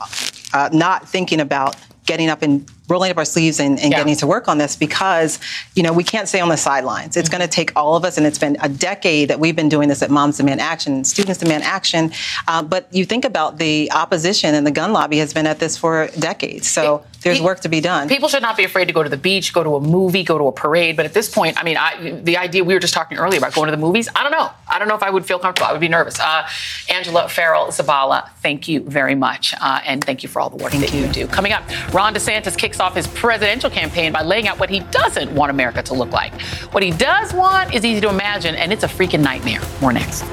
uh, 0.53 0.69
not 0.73 1.07
thinking 1.07 1.39
about 1.39 1.77
getting 2.05 2.27
up 2.27 2.41
and 2.41 2.69
rolling 2.91 3.09
up 3.09 3.17
our 3.17 3.25
sleeves 3.25 3.59
and, 3.59 3.79
and 3.79 3.91
yeah. 3.91 3.97
getting 3.97 4.15
to 4.17 4.27
work 4.27 4.47
on 4.47 4.57
this 4.57 4.75
because, 4.75 5.39
you 5.75 5.81
know, 5.81 5.93
we 5.93 6.03
can't 6.03 6.27
stay 6.27 6.41
on 6.41 6.49
the 6.49 6.57
sidelines. 6.57 7.15
It's 7.15 7.29
mm-hmm. 7.29 7.37
going 7.37 7.49
to 7.49 7.55
take 7.55 7.71
all 7.75 7.95
of 7.95 8.03
us, 8.03 8.17
and 8.17 8.27
it's 8.27 8.37
been 8.37 8.57
a 8.61 8.69
decade 8.69 9.29
that 9.29 9.39
we've 9.39 9.55
been 9.55 9.69
doing 9.69 9.87
this 9.89 10.01
at 10.01 10.11
Moms 10.11 10.37
Demand 10.37 10.59
Action, 10.59 11.03
Students 11.03 11.39
Demand 11.39 11.63
Action. 11.63 12.11
Uh, 12.47 12.61
but 12.61 12.93
you 12.93 13.05
think 13.05 13.25
about 13.25 13.57
the 13.57 13.91
opposition 13.91 14.53
and 14.53 14.67
the 14.67 14.71
gun 14.71 14.91
lobby 14.93 15.17
has 15.17 15.33
been 15.33 15.47
at 15.47 15.59
this 15.59 15.77
for 15.77 16.09
decades. 16.19 16.69
So 16.69 16.97
it, 16.97 17.21
there's 17.21 17.39
it, 17.39 17.43
work 17.43 17.61
to 17.61 17.69
be 17.69 17.79
done. 17.79 18.09
People 18.09 18.27
should 18.27 18.41
not 18.41 18.57
be 18.57 18.63
afraid 18.63 18.85
to 18.85 18.93
go 18.93 19.03
to 19.03 19.09
the 19.09 19.17
beach, 19.17 19.53
go 19.53 19.63
to 19.63 19.75
a 19.75 19.81
movie, 19.81 20.23
go 20.23 20.37
to 20.37 20.45
a 20.45 20.51
parade. 20.51 20.97
But 20.97 21.05
at 21.05 21.13
this 21.13 21.29
point, 21.29 21.57
I 21.57 21.63
mean, 21.63 21.77
I, 21.77 22.19
the 22.23 22.37
idea 22.37 22.63
we 22.63 22.73
were 22.73 22.79
just 22.79 22.93
talking 22.93 23.17
earlier 23.17 23.37
about 23.37 23.53
going 23.53 23.67
to 23.67 23.71
the 23.71 23.81
movies, 23.81 24.09
I 24.15 24.23
don't 24.23 24.31
know. 24.31 24.49
I 24.67 24.79
don't 24.79 24.87
know 24.87 24.95
if 24.95 25.03
I 25.03 25.09
would 25.09 25.25
feel 25.25 25.39
comfortable. 25.39 25.67
I 25.69 25.71
would 25.71 25.81
be 25.81 25.87
nervous. 25.87 26.19
Uh, 26.19 26.47
Angela 26.89 27.29
Ferrell 27.29 27.67
Zabala, 27.67 28.29
thank 28.41 28.67
you 28.67 28.81
very 28.81 29.15
much. 29.15 29.53
Uh, 29.61 29.81
and 29.85 30.03
thank 30.03 30.23
you 30.23 30.29
for 30.29 30.41
all 30.41 30.49
the 30.49 30.57
work 30.57 30.71
thank 30.71 30.85
that 30.85 30.93
you. 30.93 31.05
you 31.05 31.13
do. 31.13 31.27
Coming 31.27 31.53
up, 31.53 31.63
Ron 31.93 32.13
DeSantis 32.13 32.57
kicks 32.57 32.79
off 32.81 32.95
his 32.95 33.07
presidential 33.07 33.69
campaign 33.69 34.11
by 34.11 34.23
laying 34.23 34.47
out 34.47 34.59
what 34.59 34.69
he 34.69 34.81
doesn't 34.91 35.33
want 35.33 35.49
America 35.49 35.81
to 35.83 35.93
look 35.93 36.11
like. 36.11 36.41
What 36.73 36.83
he 36.83 36.91
does 36.91 37.33
want 37.33 37.73
is 37.73 37.85
easy 37.85 38.01
to 38.01 38.09
imagine, 38.09 38.55
and 38.55 38.73
it's 38.73 38.83
a 38.83 38.87
freaking 38.87 39.21
nightmare. 39.21 39.61
More 39.79 39.93
next. 39.93 40.23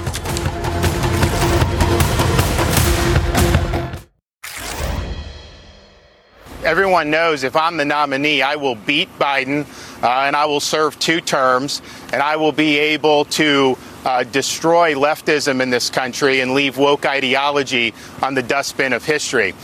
Everyone 6.64 7.08
knows 7.08 7.44
if 7.44 7.54
I'm 7.56 7.76
the 7.76 7.84
nominee, 7.84 8.42
I 8.42 8.56
will 8.56 8.74
beat 8.74 9.08
Biden 9.18 9.64
uh, 10.02 10.26
and 10.26 10.36
I 10.36 10.44
will 10.46 10.60
serve 10.60 10.98
two 10.98 11.20
terms, 11.20 11.82
and 12.12 12.22
I 12.22 12.36
will 12.36 12.52
be 12.52 12.78
able 12.78 13.24
to 13.26 13.78
uh, 14.04 14.24
destroy 14.24 14.94
leftism 14.94 15.60
in 15.62 15.70
this 15.70 15.90
country 15.90 16.40
and 16.40 16.54
leave 16.54 16.76
woke 16.76 17.06
ideology 17.06 17.94
on 18.22 18.34
the 18.34 18.42
dustbin 18.42 18.92
of 18.92 19.04
history. 19.04 19.54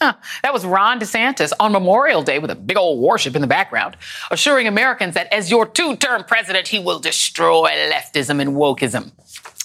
Huh. 0.00 0.14
That 0.42 0.52
was 0.52 0.64
Ron 0.64 1.00
DeSantis 1.00 1.52
on 1.58 1.72
Memorial 1.72 2.22
Day 2.22 2.38
with 2.38 2.50
a 2.50 2.54
big 2.54 2.76
old 2.76 3.00
warship 3.00 3.34
in 3.34 3.42
the 3.42 3.48
background, 3.48 3.96
assuring 4.30 4.68
Americans 4.68 5.14
that 5.14 5.32
as 5.32 5.50
your 5.50 5.66
two 5.66 5.96
term 5.96 6.24
president, 6.24 6.68
he 6.68 6.78
will 6.78 7.00
destroy 7.00 7.70
leftism 7.90 8.40
and 8.40 8.50
wokeism. 8.50 9.10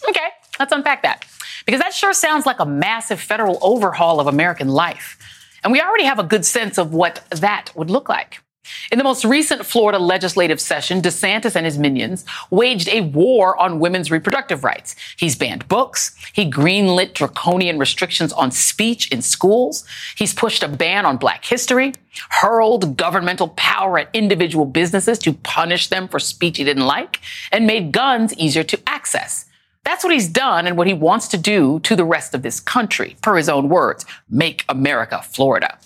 Okay, 0.09 0.27
let's 0.59 0.71
unpack 0.71 1.03
that. 1.03 1.25
Because 1.65 1.81
that 1.81 1.93
sure 1.93 2.13
sounds 2.13 2.45
like 2.45 2.59
a 2.59 2.65
massive 2.65 3.19
federal 3.19 3.59
overhaul 3.61 4.19
of 4.19 4.27
American 4.27 4.69
life. 4.69 5.17
And 5.63 5.71
we 5.71 5.81
already 5.81 6.03
have 6.05 6.19
a 6.19 6.23
good 6.23 6.45
sense 6.45 6.77
of 6.77 6.93
what 6.93 7.23
that 7.29 7.71
would 7.75 7.89
look 7.89 8.09
like. 8.09 8.42
In 8.91 8.97
the 8.97 9.03
most 9.03 9.25
recent 9.25 9.65
Florida 9.65 9.97
legislative 9.97 10.61
session, 10.61 11.01
DeSantis 11.01 11.55
and 11.55 11.65
his 11.65 11.77
minions 11.77 12.25
waged 12.49 12.87
a 12.89 13.01
war 13.01 13.59
on 13.59 13.79
women's 13.79 14.11
reproductive 14.11 14.63
rights. 14.63 14.95
He's 15.17 15.35
banned 15.35 15.67
books. 15.67 16.15
He 16.33 16.49
greenlit 16.49 17.13
draconian 17.13 17.79
restrictions 17.79 18.31
on 18.31 18.51
speech 18.51 19.11
in 19.11 19.21
schools. 19.21 19.83
He's 20.15 20.33
pushed 20.33 20.63
a 20.63 20.67
ban 20.67 21.05
on 21.05 21.17
black 21.17 21.43
history, 21.43 21.93
hurled 22.29 22.95
governmental 22.95 23.49
power 23.49 23.99
at 23.99 24.09
individual 24.13 24.65
businesses 24.65 25.17
to 25.19 25.33
punish 25.33 25.87
them 25.87 26.07
for 26.07 26.19
speech 26.19 26.57
he 26.57 26.63
didn't 26.63 26.85
like, 26.85 27.19
and 27.51 27.65
made 27.65 27.91
guns 27.91 28.33
easier 28.35 28.63
to 28.63 28.79
access. 28.87 29.45
That's 29.83 30.03
what 30.03 30.13
he's 30.13 30.29
done 30.29 30.67
and 30.67 30.77
what 30.77 30.87
he 30.87 30.93
wants 30.93 31.27
to 31.29 31.37
do 31.37 31.79
to 31.81 31.95
the 31.95 32.05
rest 32.05 32.33
of 32.33 32.41
this 32.41 32.59
country, 32.59 33.17
per 33.21 33.35
his 33.35 33.49
own 33.49 33.67
words, 33.69 34.05
make 34.29 34.63
America 34.69 35.21
Florida. 35.21 35.77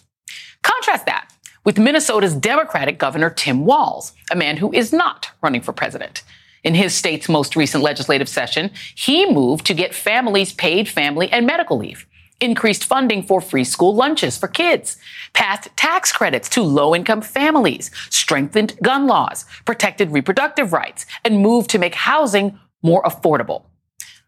Contrast 0.61 1.05
that 1.05 1.29
with 1.67 1.77
Minnesota's 1.77 2.33
Democratic 2.33 2.97
Governor 2.97 3.29
Tim 3.29 3.65
Walz, 3.65 4.13
a 4.31 4.37
man 4.37 4.55
who 4.55 4.71
is 4.71 4.93
not 4.93 5.31
running 5.43 5.59
for 5.59 5.73
president. 5.73 6.23
In 6.63 6.73
his 6.73 6.95
state's 6.95 7.27
most 7.27 7.57
recent 7.57 7.83
legislative 7.83 8.29
session, 8.29 8.71
he 8.95 9.29
moved 9.29 9.65
to 9.65 9.73
get 9.73 9.93
families 9.93 10.53
paid 10.53 10.87
family 10.87 11.29
and 11.29 11.45
medical 11.45 11.77
leave, 11.77 12.07
increased 12.39 12.85
funding 12.85 13.21
for 13.21 13.41
free 13.41 13.65
school 13.65 13.93
lunches 13.93 14.37
for 14.37 14.47
kids, 14.47 14.95
passed 15.33 15.67
tax 15.75 16.13
credits 16.13 16.47
to 16.47 16.63
low 16.63 16.95
income 16.95 17.21
families, 17.21 17.91
strengthened 18.09 18.79
gun 18.81 19.05
laws, 19.05 19.43
protected 19.65 20.11
reproductive 20.11 20.71
rights, 20.71 21.05
and 21.25 21.41
moved 21.41 21.69
to 21.71 21.79
make 21.79 21.95
housing 21.95 22.57
more 22.81 23.03
affordable. 23.03 23.63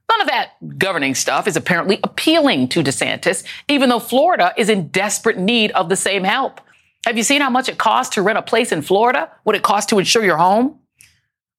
None 0.10 0.20
of 0.20 0.28
that 0.28 0.78
governing 0.78 1.16
stuff 1.16 1.48
is 1.48 1.56
apparently 1.56 2.02
appealing 2.04 2.68
to 2.68 2.84
DeSantis, 2.84 3.46
even 3.70 3.88
though 3.88 4.00
Florida 4.00 4.54
is 4.58 4.68
in 4.68 4.90
desperate 4.90 5.38
need 5.38 5.72
of 5.72 5.88
the 5.88 5.96
same 5.96 6.26
help. 6.26 6.60
Have 7.06 7.18
you 7.18 7.24
seen 7.24 7.42
how 7.42 7.50
much 7.50 7.70
it 7.70 7.78
costs 7.78 8.16
to 8.16 8.22
rent 8.22 8.38
a 8.38 8.42
place 8.42 8.72
in 8.72 8.82
Florida? 8.82 9.32
What 9.44 9.56
it 9.56 9.64
costs 9.64 9.90
to 9.90 10.00
insure 10.00 10.24
your 10.24 10.38
home? 10.38 10.80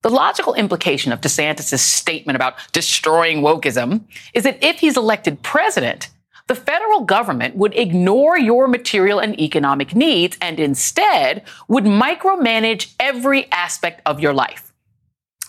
The 0.03 0.09
logical 0.09 0.53
implication 0.53 1.11
of 1.11 1.21
DeSantis' 1.21 1.79
statement 1.79 2.35
about 2.35 2.55
destroying 2.71 3.41
wokeism 3.41 4.05
is 4.33 4.43
that 4.43 4.63
if 4.63 4.79
he's 4.79 4.97
elected 4.97 5.41
president, 5.41 6.09
the 6.47 6.55
federal 6.55 7.01
government 7.01 7.55
would 7.55 7.77
ignore 7.77 8.37
your 8.37 8.67
material 8.67 9.19
and 9.19 9.39
economic 9.39 9.95
needs 9.95 10.37
and 10.41 10.59
instead 10.59 11.43
would 11.67 11.85
micromanage 11.85 12.93
every 12.99 13.51
aspect 13.51 14.01
of 14.05 14.19
your 14.19 14.33
life. 14.33 14.73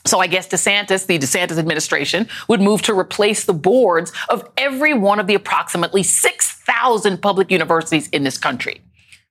So 0.05 0.21
I 0.21 0.27
guess 0.27 0.49
DeSantis, 0.49 1.07
the 1.07 1.19
DeSantis 1.19 1.59
administration, 1.59 2.29
would 2.49 2.61
move 2.61 2.83
to 2.83 2.99
replace 2.99 3.45
the 3.45 3.53
boards 3.53 4.13
of 4.29 4.49
every 4.57 4.95
one 4.95 5.21
of 5.21 5.27
the 5.27 5.35
approximately 5.35 6.03
6,000 6.03 7.23
public 7.23 7.51
universities 7.51 8.09
in 8.09 8.25
this 8.25 8.39
country 8.39 8.81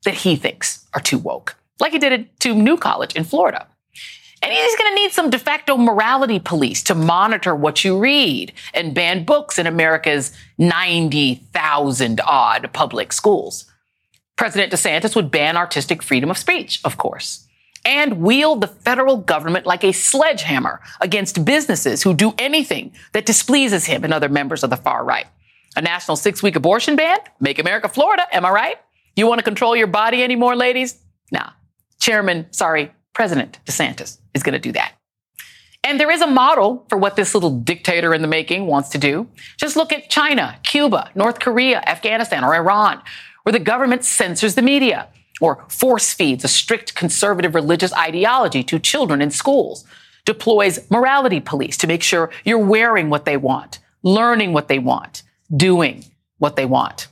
that 0.04 0.16
he 0.16 0.36
thinks 0.36 0.86
are 0.93 1.02
too 1.02 1.18
woke, 1.18 1.56
like 1.80 1.93
he 1.93 1.99
did 1.99 2.30
to 2.39 2.56
New 2.56 2.78
College 2.78 3.16
in 3.16 3.24
Florida. 3.24 3.68
And 4.43 4.52
he's 4.52 4.76
going 4.76 4.89
to 4.89 4.95
need 4.95 5.12
some 5.12 5.30
de 5.30 5.38
facto 5.38 5.78
morality 5.78 6.39
police 6.39 6.82
to 6.84 6.95
monitor 6.95 7.56
what 7.56 7.84
you 7.84 7.99
read 7.99 8.52
and 8.74 8.95
ban 8.95 9.24
books 9.24 9.60
in 9.60 9.68
America's 9.68 10.32
90,000 10.58 12.22
odd 12.22 12.74
public 12.74 13.14
schools. 13.14 13.66
President 14.38 14.74
DeSantis 14.74 15.16
would 15.16 15.30
ban 15.30 15.58
artistic 15.58 16.02
freedom 16.02 16.32
of 16.32 16.39
speech, 16.39 16.82
of 16.84 16.97
course 16.97 17.47
and 17.86 18.22
wield 18.22 18.62
the 18.62 18.68
federal 18.68 19.18
government 19.18 19.66
like 19.66 19.84
a 19.84 19.91
sledgehammer 19.91 20.82
against 20.99 21.43
businesses 21.45 22.04
who 22.04 22.14
do 22.14 22.34
anything 22.38 22.93
that 23.14 23.26
displeases 23.26 23.86
him 23.86 24.04
and 24.04 24.14
other 24.14 24.30
members 24.30 24.64
of 24.64 24.70
the 24.70 24.78
far 24.78 25.04
right. 25.04 25.28
A 25.76 25.82
national 25.82 26.18
six 26.18 26.43
week 26.43 26.56
abortion 26.56 26.95
ban? 26.95 27.18
Make 27.39 27.60
America 27.60 27.88
Florida, 27.88 28.26
am 28.32 28.45
I 28.45 28.52
right? 28.52 28.78
You 29.16 29.28
want 29.28 29.39
to 29.39 29.43
control 29.43 29.76
your 29.76 29.88
body 29.88 30.24
anymore, 30.24 30.55
ladies? 30.55 30.97
Nah. 31.32 31.51
Chairman, 31.99 32.47
sorry, 32.51 32.91
President 33.14 33.59
DeSantis 33.66 34.18
is 34.34 34.43
going 34.43 34.53
to 34.53 34.59
do 34.59 34.72
that. 34.72 34.93
And 35.84 35.99
there 35.99 36.12
is 36.12 36.22
a 36.22 36.28
model 36.28 36.86
for 36.89 36.97
what 36.97 37.16
this 37.16 37.34
little 37.34 37.59
dictator 37.59 38.14
in 38.14 38.22
the 38.22 38.28
making 38.28 38.68
wants 38.68 38.89
to 38.89 38.97
do. 38.97 39.28
Just 39.57 39.76
look 39.76 39.91
at 39.91 40.09
China, 40.09 40.59
Cuba, 40.64 41.09
North 41.16 41.39
Korea, 41.39 41.82
Afghanistan, 41.86 42.43
or 42.43 42.55
Iran, 42.55 43.01
where 43.43 43.53
the 43.53 43.59
government 43.59 44.05
censors 44.05 44.55
the 44.55 44.62
media 44.62 45.07
or 45.41 45.66
force 45.70 46.14
feeds 46.14 46.43
a 46.43 46.47
strict 46.47 46.93
conservative 46.93 47.55
religious 47.55 47.93
ideology 47.93 48.64
to 48.64 48.78
children 48.78 49.22
in 49.22 49.32
schools, 49.32 49.84
deploys 50.24 50.89
morality 50.91 51.39
police 51.39 51.78
to 51.78 51.88
make 51.88 52.03
sure 52.03 52.30
you're 52.45 52.59
wearing 52.59 53.09
what 53.09 53.26
they 53.26 53.38
want, 53.38 53.80
learning 54.03 54.53
what 54.53 54.68
they 54.68 54.78
want, 54.78 55.24
doing 55.55 56.05
what 56.38 56.55
they 56.55 56.66
want. 56.66 57.07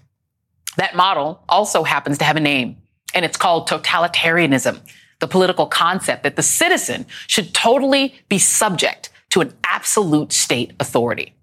That 0.79 0.95
model 0.95 1.43
also 1.49 1.83
happens 1.83 2.17
to 2.19 2.23
have 2.23 2.37
a 2.37 2.39
name, 2.39 2.77
and 3.13 3.25
it's 3.25 3.35
called 3.35 3.67
totalitarianism, 3.67 4.79
the 5.19 5.27
political 5.27 5.65
concept 5.65 6.23
that 6.23 6.37
the 6.37 6.41
citizen 6.41 7.05
should 7.27 7.53
totally 7.53 8.15
be 8.29 8.39
subject 8.39 9.09
to 9.31 9.41
an 9.41 9.53
absolute 9.65 10.31
state 10.31 10.71
authority. 10.79 11.35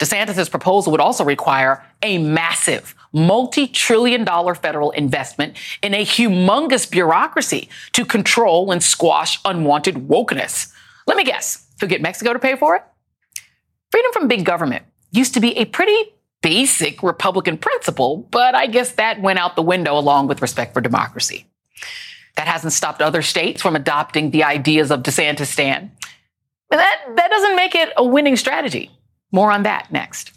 DeSantis' 0.00 0.50
proposal 0.50 0.90
would 0.90 1.00
also 1.00 1.24
require 1.24 1.84
a 2.02 2.18
massive 2.18 2.96
multi-trillion 3.12 4.24
dollar 4.24 4.56
federal 4.56 4.90
investment 4.90 5.56
in 5.80 5.94
a 5.94 6.04
humongous 6.04 6.90
bureaucracy 6.90 7.68
to 7.92 8.04
control 8.04 8.72
and 8.72 8.82
squash 8.82 9.38
unwanted 9.44 10.08
wokeness. 10.08 10.72
Let 11.06 11.16
me 11.16 11.22
guess, 11.22 11.64
who 11.80 11.86
get 11.86 12.02
Mexico 12.02 12.32
to 12.32 12.40
pay 12.40 12.56
for 12.56 12.74
it? 12.74 12.82
Freedom 13.92 14.10
from 14.12 14.26
big 14.26 14.44
government 14.44 14.84
used 15.12 15.34
to 15.34 15.40
be 15.40 15.56
a 15.58 15.64
pretty 15.64 16.10
basic 16.44 17.02
Republican 17.02 17.56
principle, 17.56 18.28
but 18.30 18.54
I 18.54 18.66
guess 18.66 18.92
that 18.92 19.22
went 19.22 19.38
out 19.38 19.56
the 19.56 19.62
window 19.62 19.98
along 19.98 20.26
with 20.26 20.42
respect 20.42 20.74
for 20.74 20.82
democracy. 20.82 21.46
That 22.36 22.46
hasn't 22.46 22.74
stopped 22.74 23.00
other 23.00 23.22
states 23.22 23.62
from 23.62 23.74
adopting 23.74 24.30
the 24.30 24.44
ideas 24.44 24.90
of 24.90 25.02
DeSantis 25.02 25.46
stand. 25.46 25.90
But 26.68 26.76
that, 26.76 27.00
that 27.16 27.30
doesn't 27.30 27.56
make 27.56 27.74
it 27.74 27.94
a 27.96 28.04
winning 28.04 28.36
strategy. 28.36 28.90
More 29.32 29.50
on 29.50 29.62
that 29.62 29.90
next. 29.90 30.32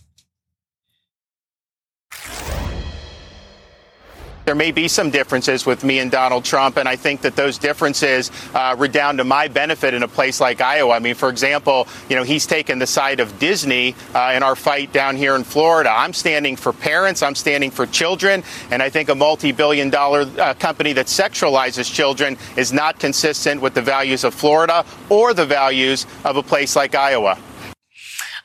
There 4.47 4.55
may 4.55 4.71
be 4.71 4.87
some 4.87 5.09
differences 5.09 5.65
with 5.65 5.83
me 5.83 5.99
and 5.99 6.09
Donald 6.09 6.45
Trump, 6.45 6.77
and 6.77 6.87
I 6.87 6.95
think 6.95 7.19
that 7.23 7.35
those 7.35 7.57
differences 7.57 8.31
uh, 8.53 8.77
redound 8.79 9.17
to 9.17 9.25
my 9.25 9.49
benefit 9.49 9.93
in 9.93 10.03
a 10.03 10.07
place 10.07 10.39
like 10.39 10.61
Iowa. 10.61 10.93
I 10.93 10.99
mean, 10.99 11.15
for 11.15 11.27
example, 11.27 11.85
you 12.07 12.15
know, 12.15 12.23
he's 12.23 12.45
taken 12.45 12.79
the 12.79 12.87
side 12.87 13.19
of 13.19 13.39
Disney 13.39 13.93
uh, 14.15 14.31
in 14.33 14.43
our 14.43 14.55
fight 14.55 14.93
down 14.93 15.17
here 15.17 15.35
in 15.35 15.43
Florida. 15.43 15.89
I'm 15.91 16.13
standing 16.13 16.55
for 16.55 16.71
parents, 16.71 17.23
I'm 17.23 17.35
standing 17.35 17.71
for 17.71 17.85
children, 17.87 18.41
and 18.71 18.81
I 18.81 18.89
think 18.89 19.09
a 19.09 19.15
multi 19.15 19.51
billion 19.51 19.89
dollar 19.89 20.21
uh, 20.39 20.53
company 20.53 20.93
that 20.93 21.07
sexualizes 21.07 21.93
children 21.93 22.37
is 22.55 22.71
not 22.71 22.99
consistent 22.99 23.61
with 23.61 23.73
the 23.73 23.81
values 23.81 24.23
of 24.23 24.33
Florida 24.33 24.85
or 25.09 25.33
the 25.33 25.45
values 25.45 26.07
of 26.23 26.37
a 26.37 26.41
place 26.41 26.73
like 26.73 26.95
Iowa. 26.95 27.37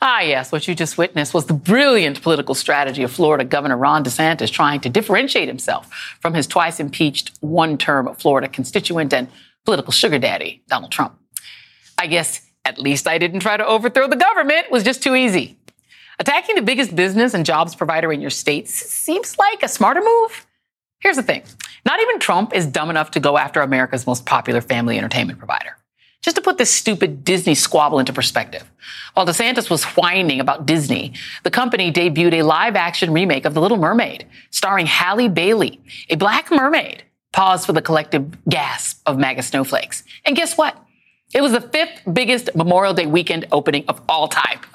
Ah, 0.05 0.19
yes, 0.19 0.51
what 0.51 0.67
you 0.67 0.75
just 0.75 0.97
witnessed 0.97 1.33
was 1.33 1.45
the 1.45 1.53
brilliant 1.53 2.21
political 2.21 2.55
strategy 2.55 3.03
of 3.03 3.11
Florida 3.11 3.45
Governor 3.45 3.77
Ron 3.77 4.03
DeSantis 4.03 4.51
trying 4.51 4.81
to 4.81 4.89
differentiate 4.89 5.47
himself 5.47 5.89
from 6.19 6.33
his 6.33 6.45
twice 6.45 6.81
impeached 6.81 7.31
one 7.39 7.77
term 7.77 8.13
Florida 8.15 8.49
constituent 8.49 9.13
and 9.13 9.29
political 9.63 9.93
sugar 9.93 10.19
daddy, 10.19 10.61
Donald 10.67 10.91
Trump. 10.91 11.17
I 11.97 12.07
guess 12.07 12.41
at 12.65 12.77
least 12.77 13.07
I 13.07 13.17
didn't 13.17 13.39
try 13.39 13.55
to 13.55 13.65
overthrow 13.65 14.09
the 14.09 14.17
government 14.17 14.69
was 14.69 14.83
just 14.83 15.01
too 15.01 15.15
easy. 15.15 15.57
Attacking 16.19 16.55
the 16.55 16.61
biggest 16.61 16.93
business 16.93 17.33
and 17.33 17.45
jobs 17.45 17.73
provider 17.73 18.11
in 18.11 18.19
your 18.19 18.29
state 18.29 18.67
seems 18.67 19.37
like 19.37 19.63
a 19.63 19.69
smarter 19.69 20.01
move. 20.01 20.45
Here's 20.99 21.15
the 21.15 21.23
thing. 21.23 21.43
Not 21.85 22.01
even 22.01 22.19
Trump 22.19 22.53
is 22.53 22.67
dumb 22.67 22.89
enough 22.89 23.11
to 23.11 23.21
go 23.21 23.37
after 23.37 23.61
America's 23.61 24.05
most 24.05 24.25
popular 24.25 24.59
family 24.59 24.97
entertainment 24.97 25.39
provider. 25.39 25.77
Just 26.23 26.37
to 26.37 26.41
put 26.41 26.57
this 26.57 26.71
stupid 26.71 27.25
Disney 27.25 27.53
squabble 27.53 27.99
into 27.99 28.13
perspective. 28.13 28.63
While 29.13 29.27
DeSantis 29.27 29.69
was 29.69 29.83
whining 29.83 30.39
about 30.39 30.65
Disney, 30.65 31.13
the 31.43 31.51
company 31.51 31.91
debuted 31.91 32.33
a 32.33 32.43
live 32.43 32.77
action 32.77 33.11
remake 33.11 33.43
of 33.43 33.53
The 33.53 33.59
Little 33.59 33.77
Mermaid, 33.77 34.25
starring 34.49 34.85
Halle 34.85 35.27
Bailey, 35.27 35.81
a 36.09 36.15
black 36.15 36.49
mermaid. 36.49 37.03
Pause 37.33 37.65
for 37.65 37.73
the 37.73 37.81
collective 37.81 38.37
gasp 38.47 39.01
of 39.05 39.17
MAGA 39.17 39.43
snowflakes. 39.43 40.03
And 40.23 40.35
guess 40.35 40.57
what? 40.57 40.77
It 41.33 41.41
was 41.41 41.51
the 41.51 41.61
fifth 41.61 42.01
biggest 42.11 42.55
Memorial 42.55 42.93
Day 42.93 43.05
weekend 43.05 43.45
opening 43.51 43.83
of 43.87 44.01
all 44.07 44.27
time. 44.27 44.59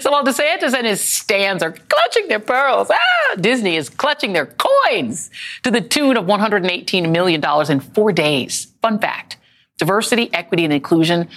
So 0.00 0.10
while 0.10 0.24
DeSantis 0.24 0.74
and 0.74 0.84
his 0.84 1.00
stands 1.00 1.62
are 1.62 1.70
clutching 1.70 2.26
their 2.26 2.40
pearls, 2.40 2.90
ah, 2.90 3.34
Disney 3.36 3.76
is 3.76 3.88
clutching 3.88 4.32
their 4.32 4.46
coins 4.46 5.30
to 5.62 5.70
the 5.70 5.80
tune 5.80 6.16
of 6.16 6.24
$118 6.24 7.08
million 7.12 7.70
in 7.70 7.78
four 7.78 8.10
days. 8.10 8.66
Fun 8.82 8.98
fact 8.98 9.36
diversity, 9.80 10.32
equity, 10.32 10.64
and 10.64 10.72
inclusion 10.72 11.28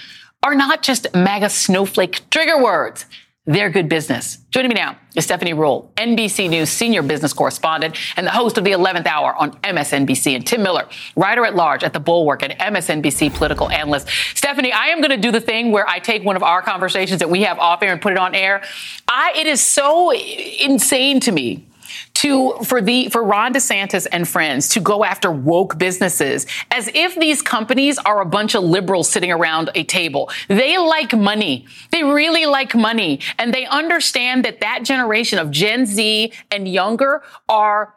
are 0.44 0.54
not 0.54 0.82
just 0.82 1.12
MAGA 1.14 1.50
snowflake 1.50 2.30
trigger 2.30 2.62
words. 2.62 3.06
They're 3.46 3.68
good 3.68 3.90
business. 3.90 4.38
Joining 4.50 4.70
me 4.70 4.74
now 4.74 4.96
is 5.14 5.24
Stephanie 5.24 5.52
Ruhle, 5.52 5.92
NBC 5.96 6.48
News 6.48 6.70
senior 6.70 7.02
business 7.02 7.34
correspondent 7.34 7.94
and 8.16 8.26
the 8.26 8.30
host 8.30 8.56
of 8.56 8.64
the 8.64 8.70
11th 8.70 9.06
hour 9.06 9.34
on 9.36 9.52
MSNBC, 9.58 10.34
and 10.34 10.46
Tim 10.46 10.62
Miller, 10.62 10.88
writer 11.14 11.44
at 11.44 11.54
large 11.54 11.84
at 11.84 11.92
The 11.92 12.00
Bulwark 12.00 12.42
and 12.42 12.54
MSNBC 12.54 13.34
political 13.34 13.70
analyst. 13.70 14.08
Stephanie, 14.34 14.72
I 14.72 14.86
am 14.86 15.00
going 15.00 15.10
to 15.10 15.18
do 15.18 15.30
the 15.30 15.42
thing 15.42 15.72
where 15.72 15.86
I 15.86 15.98
take 15.98 16.24
one 16.24 16.36
of 16.36 16.42
our 16.42 16.62
conversations 16.62 17.18
that 17.18 17.28
we 17.28 17.42
have 17.42 17.58
off 17.58 17.82
air 17.82 17.92
and 17.92 18.00
put 18.00 18.12
it 18.12 18.18
on 18.18 18.34
air. 18.34 18.62
I, 19.08 19.34
it 19.36 19.46
is 19.46 19.60
so 19.60 20.10
insane 20.10 21.20
to 21.20 21.32
me 21.32 21.66
to 22.24 22.54
for 22.64 22.80
the 22.80 23.10
for 23.10 23.22
Ron 23.22 23.52
DeSantis 23.52 24.06
and 24.10 24.26
friends 24.26 24.70
to 24.70 24.80
go 24.80 25.04
after 25.04 25.30
woke 25.30 25.76
businesses 25.76 26.46
as 26.70 26.90
if 26.94 27.14
these 27.16 27.42
companies 27.42 27.98
are 27.98 28.22
a 28.22 28.26
bunch 28.26 28.54
of 28.54 28.64
liberals 28.64 29.10
sitting 29.10 29.30
around 29.30 29.70
a 29.74 29.84
table. 29.84 30.30
They 30.48 30.78
like 30.78 31.14
money. 31.14 31.66
They 31.90 32.02
really 32.02 32.46
like 32.46 32.74
money 32.74 33.20
and 33.38 33.52
they 33.52 33.66
understand 33.66 34.44
that 34.46 34.60
that 34.60 34.84
generation 34.84 35.38
of 35.38 35.50
Gen 35.50 35.84
Z 35.84 36.32
and 36.50 36.66
younger 36.66 37.22
are 37.46 37.94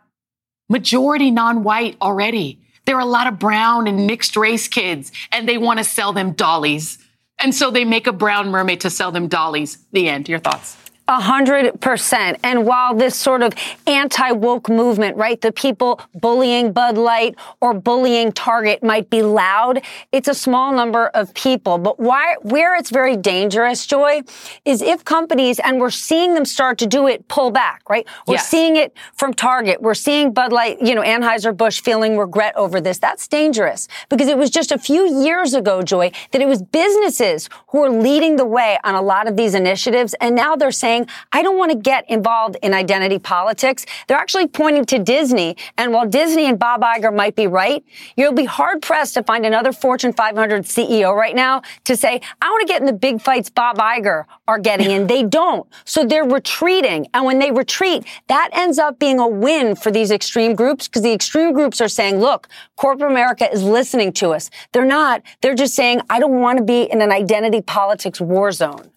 majority 0.70 1.32
non-white 1.32 1.96
already. 2.02 2.60
There 2.86 2.98
are 2.98 3.02
a 3.02 3.06
lot 3.06 3.28
of 3.28 3.40
brown 3.40 3.88
and 3.88 4.08
mixed 4.08 4.36
race 4.36 4.68
kids 4.68 5.14
and 5.32 5.48
they 5.48 5.58
want 5.58 5.80
to 5.80 5.86
sell 5.86 6.12
them 6.12 6.34
dollies. 6.34 6.98
And 7.40 7.56
so 7.56 7.72
they 7.72 7.86
make 7.86 8.08
a 8.08 8.14
brown 8.14 8.50
mermaid 8.50 8.82
to 8.82 8.90
sell 8.90 9.12
them 9.12 9.28
dollies. 9.28 9.78
The 9.94 10.10
end. 10.10 10.28
Your 10.28 10.40
thoughts? 10.40 10.76
A 11.10 11.22
hundred 11.22 11.80
percent. 11.80 12.38
And 12.44 12.66
while 12.66 12.94
this 12.94 13.16
sort 13.16 13.42
of 13.42 13.54
anti-woke 13.86 14.68
movement, 14.68 15.16
right, 15.16 15.40
the 15.40 15.54
people 15.54 16.02
bullying 16.14 16.74
Bud 16.74 16.98
Light 16.98 17.36
or 17.62 17.74
bullying 17.74 18.34
Target 18.34 18.84
might 18.84 19.10
be 19.10 19.22
loud, 19.22 19.82
it's 20.12 20.28
a 20.28 20.34
small 20.34 20.74
number 20.74 21.08
of 21.08 21.34
people. 21.34 21.78
But 21.78 21.98
why, 21.98 22.36
where 22.42 22.76
it's 22.76 22.90
very 22.90 23.16
dangerous, 23.16 23.86
Joy, 23.86 24.24
is 24.66 24.82
if 24.82 25.06
companies, 25.06 25.60
and 25.60 25.80
we're 25.80 25.92
seeing 25.92 26.34
them 26.34 26.44
start 26.44 26.78
to 26.80 26.86
do 26.86 27.08
it, 27.08 27.26
pull 27.30 27.52
back, 27.52 27.90
right? 27.90 28.06
We're 28.28 28.34
yes. 28.34 28.50
seeing 28.50 28.76
it 28.76 28.94
from 29.14 29.34
Target. 29.34 29.82
We're 29.82 29.94
seeing 29.94 30.34
Bud 30.34 30.52
Light, 30.52 30.82
you 30.82 30.94
know, 30.94 31.04
Anheuser-Busch 31.04 31.80
feeling 31.82 32.18
regret 32.18 32.54
over 32.58 32.82
this. 32.82 32.98
That's 32.98 33.30
dangerous 33.30 33.88
because 34.10 34.28
it 34.28 34.38
was 34.38 34.50
just 34.50 34.74
a 34.74 34.78
few 34.78 35.24
years 35.24 35.54
ago, 35.54 35.84
Joy, 35.84 36.12
that 36.32 36.42
it 36.42 36.50
was 36.50 36.62
businesses 36.62 37.50
who 37.70 37.80
were 37.80 37.90
leading 37.90 38.36
the 38.36 38.46
way 38.46 38.78
on 38.84 38.94
a 38.94 39.02
lot 39.02 39.30
of 39.30 39.38
these 39.38 39.56
initiatives. 39.56 40.14
And 40.20 40.36
now 40.36 40.58
they're 40.58 40.70
saying, 40.70 40.97
saying, 40.98 41.08
I 41.32 41.44
don't 41.44 41.58
want 41.58 41.72
to 41.72 41.78
get 41.78 42.10
involved 42.10 42.58
in 42.62 42.74
identity 42.74 43.20
politics. 43.20 43.86
They're 44.08 44.18
actually 44.18 44.48
pointing 44.48 44.86
to 44.86 45.00
Disney. 45.00 45.58
And 45.78 45.94
while 45.94 46.08
Disney 46.08 46.46
and 46.46 46.58
Bob 46.58 46.82
Iger 46.82 47.14
might 47.14 47.36
be 47.36 47.48
right, 47.48 47.84
you'll 48.16 48.34
be 48.34 48.46
hard 48.46 48.82
pressed 48.82 49.14
to 49.16 49.24
find 49.24 49.46
another 49.46 49.72
Fortune 49.72 50.14
500 50.14 50.64
CEO 50.64 51.14
right 51.16 51.36
now 51.36 51.62
to 51.86 51.96
say, 51.96 52.22
I 52.42 52.50
want 52.50 52.68
to 52.68 52.74
get 52.74 52.82
in 52.82 52.86
the 52.86 52.94
big 52.94 53.22
fights 53.22 53.50
Bob 53.50 53.78
Iger 53.78 54.26
are 54.48 54.60
getting 54.60 54.92
in. 54.92 55.08
they 55.08 55.24
don't. 55.24 55.68
So 55.86 56.06
they're 56.06 56.24
retreating. 56.24 57.08
And 57.14 57.26
when 57.26 57.40
they 57.40 57.52
retreat, 57.52 58.06
that 58.28 58.50
ends 58.54 58.80
up 58.80 59.00
being 59.00 59.20
a 59.20 59.28
win 59.28 59.76
for 59.76 59.92
these 59.92 60.12
extreme 60.12 60.56
groups 60.56 60.88
because 60.88 61.02
the 61.02 61.14
extreme 61.14 61.54
groups 61.54 61.82
are 61.82 61.88
saying, 61.88 62.20
look, 62.20 62.48
corporate 62.76 63.12
America 63.12 63.52
is 63.52 63.64
listening 63.64 64.14
to 64.14 64.30
us. 64.30 64.50
They're 64.72 64.86
not. 64.86 65.22
They're 65.42 65.56
just 65.56 65.76
saying, 65.76 66.02
I 66.10 66.20
don't 66.20 66.40
want 66.40 66.58
to 66.58 66.64
be 66.64 66.84
in 66.84 67.02
an 67.02 67.12
identity 67.12 67.62
politics 67.62 68.20
war 68.22 68.52
zone. 68.52 68.92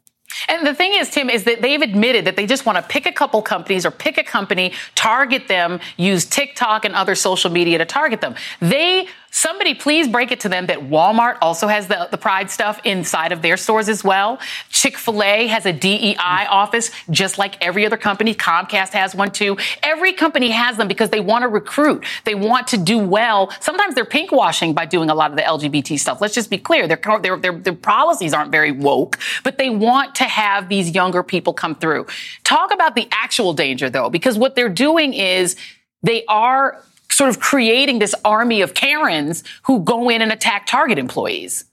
And 0.49 0.67
the 0.67 0.75
thing 0.75 0.95
is, 0.95 1.11
Tim, 1.11 1.31
is 1.31 1.45
that 1.45 1.63
they've 1.63 1.83
admitted 1.83 2.25
that 2.25 2.37
they 2.37 2.47
just 2.47 2.67
want 2.67 2.77
to 2.77 2.83
pick 2.83 3.07
a 3.07 3.13
couple 3.13 3.43
companies 3.43 3.85
or 3.85 3.91
pick 3.91 4.19
a 4.19 4.25
company, 4.25 4.73
target 4.95 5.49
them, 5.49 5.81
use 5.97 6.25
TikTok 6.25 6.85
and 6.85 6.95
other 6.95 7.15
social 7.15 7.51
media 7.51 7.79
to 7.79 7.85
target 7.85 8.21
them. 8.21 8.35
They 8.61 9.09
Somebody 9.31 9.75
please 9.75 10.09
break 10.09 10.33
it 10.33 10.41
to 10.41 10.49
them 10.49 10.67
that 10.67 10.79
Walmart 10.81 11.39
also 11.41 11.69
has 11.69 11.87
the, 11.87 12.09
the 12.11 12.19
pride 12.19 12.51
stuff 12.51 12.81
inside 12.85 13.31
of 13.31 13.43
their 13.43 13.57
stores 13.57 13.89
as 13.89 14.03
well. 14.03 14.41
Chick 14.71 14.99
fil 14.99 15.23
A 15.23 15.47
has 15.47 15.67
a 15.67 15.73
DEI 15.73 16.15
mm. 16.17 16.47
office, 16.51 16.91
just 17.11 17.39
like 17.39 17.57
every 17.65 17.87
other 17.87 17.97
company. 17.97 18.35
Comcast 18.35 18.91
has 18.91 19.15
one 19.15 19.31
too. 19.31 19.57
Every 19.83 20.13
company 20.13 20.51
has 20.51 20.77
them 20.77 20.89
because 20.89 21.11
they 21.11 21.21
want 21.21 21.43
to 21.43 21.49
recruit. 21.49 22.05
They 22.25 22.35
want 22.35 22.67
to 22.69 22.77
do 22.77 22.99
well. 22.99 23.51
Sometimes 23.61 23.95
they're 23.95 24.05
pink 24.05 24.33
washing 24.33 24.75
by 24.75 24.85
doing 24.85 25.11
a 25.11 25.15
lot 25.15 25.31
of 25.31 25.37
the 25.37 25.43
LGBT 25.43 25.99
stuff. 25.99 26.21
Let's 26.21 26.35
just 26.35 26.51
be 26.51 26.59
clear. 26.59 26.89
Their, 26.89 27.01
their, 27.23 27.37
their, 27.37 27.53
their 27.53 27.75
policies 27.75 28.35
aren't 28.35 28.51
very 28.51 28.73
woke, 28.73 29.19
but 29.45 29.59
they 29.59 29.71
want 29.71 30.17
to 30.17 30.25
have 30.25 30.69
these 30.69 30.91
younger 30.91 31.23
people 31.23 31.53
come 31.53 31.77
through. 31.77 32.07
Talk 32.43 32.75
about 32.75 32.97
the 32.97 33.07
actual 33.13 33.53
danger 33.53 33.89
though, 33.89 34.11
because 34.11 34.37
what 34.37 34.57
they're 34.57 34.69
doing 34.69 35.15
is 35.15 35.55
they 36.03 36.25
are 36.27 36.83
sort 37.11 37.31
of 37.31 37.41
creating 37.41 37.99
this 37.99 38.15
army 38.25 38.61
of 38.61 38.75
Karens 38.75 39.45
who 39.65 39.81
go 39.81 40.09
in 40.09 40.23
and 40.23 40.33
attack 40.33 40.67
Target 40.67 40.99
employees. 40.99 41.65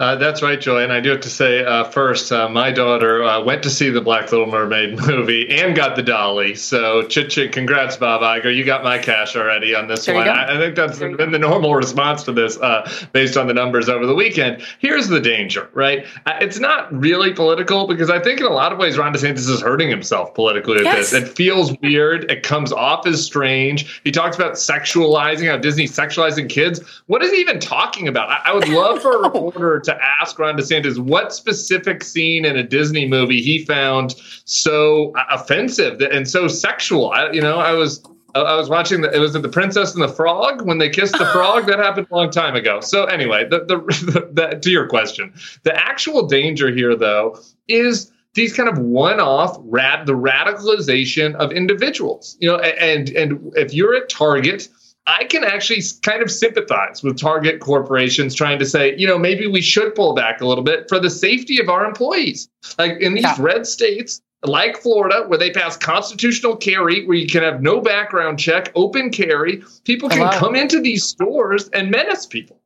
Uh, 0.00 0.14
that's 0.14 0.42
right, 0.42 0.60
Joy. 0.60 0.84
And 0.84 0.92
I 0.92 1.00
do 1.00 1.10
have 1.10 1.22
to 1.22 1.30
say 1.30 1.64
uh, 1.64 1.82
first, 1.82 2.30
uh, 2.30 2.48
my 2.48 2.70
daughter 2.70 3.24
uh, 3.24 3.42
went 3.42 3.64
to 3.64 3.70
see 3.70 3.90
the 3.90 4.00
Black 4.00 4.30
Little 4.30 4.46
Mermaid 4.46 4.96
movie 5.06 5.48
and 5.50 5.74
got 5.74 5.96
the 5.96 6.04
dolly. 6.04 6.54
So, 6.54 7.02
chit 7.08 7.30
ch- 7.30 7.50
congrats, 7.50 7.96
Bob 7.96 8.20
Iger. 8.20 8.54
You 8.54 8.64
got 8.64 8.84
my 8.84 8.98
cash 8.98 9.34
already 9.34 9.74
on 9.74 9.88
this 9.88 10.06
there 10.06 10.14
one. 10.14 10.28
I-, 10.28 10.54
I, 10.54 10.56
think 10.56 10.76
that's 10.76 11.00
been 11.00 11.32
the 11.32 11.38
normal 11.38 11.74
response 11.74 12.22
to 12.24 12.32
this 12.32 12.56
uh, 12.58 12.88
based 13.12 13.36
on 13.36 13.48
the 13.48 13.54
numbers 13.54 13.88
over 13.88 14.06
the 14.06 14.14
weekend. 14.14 14.62
Here's 14.78 15.08
the 15.08 15.20
danger, 15.20 15.68
right? 15.72 16.06
Uh, 16.26 16.38
it's 16.40 16.60
not 16.60 16.92
really 16.92 17.32
political 17.32 17.88
because 17.88 18.08
I 18.08 18.20
think 18.20 18.38
in 18.38 18.46
a 18.46 18.50
lot 18.52 18.72
of 18.72 18.78
ways, 18.78 18.96
Ron 18.98 19.12
DeSantis 19.12 19.48
is 19.48 19.62
hurting 19.62 19.90
himself 19.90 20.32
politically 20.32 20.74
with 20.74 20.84
yes. 20.84 21.10
this. 21.10 21.24
It 21.24 21.28
feels 21.36 21.76
weird. 21.82 22.30
It 22.30 22.44
comes 22.44 22.72
off 22.72 23.04
as 23.04 23.24
strange. 23.24 24.00
He 24.04 24.12
talks 24.12 24.36
about 24.36 24.52
sexualizing, 24.52 25.50
how 25.50 25.56
Disney's 25.56 25.90
sexualizing 25.90 26.48
kids. 26.48 26.80
What 27.06 27.24
is 27.24 27.32
he 27.32 27.38
even 27.38 27.58
talking 27.58 28.06
about? 28.06 28.30
I, 28.30 28.50
I 28.50 28.54
would 28.54 28.68
love 28.68 29.02
for 29.02 29.16
a 29.16 29.22
reporter 29.22 29.87
to 29.88 29.98
ask 30.20 30.38
Ron 30.38 30.56
DeSantis 30.56 30.98
what 30.98 31.32
specific 31.32 32.04
scene 32.04 32.44
in 32.44 32.56
a 32.56 32.62
Disney 32.62 33.08
movie 33.08 33.42
he 33.42 33.64
found 33.64 34.14
so 34.44 35.12
uh, 35.16 35.24
offensive 35.30 36.00
and 36.00 36.28
so 36.28 36.46
sexual. 36.46 37.10
I, 37.10 37.30
you 37.32 37.40
know, 37.40 37.58
I 37.58 37.72
was 37.72 38.02
I 38.34 38.54
was 38.56 38.68
watching 38.68 39.00
the, 39.00 39.10
it 39.10 39.18
was 39.18 39.32
the 39.32 39.48
Princess 39.48 39.94
and 39.94 40.02
the 40.02 40.08
Frog 40.08 40.66
when 40.66 40.78
they 40.78 40.90
kissed 40.90 41.16
the 41.18 41.26
frog. 41.32 41.66
That 41.66 41.78
happened 41.78 42.08
a 42.10 42.14
long 42.14 42.30
time 42.30 42.54
ago. 42.54 42.80
So 42.80 43.04
anyway, 43.04 43.48
the, 43.48 43.60
the, 43.66 44.28
the, 44.32 44.58
to 44.58 44.70
your 44.70 44.86
question, 44.86 45.32
the 45.62 45.74
actual 45.74 46.26
danger 46.26 46.70
here 46.70 46.94
though 46.94 47.38
is 47.68 48.12
these 48.34 48.52
kind 48.52 48.68
of 48.68 48.78
one-off 48.78 49.56
rad 49.60 50.06
the 50.06 50.12
radicalization 50.12 51.34
of 51.36 51.52
individuals. 51.52 52.36
You 52.40 52.50
know, 52.50 52.58
and 52.58 53.08
and 53.10 53.52
if 53.56 53.72
you're 53.72 53.96
at 53.96 54.08
Target 54.08 54.68
I 55.08 55.24
can 55.24 55.42
actually 55.42 55.82
kind 56.02 56.22
of 56.22 56.30
sympathize 56.30 57.02
with 57.02 57.18
Target 57.18 57.60
corporations 57.60 58.34
trying 58.34 58.58
to 58.58 58.66
say, 58.66 58.94
you 58.98 59.06
know, 59.06 59.18
maybe 59.18 59.46
we 59.46 59.62
should 59.62 59.94
pull 59.94 60.12
back 60.14 60.42
a 60.42 60.46
little 60.46 60.62
bit 60.62 60.86
for 60.86 61.00
the 61.00 61.08
safety 61.08 61.58
of 61.58 61.70
our 61.70 61.86
employees. 61.86 62.46
Like 62.78 63.00
in 63.00 63.14
these 63.14 63.24
yeah. 63.24 63.36
red 63.38 63.66
states, 63.66 64.20
like 64.42 64.76
Florida, 64.76 65.24
where 65.26 65.38
they 65.38 65.50
pass 65.50 65.78
constitutional 65.78 66.56
carry, 66.56 67.06
where 67.06 67.16
you 67.16 67.26
can 67.26 67.42
have 67.42 67.62
no 67.62 67.80
background 67.80 68.38
check, 68.38 68.70
open 68.74 69.10
carry, 69.10 69.62
people 69.84 70.10
can 70.10 70.18
Hello. 70.18 70.38
come 70.38 70.54
into 70.54 70.78
these 70.78 71.04
stores 71.04 71.68
and 71.70 71.90
menace 71.90 72.26
people. 72.26 72.57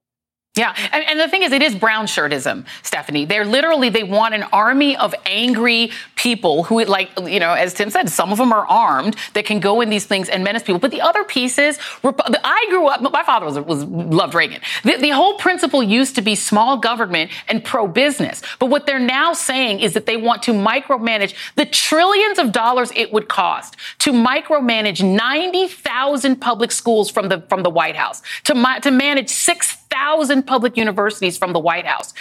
Yeah, 0.55 0.77
and, 0.93 1.03
and, 1.07 1.19
the 1.19 1.29
thing 1.29 1.45
is, 1.45 1.51
it 1.51 1.63
is 1.63 1.75
brown 1.75 2.05
shirtism, 2.05 2.67
Stephanie. 2.83 3.25
They're 3.25 3.47
literally 3.47 3.89
they 3.89 4.03
want 4.03 4.35
an 4.35 4.43
army 4.53 4.95
of 4.99 5.15
angry 5.25 5.93
people 6.15 6.65
who, 6.65 6.85
like 6.85 7.11
you 7.23 7.41
know, 7.41 7.55
as 7.55 7.73
Tim 7.73 7.89
said, 7.89 8.11
some 8.11 8.33
of 8.33 8.37
them 8.37 8.53
are 8.53 8.67
armed 8.67 9.17
that 9.33 9.47
can 9.47 9.61
go 9.61 9.81
in 9.81 9.89
these 9.89 10.05
things 10.05 10.29
and 10.29 10.45
menace 10.45 10.63
people. 10.63 10.79
But 10.79 10.91
the 10.91 11.01
other 11.01 11.25
pieces, 11.25 11.79
I 12.05 12.67
grew 12.69 12.87
up. 12.89 13.01
My 13.01 13.23
father 13.23 13.47
was, 13.47 13.59
was 13.61 13.85
loved 13.85 14.35
Reagan. 14.35 14.61
The, 14.85 14.99
the 14.99 15.09
whole 15.09 15.39
principle 15.39 15.83
used 15.83 16.17
to 16.17 16.23
be 16.23 16.35
small 16.35 16.77
government 16.77 17.31
and 17.49 17.65
pro 17.65 17.87
business. 17.87 18.43
But 18.59 18.67
what 18.67 18.85
they're 18.85 18.99
now 18.99 19.33
saying 19.33 19.81
is 19.81 19.95
that 19.95 20.05
they 20.05 20.19
want 20.19 20.43
to 20.43 20.53
micromanage 20.53 21.35
the 21.55 21.65
trillions 21.65 22.39
of 22.39 22.53
dollars 22.53 22.93
it 22.95 23.11
would 23.11 23.27
cost 23.27 23.77
to 24.01 24.13
micromanage 24.13 25.03
ninety 25.03 25.67
thousand 25.67 26.43
public 26.43 26.73
schools 26.73 27.11
from 27.11 27.31
the 27.31 27.41
from 27.49 27.63
the 27.63 27.71
White 27.71 27.97
House 27.97 28.21
to 28.45 28.81
to 28.83 28.91
manage 28.91 29.31
six 29.31 29.79
thousand 29.93 30.45
public 30.45 30.77
universities 30.77 31.37
from 31.37 31.53
the 31.53 31.59
White 31.59 31.87
House. 31.87 32.15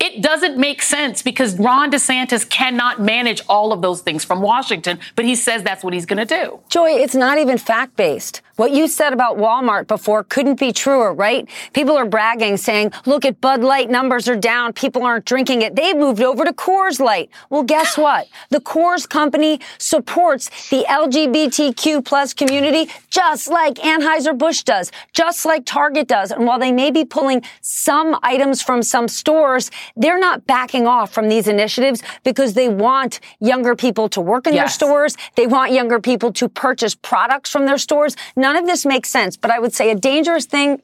It 0.00 0.22
doesn't 0.22 0.56
make 0.56 0.80
sense 0.80 1.22
because 1.22 1.58
Ron 1.58 1.90
DeSantis 1.90 2.48
cannot 2.48 3.00
manage 3.00 3.42
all 3.48 3.72
of 3.72 3.82
those 3.82 4.00
things 4.00 4.24
from 4.24 4.40
Washington, 4.40 5.00
but 5.16 5.24
he 5.24 5.34
says 5.34 5.64
that's 5.64 5.82
what 5.82 5.92
he's 5.92 6.06
going 6.06 6.24
to 6.24 6.34
do. 6.42 6.60
Joy, 6.68 6.90
it's 6.90 7.16
not 7.16 7.38
even 7.38 7.58
fact 7.58 7.96
based. 7.96 8.40
What 8.58 8.72
you 8.72 8.88
said 8.88 9.12
about 9.12 9.36
Walmart 9.36 9.86
before 9.86 10.24
couldn't 10.24 10.58
be 10.58 10.72
truer, 10.72 11.14
right? 11.14 11.48
People 11.74 11.96
are 11.96 12.04
bragging, 12.04 12.56
saying, 12.56 12.90
look 13.06 13.24
at 13.24 13.40
Bud 13.40 13.62
Light 13.62 13.88
numbers 13.88 14.28
are 14.28 14.34
down. 14.34 14.72
People 14.72 15.04
aren't 15.04 15.24
drinking 15.26 15.62
it. 15.62 15.76
They've 15.76 15.96
moved 15.96 16.20
over 16.20 16.44
to 16.44 16.52
Coors 16.52 16.98
Light. 16.98 17.30
Well, 17.50 17.62
guess 17.62 17.96
what? 17.96 18.26
The 18.50 18.58
Coors 18.58 19.08
company 19.08 19.60
supports 19.78 20.70
the 20.70 20.84
LGBTQ 20.88 22.04
plus 22.04 22.34
community 22.34 22.90
just 23.10 23.46
like 23.46 23.76
Anheuser-Busch 23.76 24.64
does, 24.64 24.90
just 25.12 25.46
like 25.46 25.64
Target 25.64 26.08
does. 26.08 26.32
And 26.32 26.44
while 26.44 26.58
they 26.58 26.72
may 26.72 26.90
be 26.90 27.04
pulling 27.04 27.42
some 27.60 28.18
items 28.24 28.60
from 28.60 28.82
some 28.82 29.06
stores, 29.06 29.70
they're 29.94 30.18
not 30.18 30.48
backing 30.48 30.88
off 30.88 31.12
from 31.12 31.28
these 31.28 31.46
initiatives 31.46 32.02
because 32.24 32.54
they 32.54 32.68
want 32.68 33.20
younger 33.38 33.76
people 33.76 34.08
to 34.08 34.20
work 34.20 34.48
in 34.48 34.54
yes. 34.54 34.62
their 34.62 34.88
stores. 34.88 35.16
They 35.36 35.46
want 35.46 35.70
younger 35.70 36.00
people 36.00 36.32
to 36.32 36.48
purchase 36.48 36.96
products 36.96 37.50
from 37.50 37.64
their 37.64 37.78
stores. 37.78 38.16
None 38.48 38.56
of 38.56 38.64
this 38.64 38.86
makes 38.86 39.10
sense, 39.10 39.36
but 39.36 39.50
I 39.50 39.58
would 39.58 39.74
say 39.74 39.90
a 39.90 39.94
dangerous 39.94 40.46
thing 40.46 40.80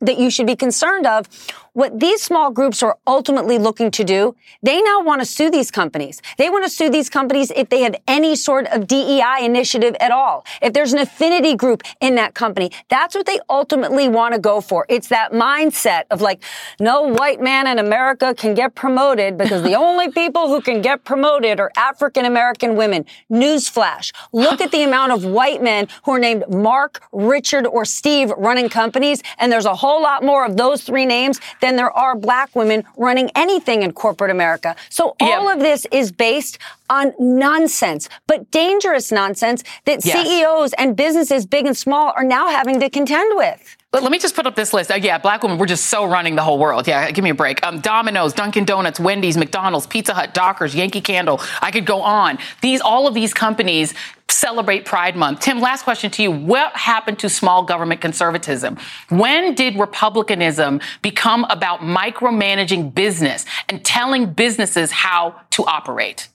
that 0.00 0.18
you 0.18 0.28
should 0.28 0.48
be 0.48 0.56
concerned 0.56 1.06
of 1.06 1.28
what 1.76 2.00
these 2.00 2.22
small 2.22 2.50
groups 2.50 2.82
are 2.82 2.96
ultimately 3.06 3.58
looking 3.58 3.90
to 3.90 4.02
do, 4.02 4.34
they 4.62 4.80
now 4.80 5.02
want 5.02 5.20
to 5.20 5.26
sue 5.26 5.50
these 5.50 5.70
companies. 5.70 6.22
They 6.38 6.48
want 6.48 6.64
to 6.64 6.70
sue 6.70 6.88
these 6.88 7.10
companies 7.10 7.52
if 7.54 7.68
they 7.68 7.82
have 7.82 7.94
any 8.08 8.34
sort 8.34 8.66
of 8.68 8.86
DEI 8.86 9.40
initiative 9.44 9.94
at 10.00 10.10
all. 10.10 10.46
If 10.62 10.72
there's 10.72 10.94
an 10.94 11.00
affinity 11.00 11.54
group 11.54 11.82
in 12.00 12.14
that 12.14 12.32
company, 12.32 12.70
that's 12.88 13.14
what 13.14 13.26
they 13.26 13.40
ultimately 13.50 14.08
want 14.08 14.32
to 14.32 14.40
go 14.40 14.62
for. 14.62 14.86
It's 14.88 15.08
that 15.08 15.32
mindset 15.32 16.04
of 16.10 16.22
like, 16.22 16.42
no 16.80 17.02
white 17.02 17.42
man 17.42 17.66
in 17.66 17.78
America 17.78 18.34
can 18.34 18.54
get 18.54 18.74
promoted 18.74 19.36
because 19.36 19.62
the 19.62 19.74
only 19.86 20.10
people 20.10 20.48
who 20.48 20.62
can 20.62 20.80
get 20.80 21.04
promoted 21.04 21.60
are 21.60 21.70
African 21.76 22.24
American 22.24 22.76
women. 22.76 23.04
Newsflash. 23.30 24.14
Look 24.32 24.62
at 24.62 24.70
the 24.70 24.82
amount 24.82 25.12
of 25.12 25.26
white 25.26 25.62
men 25.62 25.88
who 26.04 26.12
are 26.12 26.18
named 26.18 26.44
Mark, 26.48 27.02
Richard, 27.12 27.66
or 27.66 27.84
Steve 27.84 28.30
running 28.30 28.70
companies, 28.70 29.22
and 29.36 29.52
there's 29.52 29.66
a 29.66 29.74
whole 29.74 30.00
lot 30.00 30.24
more 30.24 30.46
of 30.46 30.56
those 30.56 30.82
three 30.82 31.04
names 31.04 31.38
than 31.66 31.76
there 31.76 31.90
are 31.90 32.14
black 32.14 32.54
women 32.54 32.84
running 32.96 33.28
anything 33.34 33.82
in 33.82 33.92
corporate 33.92 34.30
America. 34.30 34.76
So 34.88 35.16
all 35.20 35.46
yeah. 35.46 35.54
of 35.54 35.58
this 35.58 35.84
is 35.90 36.12
based 36.12 36.58
on 36.88 37.12
nonsense, 37.18 38.08
but 38.28 38.50
dangerous 38.52 39.10
nonsense 39.10 39.64
that 39.84 40.04
yes. 40.04 40.26
CEOs 40.26 40.72
and 40.74 40.96
businesses, 40.96 41.44
big 41.44 41.66
and 41.66 41.76
small, 41.76 42.12
are 42.16 42.24
now 42.24 42.48
having 42.48 42.78
to 42.80 42.88
contend 42.88 43.36
with. 43.36 43.75
But 43.96 44.02
let 44.02 44.12
me 44.12 44.18
just 44.18 44.36
put 44.36 44.46
up 44.46 44.54
this 44.54 44.74
list. 44.74 44.90
Uh, 44.90 44.96
yeah, 44.96 45.16
black 45.16 45.42
women, 45.42 45.56
we're 45.56 45.64
just 45.64 45.86
so 45.86 46.04
running 46.04 46.36
the 46.36 46.42
whole 46.42 46.58
world. 46.58 46.86
Yeah, 46.86 47.10
give 47.12 47.24
me 47.24 47.30
a 47.30 47.34
break. 47.34 47.66
Um, 47.66 47.80
Domino's, 47.80 48.34
Dunkin' 48.34 48.66
Donuts, 48.66 49.00
Wendy's, 49.00 49.38
McDonald's, 49.38 49.86
Pizza 49.86 50.12
Hut, 50.12 50.34
Dockers, 50.34 50.74
Yankee 50.74 51.00
Candle. 51.00 51.40
I 51.62 51.70
could 51.70 51.86
go 51.86 52.02
on. 52.02 52.36
These, 52.60 52.82
all 52.82 53.06
of 53.06 53.14
these 53.14 53.32
companies 53.32 53.94
celebrate 54.28 54.84
Pride 54.84 55.16
Month. 55.16 55.40
Tim, 55.40 55.60
last 55.60 55.84
question 55.84 56.10
to 56.10 56.22
you. 56.22 56.30
What 56.30 56.76
happened 56.76 57.20
to 57.20 57.30
small 57.30 57.62
government 57.62 58.02
conservatism? 58.02 58.76
When 59.08 59.54
did 59.54 59.80
republicanism 59.80 60.82
become 61.00 61.44
about 61.44 61.80
micromanaging 61.80 62.94
business 62.94 63.46
and 63.70 63.82
telling 63.82 64.34
businesses 64.34 64.90
how 64.90 65.40
to 65.52 65.64
operate? 65.64 66.28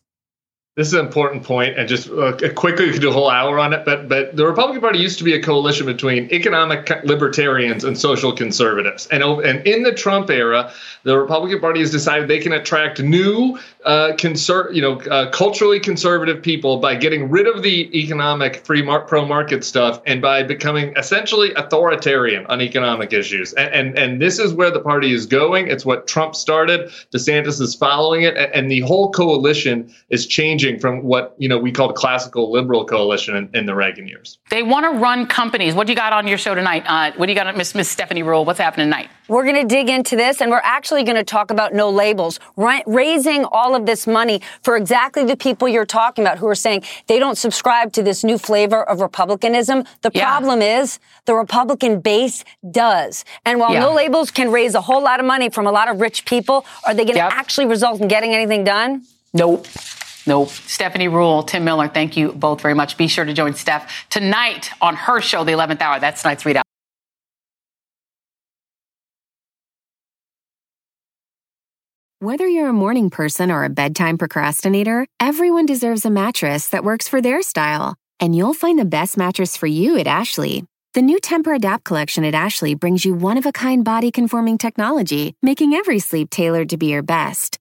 This 0.78 0.88
is 0.88 0.94
an 0.94 1.06
important 1.06 1.44
point, 1.44 1.78
and 1.78 1.90
just 1.90 2.10
uh, 2.10 2.32
quickly 2.56 2.86
we 2.86 2.94
could 2.94 3.02
do 3.02 3.10
a 3.10 3.14
whole 3.14 3.30
hour 3.30 3.60
on 3.60 3.74
it. 3.74 3.84
But 3.84 4.08
but 4.08 4.38
the 4.38 4.46
Republican 4.46 4.80
Party 4.80 5.00
used 5.00 5.18
to 5.18 5.26
be 5.26 5.34
a 5.34 5.44
coalition 5.44 5.86
between 5.86 6.32
economic 6.32 6.90
libertarians 7.04 7.84
and 7.84 7.98
social 7.98 8.32
conservatives, 8.32 9.06
and 9.08 9.22
and 9.22 9.68
in 9.68 9.84
the 9.84 9.92
Trump 9.92 10.30
era, 10.30 10.72
the 11.04 11.18
Republican 11.18 11.60
Party 11.60 11.82
has 11.82 11.92
decided 11.92 12.30
they 12.30 12.40
can 12.40 12.54
attract 12.54 13.02
new, 13.02 13.60
uh, 13.84 14.14
conser- 14.14 14.74
you 14.74 14.82
know, 14.82 15.02
uh, 15.02 15.30
culturally 15.32 15.78
conservative 15.78 16.42
people 16.42 16.78
by 16.78 16.96
getting 16.96 17.30
rid 17.30 17.48
of 17.48 17.64
the 17.64 17.94
economic 18.00 18.66
free 18.66 18.82
mar- 18.82 19.02
pro 19.02 19.26
market 19.26 19.66
stuff 19.66 20.02
and 20.06 20.22
by 20.22 20.42
becoming 20.42 20.94
essentially 20.96 21.54
authoritarian 21.56 22.46
on 22.46 22.62
economic 22.62 23.12
issues. 23.12 23.52
And, 23.54 23.74
and 23.74 23.98
and 23.98 24.22
this 24.22 24.40
is 24.40 24.54
where 24.54 24.72
the 24.72 24.80
party 24.80 25.12
is 25.12 25.26
going. 25.26 25.68
It's 25.68 25.86
what 25.86 26.08
Trump 26.08 26.34
started. 26.34 26.90
DeSantis 27.14 27.60
is 27.60 27.76
following 27.76 28.24
it, 28.24 28.38
and, 28.38 28.54
and 28.54 28.72
the 28.72 28.80
whole 28.80 29.12
coalition 29.12 29.94
is 30.10 30.26
changing 30.26 30.61
changing 30.62 30.80
from 30.80 31.04
what 31.04 31.36
you 31.38 31.50
know 31.50 31.58
we 31.58 31.72
called 31.72 31.96
classical 31.96 32.52
liberal 32.52 32.86
coalition 32.86 33.36
in, 33.36 33.50
in 33.54 33.66
the 33.66 33.76
Reagan 33.76 34.08
years. 34.08 34.40
They 34.50 34.64
want 34.64 34.86
to 34.86 35.00
run 35.00 35.28
companies. 35.28 35.74
What 35.74 35.88
do 35.88 35.94
you 35.94 35.98
got 35.98 36.14
on 36.14 36.28
your 36.28 36.38
show 36.38 36.56
tonight? 36.56 36.84
Uh, 36.86 37.12
what 37.18 37.26
do 37.26 37.32
you 37.32 37.38
got, 37.38 37.56
Miss 37.58 37.76
Miss 37.76 37.90
Stephanie 37.90 38.24
Ruhle? 38.24 38.46
What's 38.46 38.60
happening 38.60 38.88
tonight? 38.88 39.10
We're 39.28 39.44
going 39.44 39.68
to 39.68 39.68
dig 39.68 39.90
into 39.90 40.16
this, 40.16 40.42
and 40.42 40.52
we're 40.52 40.62
actually 40.64 41.04
going 41.04 41.16
to 41.16 41.24
talk 41.24 41.52
about 41.52 41.74
no 41.74 41.90
labels, 41.90 42.40
right? 42.58 42.84
raising 42.86 43.46
all 43.46 43.76
of 43.76 43.86
this 43.86 44.06
money 44.06 44.42
for 44.64 44.76
exactly 44.76 45.24
the 45.24 45.38
people 45.38 45.68
you're 45.68 45.86
talking 45.86 46.24
about 46.26 46.38
who 46.38 46.48
are 46.48 46.56
saying 46.56 46.84
they 47.08 47.20
don't 47.20 47.38
subscribe 47.38 47.94
to 47.94 48.04
this 48.04 48.24
new 48.24 48.38
flavor 48.38 48.84
of 48.84 49.00
republicanism. 49.00 49.86
The 50.02 50.12
yeah. 50.14 50.26
problem 50.26 50.62
is 50.62 51.00
the 51.26 51.36
Republican 51.36 52.02
base 52.02 52.44
does, 52.70 53.24
and 53.46 53.60
while 53.60 53.74
yeah. 53.74 53.80
no 53.80 53.94
labels 53.94 54.32
can 54.32 54.52
raise 54.52 54.76
a 54.76 54.82
whole 54.82 55.02
lot 55.02 55.20
of 55.20 55.26
money 55.26 55.50
from 55.50 55.66
a 55.66 55.72
lot 55.72 55.88
of 55.88 56.02
rich 56.02 56.26
people, 56.26 56.66
are 56.86 56.94
they 56.94 57.04
going 57.04 57.16
to 57.16 57.24
yep. 57.24 57.32
actually 57.32 57.68
result 57.68 58.02
in 58.02 58.08
getting 58.08 58.34
anything 58.34 58.64
done? 58.64 59.04
Nope. 59.34 59.66
Nope. 60.28 60.50
Stephanie 60.50 61.08
Ruhle, 61.08 61.46
Tim 61.48 61.64
Miller, 61.64 61.88
thank 61.88 62.16
you 62.16 62.32
both 62.32 62.62
very 62.62 62.76
much. 62.76 62.98
Be 62.98 63.08
sure 63.08 63.26
to 63.26 63.34
join 63.34 63.54
Steph 63.56 64.10
tonight 64.10 64.72
on 64.82 64.96
her 64.96 65.22
show, 65.22 65.44
The 65.44 65.52
11th 65.54 65.82
Hour. 65.82 66.00
That's 66.00 66.22
tonight's 66.22 66.44
ReidOut. 66.44 66.62
Whether 72.20 72.48
you're 72.48 72.70
a 72.70 72.74
morning 72.74 73.10
person 73.10 73.50
or 73.50 73.64
a 73.64 73.70
bedtime 73.70 74.20
procrastinator, 74.20 75.08
everyone 75.20 75.66
deserves 75.66 76.06
a 76.06 76.12
mattress 76.12 76.70
that 76.70 76.84
works 76.84 77.08
for 77.08 77.20
their 77.20 77.42
style. 77.42 77.96
And 78.20 78.36
you'll 78.36 78.54
find 78.54 78.78
the 78.78 78.86
best 78.86 79.18
mattress 79.18 79.58
for 79.58 79.66
you 79.66 79.98
at 79.98 80.06
Ashley. 80.06 80.64
The 80.94 81.02
new 81.02 81.20
Tempur-Adapt 81.20 81.84
collection 81.84 82.24
at 82.24 82.36
Ashley 82.36 82.76
brings 82.76 83.06
you 83.06 83.16
one 83.16 83.40
of 83.40 83.48
a 83.48 83.52
kind 83.52 83.84
body 83.84 84.12
conforming 84.12 84.60
technology, 84.60 85.34
making 85.42 85.74
every 85.74 85.98
sleep 85.98 86.30
tailored 86.30 86.70
to 86.70 86.78
be 86.78 86.92
your 86.92 87.02
best. 87.02 87.61